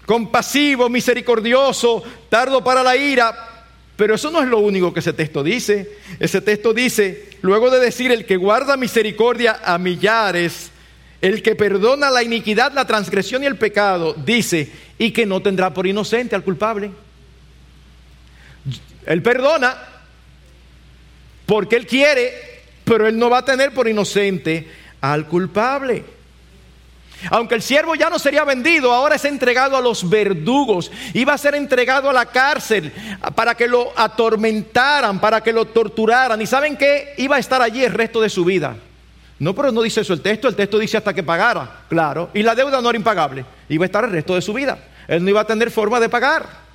compasivo, 0.07 0.88
misericordioso, 0.88 2.02
tardo 2.30 2.64
para 2.64 2.82
la 2.82 2.96
ira. 2.96 3.52
Pero 3.96 4.14
eso 4.14 4.30
no 4.30 4.42
es 4.42 4.48
lo 4.48 4.59
único 4.59 4.94
que 4.94 5.00
ese 5.00 5.12
texto 5.12 5.42
dice. 5.42 5.98
Ese 6.20 6.40
texto 6.40 6.72
dice, 6.72 7.30
luego 7.42 7.70
de 7.70 7.80
decir, 7.80 8.12
el 8.12 8.24
que 8.24 8.36
guarda 8.36 8.76
misericordia 8.76 9.61
a 9.64 9.78
millares, 9.78 10.70
el 11.20 11.42
que 11.42 11.57
perdona 11.57 12.11
la 12.11 12.22
iniquidad, 12.22 12.72
la 12.72 12.86
transgresión 12.86 13.42
y 13.42 13.46
el 13.46 13.57
pecado, 13.57 14.14
dice, 14.14 14.70
y 14.98 15.11
que 15.11 15.26
no 15.26 15.42
tendrá 15.42 15.74
por 15.74 15.86
inocente 15.86 16.34
al 16.36 16.44
culpable. 16.44 16.90
Él 19.07 19.22
perdona 19.22 19.76
porque 21.46 21.76
él 21.76 21.86
quiere, 21.86 22.32
pero 22.84 23.07
él 23.07 23.18
no 23.18 23.30
va 23.30 23.38
a 23.38 23.44
tener 23.44 23.72
por 23.72 23.88
inocente 23.88 24.68
al 25.00 25.26
culpable. 25.26 26.04
Aunque 27.30 27.54
el 27.54 27.62
siervo 27.62 27.94
ya 27.94 28.10
no 28.10 28.18
sería 28.18 28.44
vendido, 28.44 28.92
ahora 28.92 29.16
es 29.16 29.24
entregado 29.24 29.76
a 29.76 29.80
los 29.80 30.08
verdugos. 30.08 30.90
Iba 31.14 31.34
a 31.34 31.38
ser 31.38 31.54
entregado 31.54 32.10
a 32.10 32.12
la 32.12 32.26
cárcel 32.26 32.92
para 33.34 33.54
que 33.54 33.66
lo 33.66 33.92
atormentaran, 33.96 35.18
para 35.18 35.42
que 35.42 35.52
lo 35.52 35.64
torturaran. 35.64 36.40
¿Y 36.40 36.46
saben 36.46 36.76
qué? 36.76 37.14
Iba 37.16 37.36
a 37.36 37.38
estar 37.38 37.62
allí 37.62 37.84
el 37.84 37.92
resto 37.92 38.20
de 38.20 38.28
su 38.28 38.44
vida. 38.44 38.76
No, 39.38 39.54
pero 39.54 39.72
no 39.72 39.82
dice 39.82 40.00
eso 40.00 40.12
el 40.12 40.20
texto. 40.20 40.48
El 40.48 40.56
texto 40.56 40.78
dice 40.78 40.96
hasta 40.96 41.14
que 41.14 41.22
pagara. 41.22 41.84
Claro. 41.88 42.30
Y 42.34 42.42
la 42.42 42.54
deuda 42.54 42.80
no 42.80 42.90
era 42.90 42.98
impagable. 42.98 43.44
Iba 43.68 43.84
a 43.84 43.86
estar 43.86 44.04
el 44.04 44.12
resto 44.12 44.34
de 44.34 44.42
su 44.42 44.52
vida. 44.52 44.78
Él 45.08 45.24
no 45.24 45.30
iba 45.30 45.40
a 45.40 45.46
tener 45.46 45.70
forma 45.70 46.00
de 46.00 46.08
pagar. 46.08 46.66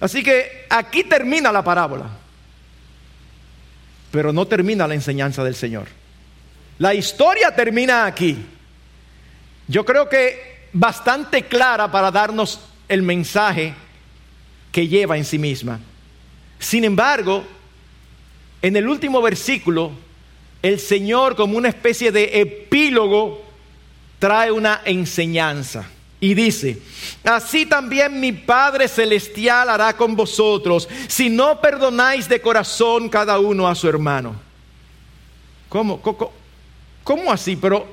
Así 0.00 0.22
que 0.22 0.66
aquí 0.70 1.04
termina 1.04 1.52
la 1.52 1.62
parábola. 1.62 2.06
Pero 4.10 4.32
no 4.32 4.46
termina 4.46 4.88
la 4.88 4.94
enseñanza 4.94 5.44
del 5.44 5.54
Señor. 5.54 5.99
La 6.80 6.94
historia 6.94 7.54
termina 7.54 8.06
aquí. 8.06 8.38
Yo 9.68 9.84
creo 9.84 10.08
que 10.08 10.68
bastante 10.72 11.42
clara 11.42 11.92
para 11.92 12.10
darnos 12.10 12.58
el 12.88 13.02
mensaje 13.02 13.74
que 14.72 14.88
lleva 14.88 15.18
en 15.18 15.26
sí 15.26 15.38
misma. 15.38 15.78
Sin 16.58 16.84
embargo, 16.84 17.44
en 18.62 18.76
el 18.76 18.88
último 18.88 19.20
versículo, 19.20 19.92
el 20.62 20.80
Señor 20.80 21.36
como 21.36 21.58
una 21.58 21.68
especie 21.68 22.10
de 22.10 22.40
epílogo 22.40 23.44
trae 24.18 24.50
una 24.50 24.80
enseñanza. 24.86 25.86
Y 26.18 26.32
dice, 26.32 26.80
así 27.24 27.66
también 27.66 28.18
mi 28.18 28.32
Padre 28.32 28.88
Celestial 28.88 29.68
hará 29.68 29.94
con 29.98 30.16
vosotros 30.16 30.88
si 31.08 31.28
no 31.28 31.60
perdonáis 31.60 32.26
de 32.26 32.40
corazón 32.40 33.10
cada 33.10 33.38
uno 33.38 33.68
a 33.68 33.74
su 33.74 33.86
hermano. 33.86 34.34
¿Cómo? 35.68 36.00
¿Cómo, 36.00 36.39
cómo 37.04 37.32
así? 37.32 37.56
Pero 37.56 37.86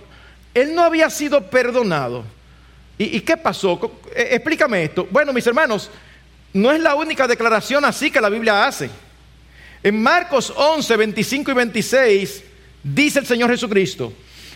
él 0.53 0.73
no 0.73 0.83
había 0.83 1.09
sido 1.09 1.49
perdonado. 1.49 2.23
¿Y, 2.97 3.21
qué 3.21 3.37
pasó? 3.37 3.79
Eh, 4.15 4.29
explícame 4.31 4.83
esto. 4.83 5.07
Bueno, 5.11 5.31
mis 5.31 5.45
hermanos, 5.45 5.89
no 6.53 6.71
es 6.71 6.79
la 6.79 6.95
única 6.95 7.27
declaración 7.27 7.85
así 7.85 8.09
que 8.09 8.19
la 8.19 8.29
Biblia 8.29 8.65
hace. 8.65 8.89
En 9.83 10.01
Marcos 10.01 10.51
11, 10.55 10.97
25 10.97 11.51
y 11.51 11.53
26 11.53 12.43
dice 12.83 13.19
el 13.19 13.27
Señor 13.27 13.51
Jesucristo, 13.51 14.11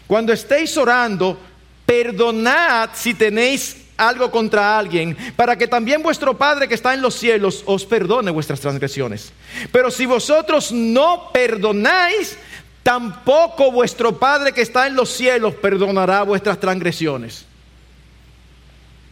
cuando 0.08 0.34
estéis 0.34 0.76
orando, 0.78 1.40
perdonad 1.86 2.90
si 2.96 3.14
tenéis 3.14 3.78
algo 3.98 4.32
contra 4.32 4.80
alguien, 4.80 5.16
para 5.36 5.56
que 5.56 5.68
también 5.68 6.02
vuestro 6.02 6.36
Padre 6.36 6.68
que 6.68 6.74
está 6.74 6.94
en 6.94 7.02
los 7.02 7.14
cielos 7.14 7.62
os 7.66 7.86
perdone 7.86 8.32
vuestras 8.32 8.60
transgresiones. 8.60 9.32
Pero 9.72 9.92
si 9.92 10.08
vosotros 10.08 10.72
no 10.72 11.30
perdonáis, 11.32 12.38
tampoco 12.84 13.72
vuestro 13.72 14.18
Padre 14.18 14.54
que 14.54 14.62
está 14.62 14.88
en 14.88 14.96
los 14.96 15.10
cielos 15.10 15.56
perdonará 15.56 16.24
vuestras 16.24 16.60
transgresiones. 16.60 17.46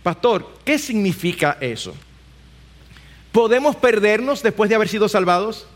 Pastor, 0.04 0.50
¿qué 0.64 0.80
significa 0.80 1.58
eso? 1.60 1.94
¿Podemos 3.32 3.76
perdernos 3.76 4.42
después 4.42 4.70
de 4.70 4.76
haber 4.76 4.90
sido 4.90 5.08
salvados? 5.08 5.68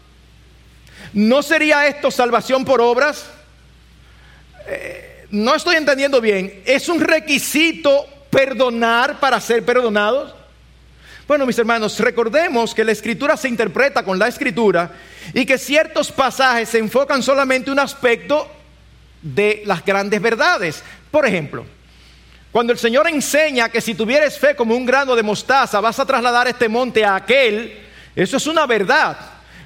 ¿No 1.14 1.44
sería 1.44 1.86
esto 1.88 2.10
salvación 2.10 2.66
por 2.66 2.82
obras? 2.82 3.26
Eh, 4.68 5.28
no 5.30 5.54
estoy 5.54 5.76
entendiendo 5.76 6.22
bien. 6.22 6.64
¿Es 6.66 6.90
un 6.90 7.00
requisito 7.00 8.08
perdonar 8.30 9.20
para 9.20 9.40
ser 9.40 9.64
perdonados? 9.64 10.34
Bueno, 11.26 11.46
mis 11.46 11.58
hermanos, 11.58 11.98
recordemos 12.00 12.76
que 12.76 12.84
la 12.84 12.92
escritura 12.92 13.38
se 13.38 13.48
interpreta 13.48 14.04
con 14.04 14.20
la 14.20 14.28
escritura 14.28 14.92
y 15.34 15.46
que 15.46 15.58
ciertos 15.58 16.12
pasajes 16.12 16.68
se 16.68 16.80
enfocan 16.80 17.24
solamente 17.24 17.72
un 17.72 17.80
aspecto 17.80 18.52
de 19.22 19.64
las 19.66 19.86
grandes 19.86 20.22
verdades. 20.22 20.84
Por 21.10 21.26
ejemplo, 21.26 21.66
cuando 22.52 22.74
el 22.74 22.80
Señor 22.80 23.08
enseña 23.08 23.70
que 23.70 23.80
si 23.80 23.96
tuvieres 23.96 24.38
fe 24.38 24.54
como 24.54 24.76
un 24.76 24.86
grano 24.86 25.16
de 25.16 25.24
mostaza 25.24 25.80
vas 25.80 25.98
a 25.98 26.06
trasladar 26.06 26.50
este 26.50 26.68
monte 26.68 27.06
a 27.06 27.16
aquel, 27.16 27.80
eso 28.16 28.36
es 28.36 28.46
una 28.46 28.66
verdad. 28.66 29.18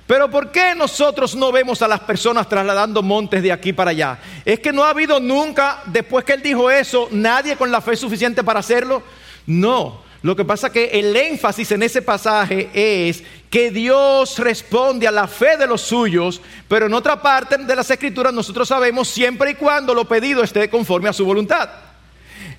Pero 0.06 0.30
¿por 0.30 0.52
qué 0.52 0.76
nosotros 0.76 1.36
no 1.36 1.52
vemos 1.52 1.82
a 1.82 1.88
las 1.88 2.02
personas 2.02 2.48
trasladando 2.48 3.02
montes 3.02 3.42
de 3.42 3.52
aquí 3.52 3.74
para 3.74 3.92
allá? 3.92 4.20
¿Es 4.46 4.60
que 4.60 4.72
no 4.72 4.84
ha 4.84 4.92
habido 4.92 5.20
nunca, 5.20 5.82
después 5.88 6.24
que 6.24 6.34
Él 6.34 6.44
dijo 6.44 6.70
eso, 6.70 7.10
nadie 7.12 7.58
con 7.58 7.72
la 7.72 7.82
fe 7.82 7.96
suficiente 7.96 8.44
para 8.44 8.60
hacerlo? 8.60 9.02
No. 9.48 10.07
Lo 10.24 10.36
que 10.36 10.46
pasa 10.46 10.72
que 10.72 10.86
el 10.86 11.16
énfasis 11.16 11.72
en 11.72 11.84
ese 11.84 12.02
pasaje 12.02 12.70
es 12.74 13.24
que 13.50 13.70
Dios 13.70 14.40
responde 14.40 15.08
a 15.08 15.12
la 15.12 15.28
fe 15.28 15.58
de 15.58 15.68
los 15.68 15.82
suyos, 15.82 16.42
pero 16.68 16.88
en 16.88 16.94
otra 16.94 17.22
parte 17.22 17.58
de 17.58 17.76
las 17.76 17.90
escrituras 17.92 18.34
nosotros 18.34 18.68
sabemos 18.68 19.08
siempre 19.08 19.52
y 19.52 19.56
cuando 19.56 19.94
lo 19.94 20.06
pedido 20.06 20.44
esté 20.44 20.70
conforme 20.70 21.10
a 21.10 21.14
su 21.14 21.24
voluntad. 21.24 21.70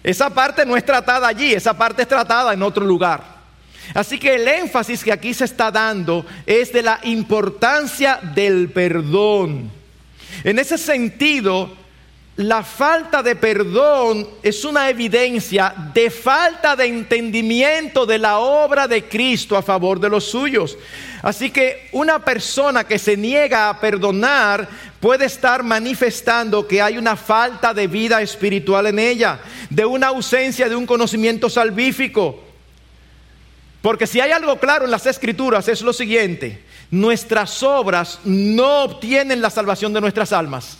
Esa 0.04 0.30
parte 0.30 0.64
no 0.64 0.76
es 0.76 0.84
tratada 0.84 1.26
allí, 1.26 1.52
esa 1.52 1.76
parte 1.76 2.02
es 2.02 2.08
tratada 2.08 2.52
en 2.52 2.62
otro 2.62 2.84
lugar. 2.84 3.38
Así 3.94 4.18
que 4.18 4.36
el 4.36 4.46
énfasis 4.46 5.02
que 5.02 5.12
aquí 5.12 5.34
se 5.34 5.44
está 5.44 5.70
dando 5.70 6.24
es 6.46 6.72
de 6.72 6.82
la 6.82 7.00
importancia 7.04 8.20
del 8.34 8.70
perdón. 8.70 9.70
En 10.44 10.58
ese 10.58 10.78
sentido, 10.78 11.70
la 12.38 12.62
falta 12.62 13.20
de 13.20 13.34
perdón 13.34 14.24
es 14.44 14.64
una 14.64 14.88
evidencia 14.88 15.74
de 15.92 16.08
falta 16.08 16.76
de 16.76 16.84
entendimiento 16.84 18.06
de 18.06 18.16
la 18.16 18.38
obra 18.38 18.86
de 18.86 19.08
Cristo 19.08 19.56
a 19.56 19.62
favor 19.62 19.98
de 19.98 20.08
los 20.08 20.22
suyos. 20.22 20.78
Así 21.20 21.50
que 21.50 21.88
una 21.90 22.24
persona 22.24 22.84
que 22.84 22.96
se 22.96 23.16
niega 23.16 23.68
a 23.68 23.80
perdonar 23.80 24.68
puede 25.00 25.24
estar 25.24 25.64
manifestando 25.64 26.64
que 26.64 26.80
hay 26.80 26.96
una 26.96 27.16
falta 27.16 27.74
de 27.74 27.88
vida 27.88 28.22
espiritual 28.22 28.86
en 28.86 29.00
ella, 29.00 29.40
de 29.68 29.84
una 29.84 30.06
ausencia 30.06 30.68
de 30.68 30.76
un 30.76 30.86
conocimiento 30.86 31.50
salvífico. 31.50 32.44
Porque 33.82 34.06
si 34.06 34.20
hay 34.20 34.30
algo 34.30 34.60
claro 34.60 34.84
en 34.84 34.92
las 34.92 35.06
escrituras 35.06 35.66
es 35.66 35.82
lo 35.82 35.92
siguiente, 35.92 36.62
nuestras 36.92 37.64
obras 37.64 38.20
no 38.22 38.84
obtienen 38.84 39.40
la 39.40 39.50
salvación 39.50 39.92
de 39.92 40.00
nuestras 40.00 40.32
almas, 40.32 40.78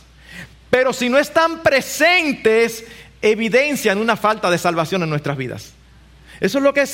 pero 0.71 0.93
si 0.93 1.09
no 1.09 1.19
están 1.19 1.62
presentes, 1.62 2.85
evidencian 3.23 3.99
una 3.99 4.16
falta 4.16 4.51
de 4.51 4.59
salvación 4.59 5.03
en 5.03 5.11
nuestras 5.11 5.37
vidas. 5.37 5.73
Eso 6.41 6.59
es 6.59 6.64
lo 6.64 6.73
que 6.73 6.85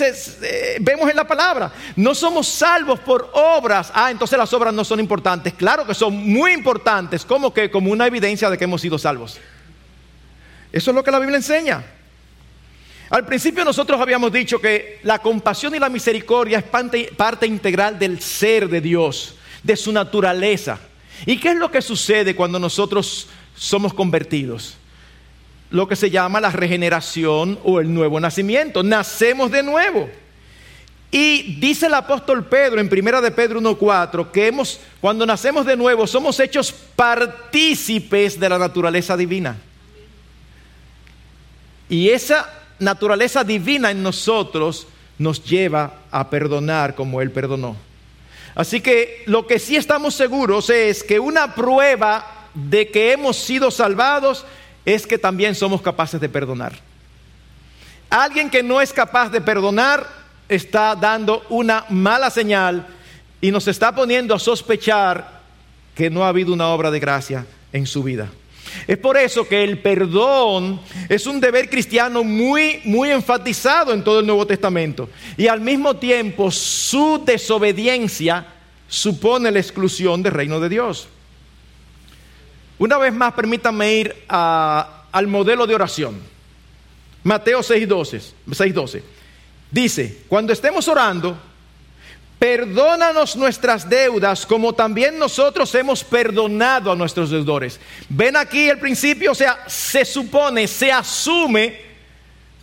vemos 0.80 1.10
en 1.10 1.16
la 1.16 1.26
palabra. 1.26 1.70
No 1.96 2.14
somos 2.14 2.48
salvos 2.48 2.98
por 3.00 3.30
obras. 3.34 3.90
Ah, 3.94 4.10
entonces 4.10 4.38
las 4.38 4.52
obras 4.54 4.72
no 4.72 4.84
son 4.84 5.00
importantes. 5.00 5.52
Claro 5.52 5.86
que 5.86 5.92
son 5.94 6.14
muy 6.14 6.52
importantes, 6.52 7.24
como 7.24 7.52
que 7.52 7.70
como 7.70 7.90
una 7.90 8.06
evidencia 8.06 8.48
de 8.48 8.56
que 8.56 8.64
hemos 8.64 8.80
sido 8.80 8.98
salvos. 8.98 9.38
Eso 10.72 10.90
es 10.90 10.94
lo 10.94 11.04
que 11.04 11.10
la 11.10 11.18
Biblia 11.18 11.36
enseña. 11.36 11.84
Al 13.10 13.26
principio 13.26 13.64
nosotros 13.64 14.00
habíamos 14.00 14.32
dicho 14.32 14.60
que 14.60 14.98
la 15.02 15.18
compasión 15.18 15.74
y 15.74 15.78
la 15.78 15.90
misericordia 15.90 16.58
es 16.58 16.64
parte, 16.64 17.46
integral 17.46 17.98
del 17.98 18.20
ser 18.20 18.68
de 18.68 18.80
Dios, 18.80 19.36
de 19.62 19.76
su 19.76 19.92
naturaleza. 19.92 20.78
¿Y 21.26 21.38
qué 21.38 21.50
es 21.50 21.56
lo 21.56 21.70
que 21.70 21.82
sucede 21.82 22.34
cuando 22.34 22.58
nosotros 22.58 23.28
somos 23.56 23.94
convertidos? 23.94 24.76
Lo 25.70 25.88
que 25.88 25.96
se 25.96 26.10
llama 26.10 26.40
la 26.40 26.50
regeneración 26.50 27.58
o 27.64 27.80
el 27.80 27.92
nuevo 27.92 28.20
nacimiento. 28.20 28.82
Nacemos 28.82 29.50
de 29.50 29.62
nuevo. 29.62 30.08
Y 31.10 31.60
dice 31.60 31.86
el 31.86 31.94
apóstol 31.94 32.44
Pedro 32.46 32.80
en 32.80 32.88
primera 32.88 33.20
de 33.20 33.30
Pedro 33.30 33.60
1:4 33.60 34.32
que 34.32 34.48
hemos 34.48 34.80
cuando 35.00 35.24
nacemos 35.24 35.64
de 35.64 35.76
nuevo 35.76 36.08
somos 36.08 36.40
hechos 36.40 36.72
partícipes 36.72 38.38
de 38.40 38.48
la 38.48 38.58
naturaleza 38.58 39.16
divina. 39.16 39.56
Y 41.88 42.08
esa 42.08 42.52
naturaleza 42.80 43.44
divina 43.44 43.92
en 43.92 44.02
nosotros 44.02 44.88
nos 45.18 45.44
lleva 45.44 46.00
a 46.10 46.28
perdonar 46.30 46.96
como 46.96 47.20
Él 47.20 47.30
perdonó. 47.30 47.76
Así 48.54 48.80
que 48.80 49.22
lo 49.26 49.46
que 49.46 49.58
sí 49.58 49.76
estamos 49.76 50.14
seguros 50.14 50.70
es 50.70 51.04
que 51.04 51.20
una 51.20 51.54
prueba 51.54 52.43
de 52.54 52.88
que 52.90 53.12
hemos 53.12 53.36
sido 53.36 53.70
salvados 53.70 54.46
es 54.84 55.06
que 55.06 55.18
también 55.18 55.54
somos 55.54 55.82
capaces 55.82 56.20
de 56.20 56.28
perdonar. 56.28 56.72
Alguien 58.10 58.50
que 58.50 58.62
no 58.62 58.80
es 58.80 58.92
capaz 58.92 59.30
de 59.30 59.40
perdonar 59.40 60.06
está 60.48 60.94
dando 60.94 61.44
una 61.48 61.84
mala 61.88 62.30
señal 62.30 62.86
y 63.40 63.50
nos 63.50 63.66
está 63.66 63.94
poniendo 63.94 64.34
a 64.34 64.38
sospechar 64.38 65.40
que 65.94 66.10
no 66.10 66.24
ha 66.24 66.28
habido 66.28 66.52
una 66.52 66.68
obra 66.68 66.90
de 66.90 67.00
gracia 67.00 67.46
en 67.72 67.86
su 67.86 68.02
vida. 68.02 68.30
Es 68.86 68.98
por 68.98 69.16
eso 69.16 69.46
que 69.46 69.62
el 69.62 69.78
perdón 69.78 70.80
es 71.08 71.26
un 71.26 71.40
deber 71.40 71.70
cristiano 71.70 72.24
muy, 72.24 72.80
muy 72.84 73.10
enfatizado 73.10 73.92
en 73.92 74.02
todo 74.02 74.20
el 74.20 74.26
Nuevo 74.26 74.46
Testamento. 74.46 75.08
Y 75.36 75.46
al 75.46 75.60
mismo 75.60 75.96
tiempo 75.96 76.50
su 76.50 77.22
desobediencia 77.24 78.46
supone 78.88 79.50
la 79.50 79.60
exclusión 79.60 80.22
del 80.22 80.32
reino 80.32 80.60
de 80.60 80.68
Dios. 80.68 81.08
Una 82.78 82.98
vez 82.98 83.12
más, 83.12 83.32
permítanme 83.34 83.94
ir 83.94 84.24
al 84.28 85.26
modelo 85.26 85.66
de 85.66 85.74
oración. 85.74 86.20
Mateo 87.22 87.60
6.12. 87.60 88.32
6, 88.52 89.02
Dice, 89.70 90.22
cuando 90.28 90.52
estemos 90.52 90.86
orando, 90.88 91.36
perdónanos 92.38 93.36
nuestras 93.36 93.88
deudas 93.88 94.44
como 94.44 94.72
también 94.72 95.18
nosotros 95.18 95.74
hemos 95.74 96.04
perdonado 96.04 96.92
a 96.92 96.96
nuestros 96.96 97.30
deudores. 97.30 97.80
Ven 98.08 98.36
aquí 98.36 98.68
el 98.68 98.78
principio, 98.78 99.32
o 99.32 99.34
sea, 99.34 99.64
se 99.66 100.04
supone, 100.04 100.66
se 100.68 100.92
asume 100.92 101.80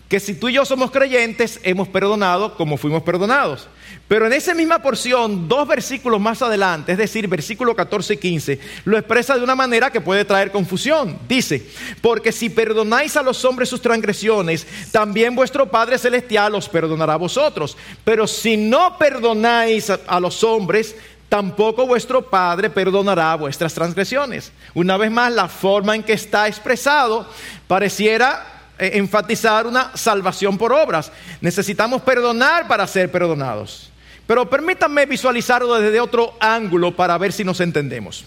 que 0.08 0.20
si 0.20 0.36
tú 0.36 0.50
y 0.50 0.54
yo 0.54 0.66
somos 0.66 0.92
creyentes, 0.92 1.60
hemos 1.64 1.88
perdonado 1.88 2.56
como 2.56 2.78
fuimos 2.78 3.02
perdonados. 3.02 3.68
Pero 4.12 4.28
en 4.28 4.34
esa 4.34 4.54
misma 4.54 4.80
porción, 4.80 5.48
dos 5.48 5.66
versículos 5.66 6.20
más 6.20 6.42
adelante, 6.42 6.92
es 6.92 6.98
decir, 6.98 7.30
versículo 7.30 7.74
14 7.74 8.16
y 8.16 8.18
15, 8.18 8.60
lo 8.84 8.98
expresa 8.98 9.38
de 9.38 9.42
una 9.46 9.56
manera 9.56 9.90
que 9.90 10.02
puede 10.02 10.26
traer 10.26 10.52
confusión. 10.52 11.18
Dice, 11.30 11.66
porque 12.02 12.34
si 12.34 12.50
perdonáis 12.50 13.16
a 13.16 13.22
los 13.24 13.46
hombres 13.46 13.70
sus 13.70 13.82
transgresiones, 13.82 14.68
también 14.92 15.34
vuestro 15.34 15.72
Padre 15.72 15.98
Celestial 15.98 16.54
os 16.56 16.68
perdonará 16.68 17.14
a 17.14 17.16
vosotros. 17.16 17.78
Pero 18.04 18.28
si 18.28 18.58
no 18.58 18.98
perdonáis 18.98 19.90
a, 19.90 20.20
los 20.20 20.44
hombres, 20.44 20.94
tampoco 21.30 21.88
vuestro 21.88 22.22
Padre 22.22 22.70
perdonará 22.70 23.34
vuestras 23.36 23.74
transgresiones. 23.74 24.52
Una 24.74 24.98
vez 24.98 25.10
más, 25.10 25.32
la 25.32 25.48
forma 25.48 25.96
en 25.96 26.04
que 26.04 26.12
está 26.12 26.50
expresado 26.50 27.26
pareciera 27.66 28.74
eh, 28.78 28.92
enfatizar 28.96 29.66
una 29.66 29.96
salvación 29.96 30.58
por 30.58 30.74
obras. 30.74 31.14
Necesitamos 31.40 32.02
perdonar 32.02 32.68
para 32.68 32.86
ser 32.88 33.10
perdonados. 33.10 33.91
Pero 34.32 34.50
permítanme 34.50 35.06
visualizarlo 35.08 35.76
desde 35.76 36.00
otro 36.00 36.38
ángulo 36.40 36.96
para 36.96 37.18
ver 37.18 37.34
si 37.34 37.44
nos 37.44 37.60
entendemos. 37.60 38.24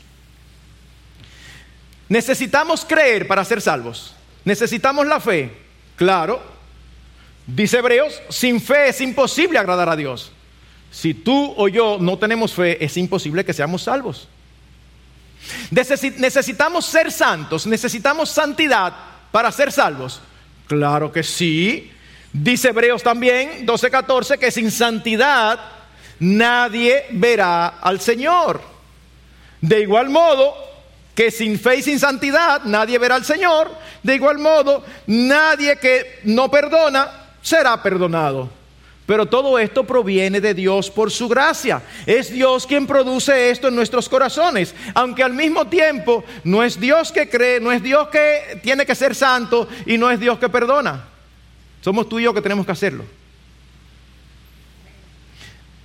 Necesitamos 2.10 2.84
creer 2.84 3.26
para 3.26 3.42
ser 3.42 3.62
salvos. 3.62 4.14
Necesitamos 4.44 5.06
la 5.06 5.18
fe. 5.18 5.50
Claro, 5.96 6.42
dice 7.46 7.78
Hebreos, 7.78 8.20
sin 8.28 8.60
fe 8.60 8.90
es 8.90 9.00
imposible 9.00 9.58
agradar 9.58 9.88
a 9.88 9.96
Dios. 9.96 10.30
Si 10.90 11.14
tú 11.14 11.54
o 11.56 11.68
yo 11.68 11.96
no 11.98 12.18
tenemos 12.18 12.52
fe, 12.52 12.84
es 12.84 12.98
imposible 12.98 13.42
que 13.42 13.54
seamos 13.54 13.84
salvos. 13.84 14.28
¿Necesitamos 15.70 16.84
ser 16.84 17.10
santos? 17.12 17.66
¿Necesitamos 17.66 18.28
santidad 18.28 18.92
para 19.32 19.50
ser 19.50 19.72
salvos? 19.72 20.20
Claro 20.66 21.10
que 21.10 21.22
sí. 21.22 21.90
Dice 22.30 22.68
Hebreos 22.68 23.02
también, 23.02 23.66
12:14, 23.66 24.38
que 24.38 24.50
sin 24.50 24.70
santidad 24.70 25.70
nadie 26.18 27.06
verá 27.10 27.78
al 27.80 28.00
Señor. 28.00 28.60
De 29.60 29.80
igual 29.80 30.10
modo 30.10 30.54
que 31.14 31.30
sin 31.30 31.58
fe 31.58 31.76
y 31.76 31.82
sin 31.82 31.98
santidad 31.98 32.62
nadie 32.64 32.98
verá 32.98 33.14
al 33.14 33.24
Señor. 33.24 33.70
De 34.02 34.16
igual 34.16 34.38
modo, 34.38 34.84
nadie 35.06 35.76
que 35.78 36.20
no 36.24 36.50
perdona 36.50 37.08
será 37.40 37.82
perdonado. 37.82 38.50
Pero 39.06 39.26
todo 39.26 39.58
esto 39.58 39.84
proviene 39.84 40.40
de 40.40 40.54
Dios 40.54 40.90
por 40.90 41.10
su 41.10 41.28
gracia. 41.28 41.82
Es 42.06 42.32
Dios 42.32 42.66
quien 42.66 42.86
produce 42.86 43.50
esto 43.50 43.68
en 43.68 43.76
nuestros 43.76 44.08
corazones. 44.08 44.74
Aunque 44.94 45.22
al 45.22 45.34
mismo 45.34 45.66
tiempo 45.66 46.24
no 46.42 46.62
es 46.62 46.80
Dios 46.80 47.12
que 47.12 47.28
cree, 47.28 47.60
no 47.60 47.70
es 47.70 47.82
Dios 47.82 48.08
que 48.08 48.60
tiene 48.62 48.86
que 48.86 48.94
ser 48.94 49.14
santo 49.14 49.68
y 49.84 49.98
no 49.98 50.10
es 50.10 50.18
Dios 50.18 50.38
que 50.38 50.48
perdona. 50.48 51.04
Somos 51.82 52.08
tú 52.08 52.18
y 52.18 52.22
yo 52.22 52.32
que 52.32 52.40
tenemos 52.40 52.64
que 52.64 52.72
hacerlo. 52.72 53.04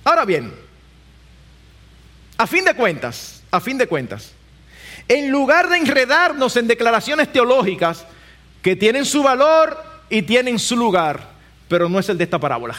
Ahora 0.04 0.24
bien, 0.24 0.52
a 2.36 2.46
fin 2.46 2.64
de 2.64 2.74
cuentas, 2.74 3.42
a 3.50 3.60
fin 3.60 3.76
de 3.76 3.86
cuentas, 3.86 4.32
en 5.08 5.30
lugar 5.30 5.68
de 5.68 5.76
enredarnos 5.76 6.56
en 6.56 6.66
declaraciones 6.66 7.32
teológicas 7.32 8.06
que 8.62 8.76
tienen 8.76 9.04
su 9.04 9.22
valor 9.22 9.76
y 10.08 10.22
tienen 10.22 10.58
su 10.58 10.76
lugar, 10.76 11.28
pero 11.68 11.88
no 11.88 11.98
es 11.98 12.08
el 12.08 12.18
de 12.18 12.24
esta 12.24 12.38
parábola. 12.38 12.76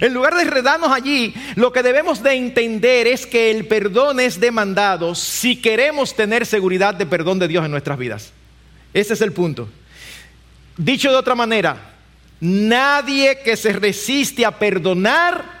En 0.00 0.12
lugar 0.12 0.34
de 0.34 0.42
enredarnos 0.42 0.90
allí, 0.90 1.34
lo 1.54 1.72
que 1.72 1.82
debemos 1.82 2.22
de 2.22 2.32
entender 2.32 3.06
es 3.06 3.26
que 3.26 3.50
el 3.50 3.66
perdón 3.66 4.20
es 4.20 4.40
demandado 4.40 5.14
si 5.14 5.56
queremos 5.56 6.14
tener 6.14 6.44
seguridad 6.44 6.94
de 6.94 7.06
perdón 7.06 7.38
de 7.38 7.48
Dios 7.48 7.64
en 7.64 7.70
nuestras 7.70 7.96
vidas. 7.96 8.32
Ese 8.92 9.14
es 9.14 9.20
el 9.20 9.32
punto. 9.32 9.68
Dicho 10.76 11.10
de 11.10 11.16
otra 11.16 11.34
manera, 11.34 11.94
nadie 12.40 13.38
que 13.42 13.56
se 13.56 13.72
resiste 13.72 14.44
a 14.44 14.58
perdonar 14.58 15.55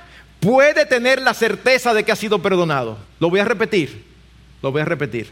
puede 0.46 0.86
tener 0.86 1.20
la 1.20 1.34
certeza 1.34 1.92
de 1.92 2.04
que 2.04 2.12
ha 2.12 2.16
sido 2.16 2.40
perdonado. 2.40 2.96
Lo 3.18 3.30
voy 3.30 3.40
a 3.40 3.44
repetir, 3.44 4.04
lo 4.62 4.70
voy 4.70 4.80
a 4.80 4.84
repetir. 4.84 5.28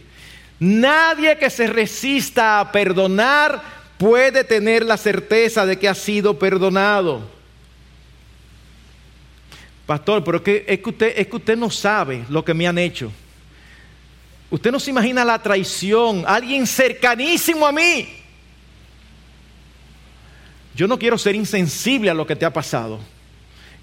Nadie 0.59 1.39
que 1.39 1.51
se 1.51 1.69
resista 1.69 2.59
a 2.59 2.73
perdonar 2.73 3.63
puede 3.97 4.43
tener 4.43 4.85
la 4.85 4.97
certeza 4.97 5.65
de 5.67 5.79
que 5.79 5.89
ha 5.89 5.95
sido 5.95 6.37
perdonado. 6.37 7.31
Pastor, 9.87 10.25
pero 10.25 10.39
es 10.39 10.43
que, 10.43 10.83
usted, 10.85 11.15
es 11.17 11.29
que 11.29 11.37
usted 11.37 11.57
no 11.57 11.71
sabe 11.71 12.25
lo 12.29 12.45
que 12.45 12.53
me 12.53 12.67
han 12.67 12.79
hecho. 12.79 13.13
Usted 14.51 14.73
no 14.73 14.81
se 14.81 14.91
imagina 14.91 15.25
la 15.25 15.41
traición, 15.41 16.25
alguien 16.27 16.67
cercanísimo 16.67 17.65
a 17.65 17.71
mí. 17.71 18.09
Yo 20.75 20.89
no 20.89 20.99
quiero 20.99 21.17
ser 21.19 21.37
insensible 21.37 22.11
a 22.11 22.15
lo 22.15 22.27
que 22.27 22.35
te 22.35 22.45
ha 22.45 22.53
pasado. 22.53 23.14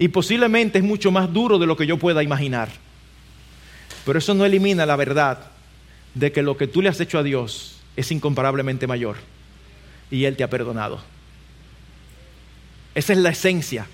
Y 0.02 0.08
posiblemente 0.08 0.78
es 0.78 0.84
mucho 0.84 1.12
más 1.12 1.32
duro 1.32 1.60
de 1.60 1.66
lo 1.66 1.76
que 1.76 1.86
yo 1.86 1.96
pueda 1.96 2.24
imaginar. 2.24 2.68
Pero 4.04 4.18
eso 4.18 4.34
no 4.34 4.44
elimina 4.44 4.84
la 4.84 4.96
verdad 4.96 5.38
de 6.12 6.32
que 6.32 6.42
lo 6.42 6.56
que 6.56 6.66
tú 6.66 6.82
le 6.82 6.88
has 6.88 6.98
hecho 6.98 7.20
a 7.20 7.22
Dios 7.22 7.78
es 7.94 8.10
incomparablemente 8.10 8.88
mayor. 8.88 9.14
Y 10.10 10.24
Él 10.24 10.36
te 10.36 10.42
ha 10.42 10.50
perdonado. 10.50 11.00
Esa 12.96 13.12
es 13.12 13.18
la 13.20 13.30
esencia 13.30 13.86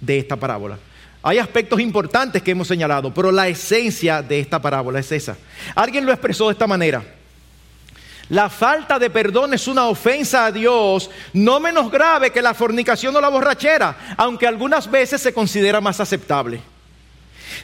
de 0.00 0.20
esta 0.20 0.36
parábola. 0.36 0.78
Hay 1.24 1.38
aspectos 1.38 1.80
importantes 1.80 2.40
que 2.40 2.52
hemos 2.52 2.68
señalado, 2.68 3.12
pero 3.12 3.32
la 3.32 3.48
esencia 3.48 4.22
de 4.22 4.38
esta 4.38 4.62
parábola 4.62 5.00
es 5.00 5.10
esa. 5.10 5.36
Alguien 5.74 6.06
lo 6.06 6.12
expresó 6.12 6.46
de 6.46 6.52
esta 6.52 6.68
manera. 6.68 7.02
La 8.30 8.50
falta 8.50 8.98
de 8.98 9.08
perdón 9.08 9.54
es 9.54 9.66
una 9.68 9.86
ofensa 9.88 10.46
a 10.46 10.52
Dios, 10.52 11.10
no 11.32 11.60
menos 11.60 11.90
grave 11.90 12.30
que 12.30 12.42
la 12.42 12.52
fornicación 12.52 13.16
o 13.16 13.20
la 13.20 13.30
borrachera, 13.30 14.14
aunque 14.18 14.46
algunas 14.46 14.90
veces 14.90 15.22
se 15.22 15.32
considera 15.32 15.80
más 15.80 15.98
aceptable. 15.98 16.60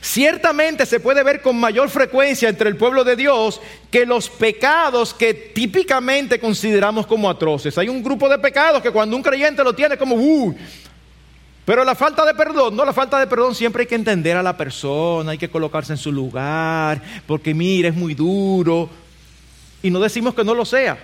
Ciertamente 0.00 0.86
se 0.86 1.00
puede 1.00 1.22
ver 1.22 1.42
con 1.42 1.56
mayor 1.56 1.90
frecuencia 1.90 2.48
entre 2.48 2.70
el 2.70 2.76
pueblo 2.76 3.04
de 3.04 3.16
Dios 3.16 3.60
que 3.90 4.06
los 4.06 4.30
pecados 4.30 5.12
que 5.12 5.34
típicamente 5.34 6.40
consideramos 6.40 7.06
como 7.06 7.28
atroces. 7.28 7.76
Hay 7.76 7.90
un 7.90 8.02
grupo 8.02 8.28
de 8.28 8.38
pecados 8.38 8.82
que 8.82 8.90
cuando 8.90 9.16
un 9.16 9.22
creyente 9.22 9.62
lo 9.62 9.74
tiene 9.74 9.98
como, 9.98 10.16
uh, 10.16 10.56
pero 11.64 11.84
la 11.84 11.94
falta 11.94 12.24
de 12.24 12.34
perdón, 12.34 12.74
no, 12.74 12.84
la 12.84 12.92
falta 12.92 13.18
de 13.18 13.26
perdón 13.26 13.54
siempre 13.54 13.82
hay 13.82 13.86
que 13.86 13.94
entender 13.94 14.36
a 14.36 14.42
la 14.42 14.56
persona, 14.56 15.32
hay 15.32 15.38
que 15.38 15.50
colocarse 15.50 15.92
en 15.92 15.98
su 15.98 16.10
lugar, 16.12 17.00
porque 17.26 17.54
mira, 17.54 17.88
es 17.88 17.94
muy 17.94 18.14
duro. 18.14 19.03
Y 19.84 19.90
no 19.90 20.00
decimos 20.00 20.34
que 20.34 20.44
no 20.44 20.54
lo 20.54 20.64
sea. 20.64 20.96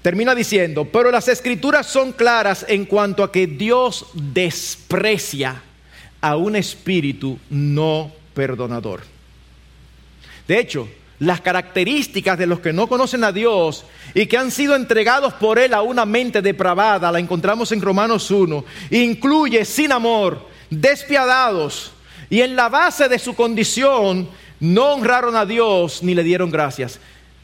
Termina 0.00 0.32
diciendo, 0.32 0.84
pero 0.84 1.10
las 1.10 1.26
escrituras 1.26 1.88
son 1.88 2.12
claras 2.12 2.64
en 2.68 2.84
cuanto 2.84 3.24
a 3.24 3.32
que 3.32 3.48
Dios 3.48 4.06
desprecia 4.14 5.60
a 6.20 6.36
un 6.36 6.54
espíritu 6.54 7.36
no 7.50 8.12
perdonador. 8.32 9.02
De 10.46 10.60
hecho, 10.60 10.88
las 11.18 11.40
características 11.40 12.38
de 12.38 12.46
los 12.46 12.60
que 12.60 12.72
no 12.72 12.86
conocen 12.86 13.24
a 13.24 13.32
Dios 13.32 13.84
y 14.14 14.26
que 14.26 14.38
han 14.38 14.52
sido 14.52 14.76
entregados 14.76 15.34
por 15.34 15.58
Él 15.58 15.74
a 15.74 15.82
una 15.82 16.06
mente 16.06 16.42
depravada, 16.42 17.10
la 17.10 17.18
encontramos 17.18 17.72
en 17.72 17.82
Romanos 17.82 18.30
1, 18.30 18.64
incluye 18.92 19.64
sin 19.64 19.90
amor, 19.90 20.46
despiadados 20.70 21.90
y 22.30 22.40
en 22.42 22.54
la 22.54 22.68
base 22.68 23.08
de 23.08 23.18
su 23.18 23.34
condición 23.34 24.28
no 24.60 24.92
honraron 24.92 25.36
a 25.36 25.46
Dios 25.46 26.02
ni 26.02 26.14
le 26.14 26.22
dieron 26.22 26.50
gracias. 26.50 26.98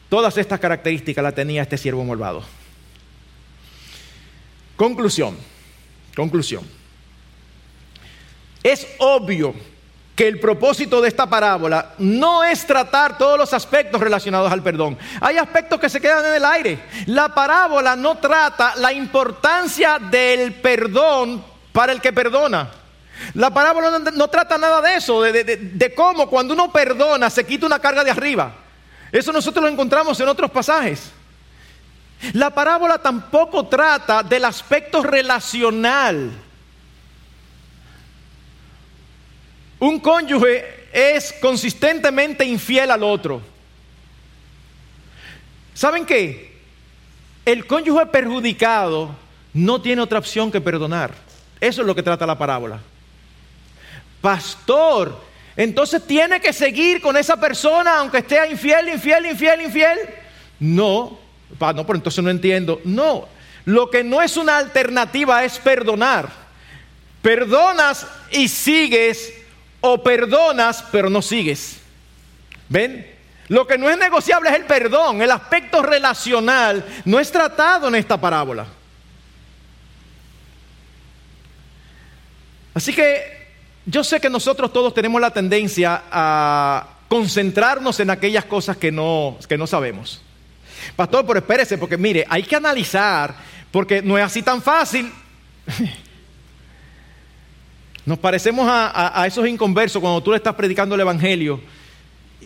Todas 0.09 0.37
estas 0.37 0.59
características 0.59 1.23
las 1.23 1.35
tenía 1.35 1.61
este 1.61 1.77
siervo 1.77 2.03
malvado. 2.03 2.43
Conclusión, 4.75 5.37
conclusión. 6.15 6.63
Es 8.61 8.87
obvio 8.99 9.53
que 10.15 10.27
el 10.27 10.39
propósito 10.39 11.01
de 11.01 11.09
esta 11.09 11.29
parábola 11.29 11.93
no 11.97 12.43
es 12.43 12.65
tratar 12.65 13.17
todos 13.17 13.37
los 13.37 13.53
aspectos 13.53 13.99
relacionados 13.99 14.51
al 14.51 14.63
perdón. 14.63 14.97
Hay 15.19 15.37
aspectos 15.37 15.79
que 15.79 15.89
se 15.89 15.99
quedan 15.99 16.25
en 16.25 16.35
el 16.35 16.45
aire. 16.45 16.79
La 17.07 17.29
parábola 17.29 17.95
no 17.95 18.17
trata 18.17 18.75
la 18.77 18.93
importancia 18.93 19.99
del 19.99 20.53
perdón 20.53 21.43
para 21.71 21.91
el 21.91 21.99
que 21.99 22.13
perdona. 22.13 22.84
La 23.33 23.53
parábola 23.53 23.99
no, 23.99 24.27
trata 24.27 24.57
nada 24.57 24.81
de 24.81 24.95
eso, 24.95 25.21
de, 25.21 25.43
de 25.43 25.93
cómo 25.93 26.29
cuando 26.29 26.53
uno 26.53 26.71
perdona 26.71 27.29
se 27.29 27.45
quita 27.45 27.65
una 27.65 27.79
carga 27.79 28.03
de 28.03 28.11
arriba. 28.11 28.53
Eso 29.11 29.31
nosotros 29.31 29.63
lo 29.63 29.69
encontramos 29.69 30.19
en 30.19 30.27
otros 30.27 30.51
pasajes. 30.51 31.11
La 32.33 32.49
parábola 32.49 32.97
tampoco 32.97 33.67
trata 33.67 34.23
del 34.23 34.45
aspecto 34.45 35.03
relacional 35.03 36.31
Un 39.79 39.99
cónyuge 39.99 40.87
es 40.93 41.33
consistentemente 41.41 42.45
infiel 42.45 42.91
al 42.91 43.03
otro. 43.03 43.41
¿Saben 45.73 46.05
qué? 46.05 46.55
El 47.45 47.67
cónyuge 47.67 48.05
perjudicado 48.07 49.15
no 49.53 49.81
tiene 49.81 50.01
otra 50.01 50.19
opción 50.19 50.51
que 50.51 50.61
perdonar. 50.61 51.13
Eso 51.59 51.81
es 51.81 51.87
lo 51.87 51.93
que 51.93 52.03
trata 52.03 52.25
la 52.25 52.37
parábola. 52.37 52.79
Pastor, 54.25 55.21
entonces 55.55 56.01
tiene 56.07 56.41
que 56.41 56.51
seguir 56.51 56.99
con 56.99 57.15
esa 57.15 57.39
persona 57.39 57.99
aunque 57.99 58.17
esté 58.17 58.49
infiel, 58.49 58.89
infiel, 58.89 59.27
infiel, 59.27 59.61
infiel. 59.61 59.99
No, 60.59 61.19
no, 61.59 61.85
pero 61.85 61.95
entonces 61.95 62.23
no 62.23 62.31
entiendo. 62.31 62.81
No, 62.85 63.27
lo 63.65 63.87
que 63.91 64.03
no 64.03 64.23
es 64.23 64.35
una 64.35 64.57
alternativa 64.57 65.43
es 65.43 65.59
perdonar. 65.59 66.27
Perdonas 67.21 68.07
y 68.31 68.47
sigues 68.47 69.31
o 69.79 70.01
perdonas 70.01 70.83
pero 70.91 71.07
no 71.07 71.21
sigues. 71.21 71.77
¿Ven? 72.67 73.05
Lo 73.47 73.67
que 73.67 73.77
no 73.77 73.91
es 73.91 73.97
negociable 73.99 74.49
es 74.49 74.55
el 74.55 74.65
perdón. 74.65 75.21
El 75.21 75.29
aspecto 75.29 75.83
relacional 75.83 76.83
no 77.05 77.19
es 77.19 77.31
tratado 77.31 77.89
en 77.89 77.93
esta 77.93 78.19
parábola. 78.19 78.65
Así 82.73 82.91
que 82.91 83.34
yo 83.85 84.03
sé 84.03 84.19
que 84.19 84.29
nosotros 84.29 84.73
todos 84.73 84.93
tenemos 84.93 85.21
la 85.21 85.31
tendencia 85.31 86.03
a 86.11 86.89
concentrarnos 87.07 87.99
en 87.99 88.09
aquellas 88.09 88.45
cosas 88.45 88.77
que 88.77 88.91
no, 88.91 89.37
que 89.47 89.57
no 89.57 89.67
sabemos. 89.67 90.21
Pastor, 90.95 91.25
pero 91.25 91.39
espérese, 91.39 91.77
porque 91.77 91.97
mire, 91.97 92.25
hay 92.29 92.43
que 92.43 92.55
analizar, 92.55 93.35
porque 93.71 94.01
no 94.01 94.17
es 94.17 94.23
así 94.23 94.41
tan 94.41 94.61
fácil. 94.61 95.11
Nos 98.05 98.19
parecemos 98.19 98.67
a, 98.69 99.25
esos 99.25 99.47
inconversos 99.47 99.99
cuando 99.99 100.21
tú 100.21 100.29
le 100.31 100.37
estás 100.37 100.53
predicando 100.53 100.93
el 100.93 101.01
Evangelio 101.01 101.59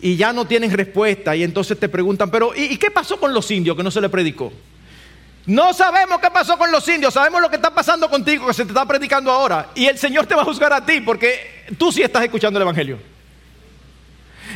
y 0.00 0.16
ya 0.16 0.32
no 0.32 0.46
tienen 0.46 0.70
respuesta 0.70 1.36
y 1.36 1.42
entonces 1.42 1.78
te 1.78 1.88
preguntan, 1.88 2.30
pero 2.30 2.52
¿y, 2.56 2.78
qué 2.78 2.90
pasó 2.90 3.20
con 3.20 3.34
los 3.34 3.50
indios 3.50 3.76
que 3.76 3.82
no 3.82 3.90
se 3.90 4.00
le 4.00 4.08
predicó? 4.08 4.50
No 5.50 5.74
sabemos 5.74 6.20
qué 6.20 6.30
pasó 6.30 6.56
con 6.56 6.70
los 6.70 6.86
indios, 6.86 7.12
sabemos 7.12 7.40
lo 7.40 7.50
que 7.50 7.56
está 7.56 7.74
pasando 7.74 8.08
contigo, 8.08 8.46
que 8.46 8.54
se 8.54 8.62
te 8.62 8.70
está 8.70 8.86
predicando 8.86 9.32
ahora. 9.32 9.70
Y 9.74 9.86
el 9.86 9.98
Señor 9.98 10.24
te 10.26 10.36
va 10.36 10.42
a 10.42 10.44
juzgar 10.44 10.72
a 10.72 10.86
ti 10.86 11.00
porque 11.00 11.66
tú 11.76 11.90
sí 11.90 12.02
estás 12.02 12.22
escuchando 12.22 12.56
el 12.60 12.62
Evangelio. 12.62 13.00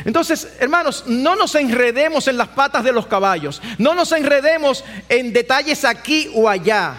Entonces, 0.05 0.55
hermanos, 0.57 1.03
no 1.05 1.35
nos 1.35 1.53
enredemos 1.55 2.29
en 2.29 2.37
las 2.37 2.47
patas 2.47 2.85
de 2.85 2.93
los 2.93 3.07
caballos, 3.07 3.61
no 3.77 3.93
nos 3.93 4.13
enredemos 4.13 4.85
en 5.09 5.33
detalles 5.33 5.83
aquí 5.83 6.31
o 6.33 6.47
allá. 6.47 6.93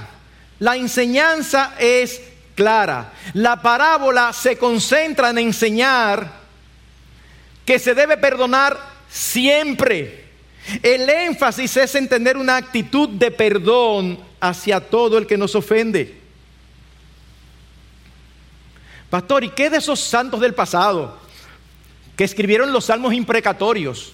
La 0.59 0.76
enseñanza 0.76 1.72
es 1.78 2.20
clara. 2.55 3.14
La 3.32 3.62
parábola 3.62 4.34
se 4.34 4.59
concentra 4.59 5.30
en 5.30 5.38
enseñar 5.38 6.32
que 7.64 7.78
se 7.78 7.94
debe 7.94 8.18
perdonar 8.18 8.78
siempre. 9.09 10.26
El 10.82 11.08
énfasis 11.08 11.76
es 11.76 11.94
en 11.94 12.08
tener 12.08 12.36
una 12.36 12.56
actitud 12.56 13.08
de 13.08 13.30
perdón 13.30 14.18
hacia 14.40 14.80
todo 14.80 15.18
el 15.18 15.26
que 15.26 15.36
nos 15.36 15.54
ofende. 15.54 16.20
Pastor, 19.10 19.44
¿y 19.44 19.50
qué 19.50 19.70
de 19.70 19.78
esos 19.78 20.00
santos 20.00 20.40
del 20.40 20.54
pasado 20.54 21.18
que 22.16 22.24
escribieron 22.24 22.72
los 22.72 22.86
salmos 22.86 23.14
imprecatorios? 23.14 24.12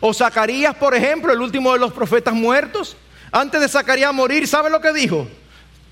O 0.00 0.12
Zacarías, 0.12 0.74
por 0.74 0.94
ejemplo, 0.94 1.32
el 1.32 1.40
último 1.40 1.72
de 1.72 1.78
los 1.78 1.92
profetas 1.92 2.34
muertos, 2.34 2.96
antes 3.30 3.60
de 3.60 3.68
Zacarías 3.68 4.12
morir, 4.12 4.46
¿sabe 4.46 4.70
lo 4.70 4.80
que 4.80 4.92
dijo? 4.92 5.28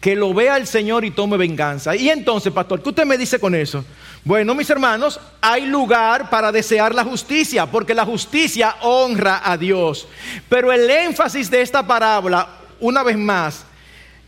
que 0.00 0.14
lo 0.14 0.32
vea 0.32 0.56
el 0.56 0.68
Señor 0.68 1.04
y 1.04 1.10
tome 1.10 1.36
venganza. 1.36 1.96
Y 1.96 2.10
entonces, 2.10 2.52
pastor, 2.52 2.80
¿qué 2.80 2.90
usted 2.90 3.04
me 3.04 3.18
dice 3.18 3.40
con 3.40 3.56
eso? 3.56 3.84
Bueno, 4.26 4.56
mis 4.56 4.68
hermanos, 4.68 5.20
hay 5.40 5.66
lugar 5.66 6.28
para 6.28 6.50
desear 6.50 6.92
la 6.92 7.04
justicia, 7.04 7.64
porque 7.64 7.94
la 7.94 8.04
justicia 8.04 8.74
honra 8.80 9.40
a 9.44 9.56
Dios. 9.56 10.08
Pero 10.48 10.72
el 10.72 10.90
énfasis 10.90 11.48
de 11.48 11.62
esta 11.62 11.86
parábola, 11.86 12.48
una 12.80 13.04
vez 13.04 13.16
más, 13.16 13.64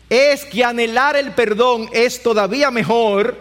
es 0.08 0.44
que 0.44 0.62
anhelar 0.62 1.16
el 1.16 1.32
perdón 1.32 1.88
es 1.92 2.22
todavía 2.22 2.70
mejor 2.70 3.38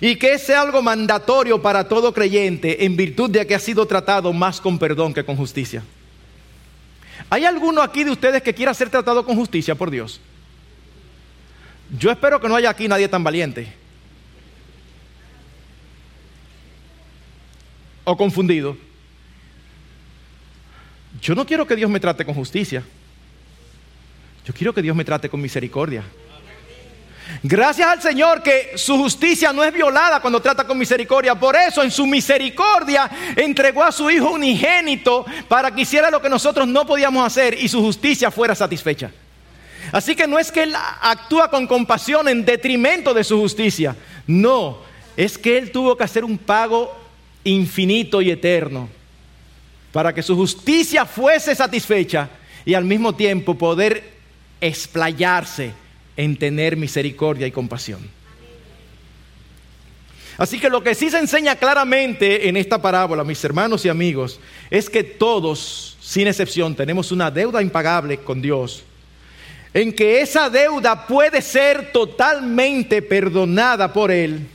y 0.00 0.14
que 0.14 0.34
es 0.34 0.48
algo 0.50 0.82
mandatorio 0.82 1.60
para 1.60 1.88
todo 1.88 2.14
creyente 2.14 2.84
en 2.84 2.96
virtud 2.96 3.28
de 3.30 3.44
que 3.44 3.56
ha 3.56 3.58
sido 3.58 3.84
tratado 3.84 4.32
más 4.32 4.60
con 4.60 4.78
perdón 4.78 5.12
que 5.12 5.24
con 5.24 5.36
justicia. 5.36 5.82
¿Hay 7.28 7.44
alguno 7.44 7.82
aquí 7.82 8.04
de 8.04 8.12
ustedes 8.12 8.40
que 8.40 8.54
quiera 8.54 8.72
ser 8.72 8.88
tratado 8.88 9.26
con 9.26 9.34
justicia 9.34 9.74
por 9.74 9.90
Dios? 9.90 10.20
Yo 11.98 12.12
espero 12.12 12.40
que 12.40 12.46
no 12.46 12.54
haya 12.54 12.70
aquí 12.70 12.86
nadie 12.86 13.08
tan 13.08 13.24
valiente. 13.24 13.77
O 18.10 18.16
confundido. 18.16 18.74
Yo 21.20 21.34
no 21.34 21.44
quiero 21.44 21.66
que 21.66 21.76
Dios 21.76 21.90
me 21.90 22.00
trate 22.00 22.24
con 22.24 22.34
justicia. 22.34 22.82
Yo 24.46 24.54
quiero 24.54 24.72
que 24.72 24.80
Dios 24.80 24.96
me 24.96 25.04
trate 25.04 25.28
con 25.28 25.42
misericordia. 25.42 26.02
Gracias 27.42 27.86
al 27.86 28.00
Señor 28.00 28.42
que 28.42 28.78
su 28.78 28.96
justicia 28.96 29.52
no 29.52 29.62
es 29.62 29.74
violada 29.74 30.22
cuando 30.22 30.40
trata 30.40 30.66
con 30.66 30.78
misericordia. 30.78 31.34
Por 31.34 31.54
eso 31.54 31.82
en 31.82 31.90
su 31.90 32.06
misericordia 32.06 33.10
entregó 33.36 33.84
a 33.84 33.92
su 33.92 34.08
Hijo 34.08 34.30
unigénito 34.30 35.26
para 35.46 35.70
que 35.70 35.82
hiciera 35.82 36.10
lo 36.10 36.22
que 36.22 36.30
nosotros 36.30 36.66
no 36.66 36.86
podíamos 36.86 37.26
hacer 37.26 37.58
y 37.60 37.68
su 37.68 37.82
justicia 37.82 38.30
fuera 38.30 38.54
satisfecha. 38.54 39.10
Así 39.92 40.16
que 40.16 40.26
no 40.26 40.38
es 40.38 40.50
que 40.50 40.62
Él 40.62 40.74
actúa 41.02 41.50
con 41.50 41.66
compasión 41.66 42.26
en 42.26 42.42
detrimento 42.42 43.12
de 43.12 43.22
su 43.22 43.38
justicia. 43.38 43.94
No, 44.26 44.78
es 45.14 45.36
que 45.36 45.58
Él 45.58 45.70
tuvo 45.70 45.94
que 45.94 46.04
hacer 46.04 46.24
un 46.24 46.38
pago 46.38 47.07
infinito 47.44 48.20
y 48.22 48.30
eterno 48.30 48.88
para 49.92 50.14
que 50.14 50.22
su 50.22 50.36
justicia 50.36 51.06
fuese 51.06 51.54
satisfecha 51.54 52.28
y 52.64 52.74
al 52.74 52.84
mismo 52.84 53.14
tiempo 53.14 53.56
poder 53.56 54.04
explayarse 54.60 55.72
en 56.16 56.36
tener 56.36 56.76
misericordia 56.76 57.46
y 57.46 57.52
compasión. 57.52 58.00
Así 60.36 60.60
que 60.60 60.70
lo 60.70 60.82
que 60.82 60.94
sí 60.94 61.10
se 61.10 61.18
enseña 61.18 61.56
claramente 61.56 62.48
en 62.48 62.56
esta 62.56 62.80
parábola, 62.80 63.24
mis 63.24 63.42
hermanos 63.42 63.84
y 63.84 63.88
amigos, 63.88 64.38
es 64.70 64.88
que 64.88 65.02
todos, 65.02 65.96
sin 66.00 66.28
excepción, 66.28 66.76
tenemos 66.76 67.10
una 67.10 67.30
deuda 67.30 67.60
impagable 67.60 68.18
con 68.18 68.40
Dios 68.40 68.84
en 69.74 69.92
que 69.92 70.20
esa 70.20 70.48
deuda 70.48 71.06
puede 71.06 71.42
ser 71.42 71.92
totalmente 71.92 73.02
perdonada 73.02 73.92
por 73.92 74.10
Él. 74.10 74.46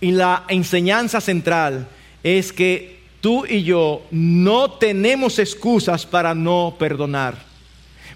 Y 0.00 0.10
la 0.10 0.44
enseñanza 0.48 1.20
central 1.20 1.88
es 2.22 2.52
que 2.52 3.00
tú 3.20 3.46
y 3.46 3.62
yo 3.62 4.02
no 4.10 4.72
tenemos 4.72 5.38
excusas 5.38 6.06
para 6.06 6.34
no 6.34 6.76
perdonar. 6.78 7.34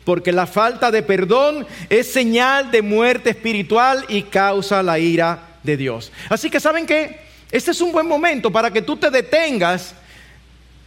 Porque 0.05 0.33
la 0.33 0.47
falta 0.47 0.91
de 0.91 1.03
perdón 1.03 1.67
es 1.89 2.13
señal 2.13 2.71
de 2.71 2.83
muerte 2.83 3.31
espiritual 3.31 4.05
y 4.09 4.23
causa 4.23 4.83
la 4.83 4.99
ira 4.99 5.59
de 5.63 5.77
Dios. 5.77 6.11
Así 6.29 6.51
que 6.51 6.61
saben 6.61 6.87
que 6.87 7.21
este 7.51 7.73
es 7.73 7.81
un 7.81 7.93
buen 7.93 8.07
momento 8.07 8.51
para 8.51 8.71
que 8.71 8.83
tú 8.83 8.97
te 8.97 9.11
detengas 9.11 9.95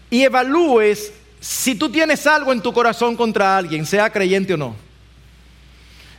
y 0.09 0.23
evalúes 0.23 1.11
si 1.39 1.75
tú 1.75 1.89
tienes 1.89 2.25
algo 2.25 2.53
en 2.53 2.61
tu 2.61 2.71
corazón 2.71 3.17
contra 3.17 3.57
alguien, 3.57 3.85
sea 3.85 4.09
creyente 4.09 4.53
o 4.53 4.57
no. 4.57 4.75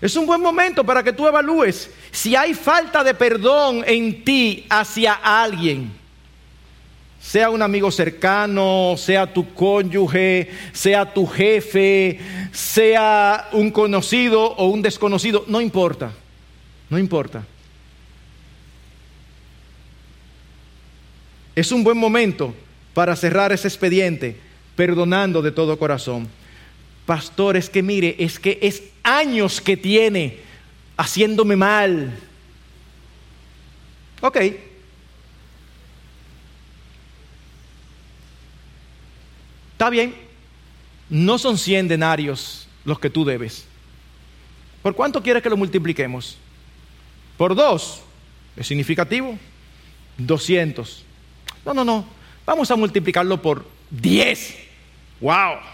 Es 0.01 0.17
un 0.17 0.27
buen 0.27 0.41
momento 0.41 0.85
para 0.85 1.03
que 1.03 1.13
tú 1.13 1.27
evalúes 1.27 1.91
si 2.11 2.37
hay 2.37 2.55
falta 2.55 3.03
de 3.03 3.15
perdón 3.15 3.85
en 3.87 4.25
ti 4.25 4.67
hacia 4.69 5.15
alguien. 5.15 5.93
Sea 7.21 7.49
un 7.49 7.63
amigo 7.63 7.91
cercano, 7.91 8.97
sea 8.99 9.33
tu 9.33 9.55
cónyuge, 9.55 10.51
sea 10.73 11.13
tu 11.13 11.27
jefe, 11.27 12.21
sea 12.53 13.49
un 13.53 13.71
conocido 13.71 14.43
o 14.43 14.67
un 14.67 14.83
desconocido, 14.83 15.45
no 15.49 15.61
importa, 15.61 16.13
no 16.91 16.99
importa. 16.99 17.45
Es 21.57 21.73
un 21.73 21.83
buen 21.83 21.97
momento 21.97 22.55
para 22.93 23.17
cerrar 23.17 23.53
ese 23.53 23.69
expediente 23.69 24.39
perdonando 24.77 25.41
de 25.41 25.53
todo 25.53 25.79
corazón. 25.79 26.29
Pastor, 27.07 27.57
es 27.57 27.69
que 27.69 27.83
mire, 27.83 28.17
es 28.19 28.39
que 28.39 28.59
es 28.63 28.83
años 29.03 29.61
que 29.61 29.77
tiene 29.77 30.39
haciéndome 30.97 31.57
mal. 31.57 32.19
Ok. 34.21 34.39
Está 39.73 39.91
bien. 39.91 40.15
No 41.11 41.37
son 41.39 41.59
100 41.59 41.89
denarios 41.89 42.67
los 42.85 42.99
que 42.99 43.11
tú 43.11 43.25
debes. 43.25 43.67
¿Por 44.83 44.95
cuánto 44.95 45.23
quieres 45.23 45.43
que 45.43 45.51
lo 45.51 45.57
multipliquemos? 45.57 46.39
Por 47.37 47.55
dos. 47.55 48.01
¿Es 48.57 48.67
significativo? 48.67 49.39
200. 50.19 51.05
No, 51.67 51.75
no, 51.75 51.85
no. 51.85 52.07
Vamos 52.47 52.71
a 52.71 52.77
multiplicarlo 52.77 53.41
por 53.43 53.67
10. 53.91 54.57
¡Wow! 55.21 55.74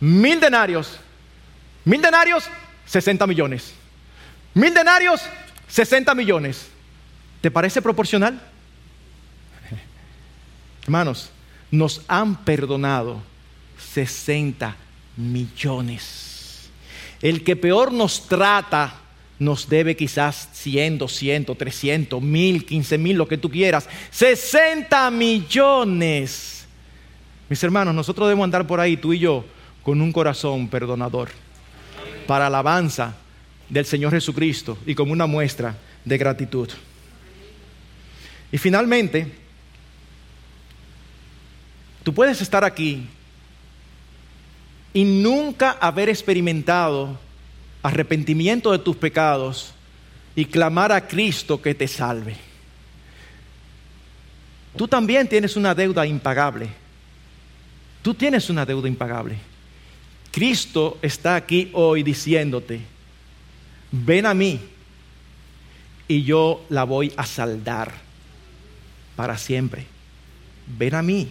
Mil 0.00 0.40
denarios. 0.40 0.98
Mil 1.84 2.00
denarios, 2.00 2.44
60 2.86 3.26
millones. 3.26 3.72
Mil 4.54 4.72
denarios, 4.74 5.22
60 5.68 6.14
millones. 6.14 6.68
¿Te 7.40 7.50
parece 7.50 7.80
proporcional? 7.80 8.40
Hermanos, 10.82 11.30
nos 11.70 12.02
han 12.08 12.44
perdonado 12.44 13.22
60 13.94 14.76
millones. 15.16 16.70
El 17.20 17.42
que 17.44 17.56
peor 17.56 17.92
nos 17.92 18.28
trata 18.28 18.94
nos 19.38 19.68
debe 19.68 19.96
quizás 19.96 20.48
100, 20.52 20.98
200, 20.98 21.56
300, 21.56 22.20
1000, 22.20 22.64
15 22.64 22.98
mil, 22.98 23.16
lo 23.16 23.28
que 23.28 23.38
tú 23.38 23.48
quieras. 23.50 23.88
60 24.10 25.10
millones. 25.10 26.66
Mis 27.48 27.62
hermanos, 27.62 27.94
nosotros 27.94 28.26
debemos 28.26 28.44
andar 28.44 28.66
por 28.66 28.80
ahí, 28.80 28.96
tú 28.96 29.12
y 29.12 29.20
yo, 29.20 29.44
con 29.88 30.02
un 30.02 30.12
corazón 30.12 30.68
perdonador, 30.68 31.30
para 32.26 32.48
alabanza 32.48 33.14
del 33.70 33.86
Señor 33.86 34.12
Jesucristo 34.12 34.76
y 34.84 34.94
como 34.94 35.14
una 35.14 35.26
muestra 35.26 35.78
de 36.04 36.18
gratitud. 36.18 36.68
Y 38.52 38.58
finalmente, 38.58 39.32
tú 42.02 42.12
puedes 42.12 42.42
estar 42.42 42.64
aquí 42.64 43.06
y 44.92 45.04
nunca 45.04 45.78
haber 45.80 46.10
experimentado 46.10 47.18
arrepentimiento 47.82 48.72
de 48.72 48.80
tus 48.80 48.94
pecados 48.94 49.72
y 50.36 50.44
clamar 50.44 50.92
a 50.92 51.08
Cristo 51.08 51.62
que 51.62 51.74
te 51.74 51.88
salve. 51.88 52.36
Tú 54.76 54.86
también 54.86 55.26
tienes 55.26 55.56
una 55.56 55.74
deuda 55.74 56.04
impagable 56.06 56.68
Tú 58.02 58.14
tienes 58.14 58.48
una 58.48 58.64
deuda 58.64 58.88
impagable. 58.88 59.36
Cristo 60.38 60.98
está 61.02 61.34
aquí 61.34 61.68
hoy 61.72 62.04
diciéndote, 62.04 62.78
ven 63.90 64.24
a 64.24 64.34
mí 64.34 64.60
y 66.06 66.22
yo 66.22 66.64
la 66.68 66.84
voy 66.84 67.12
a 67.16 67.26
saldar 67.26 67.92
para 69.16 69.36
siempre. 69.36 69.84
Ven 70.78 70.94
a 70.94 71.02
mí. 71.02 71.28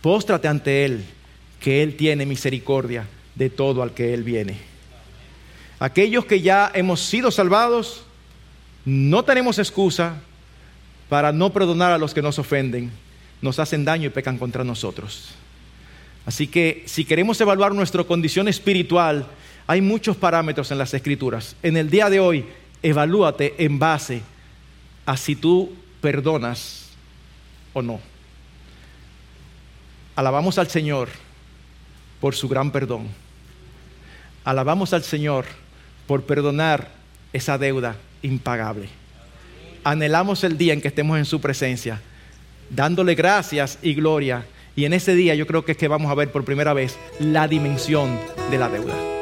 Póstrate 0.00 0.48
ante 0.48 0.86
Él, 0.86 1.04
que 1.60 1.82
Él 1.82 1.94
tiene 1.94 2.24
misericordia 2.24 3.06
de 3.34 3.50
todo 3.50 3.82
al 3.82 3.92
que 3.92 4.14
Él 4.14 4.22
viene. 4.22 4.56
Aquellos 5.78 6.24
que 6.24 6.40
ya 6.40 6.72
hemos 6.72 7.00
sido 7.00 7.30
salvados, 7.30 8.02
no 8.86 9.26
tenemos 9.26 9.58
excusa 9.58 10.22
para 11.10 11.32
no 11.32 11.52
perdonar 11.52 11.92
a 11.92 11.98
los 11.98 12.14
que 12.14 12.22
nos 12.22 12.38
ofenden, 12.38 12.90
nos 13.42 13.58
hacen 13.58 13.84
daño 13.84 14.06
y 14.06 14.10
pecan 14.10 14.38
contra 14.38 14.64
nosotros. 14.64 15.34
Así 16.24 16.46
que 16.46 16.84
si 16.86 17.04
queremos 17.04 17.40
evaluar 17.40 17.74
nuestra 17.74 18.04
condición 18.04 18.48
espiritual, 18.48 19.26
hay 19.66 19.80
muchos 19.80 20.16
parámetros 20.16 20.70
en 20.70 20.78
las 20.78 20.94
escrituras. 20.94 21.56
En 21.62 21.76
el 21.76 21.90
día 21.90 22.10
de 22.10 22.20
hoy, 22.20 22.44
evalúate 22.82 23.54
en 23.64 23.78
base 23.78 24.22
a 25.06 25.16
si 25.16 25.36
tú 25.36 25.72
perdonas 26.00 26.90
o 27.72 27.82
no. 27.82 28.00
Alabamos 30.14 30.58
al 30.58 30.68
Señor 30.68 31.08
por 32.20 32.34
su 32.34 32.48
gran 32.48 32.70
perdón. 32.70 33.08
Alabamos 34.44 34.92
al 34.92 35.02
Señor 35.02 35.46
por 36.06 36.24
perdonar 36.24 36.90
esa 37.32 37.56
deuda 37.58 37.96
impagable. 38.22 38.88
Anhelamos 39.84 40.44
el 40.44 40.58
día 40.58 40.72
en 40.72 40.80
que 40.80 40.88
estemos 40.88 41.18
en 41.18 41.24
su 41.24 41.40
presencia, 41.40 42.00
dándole 42.70 43.14
gracias 43.14 43.78
y 43.82 43.94
gloria. 43.94 44.44
Y 44.74 44.84
en 44.84 44.92
ese 44.92 45.14
día 45.14 45.34
yo 45.34 45.46
creo 45.46 45.64
que 45.64 45.72
es 45.72 45.78
que 45.78 45.88
vamos 45.88 46.10
a 46.10 46.14
ver 46.14 46.30
por 46.30 46.44
primera 46.44 46.72
vez 46.72 46.98
la 47.18 47.48
dimensión 47.48 48.18
de 48.50 48.58
la 48.58 48.68
deuda. 48.68 49.21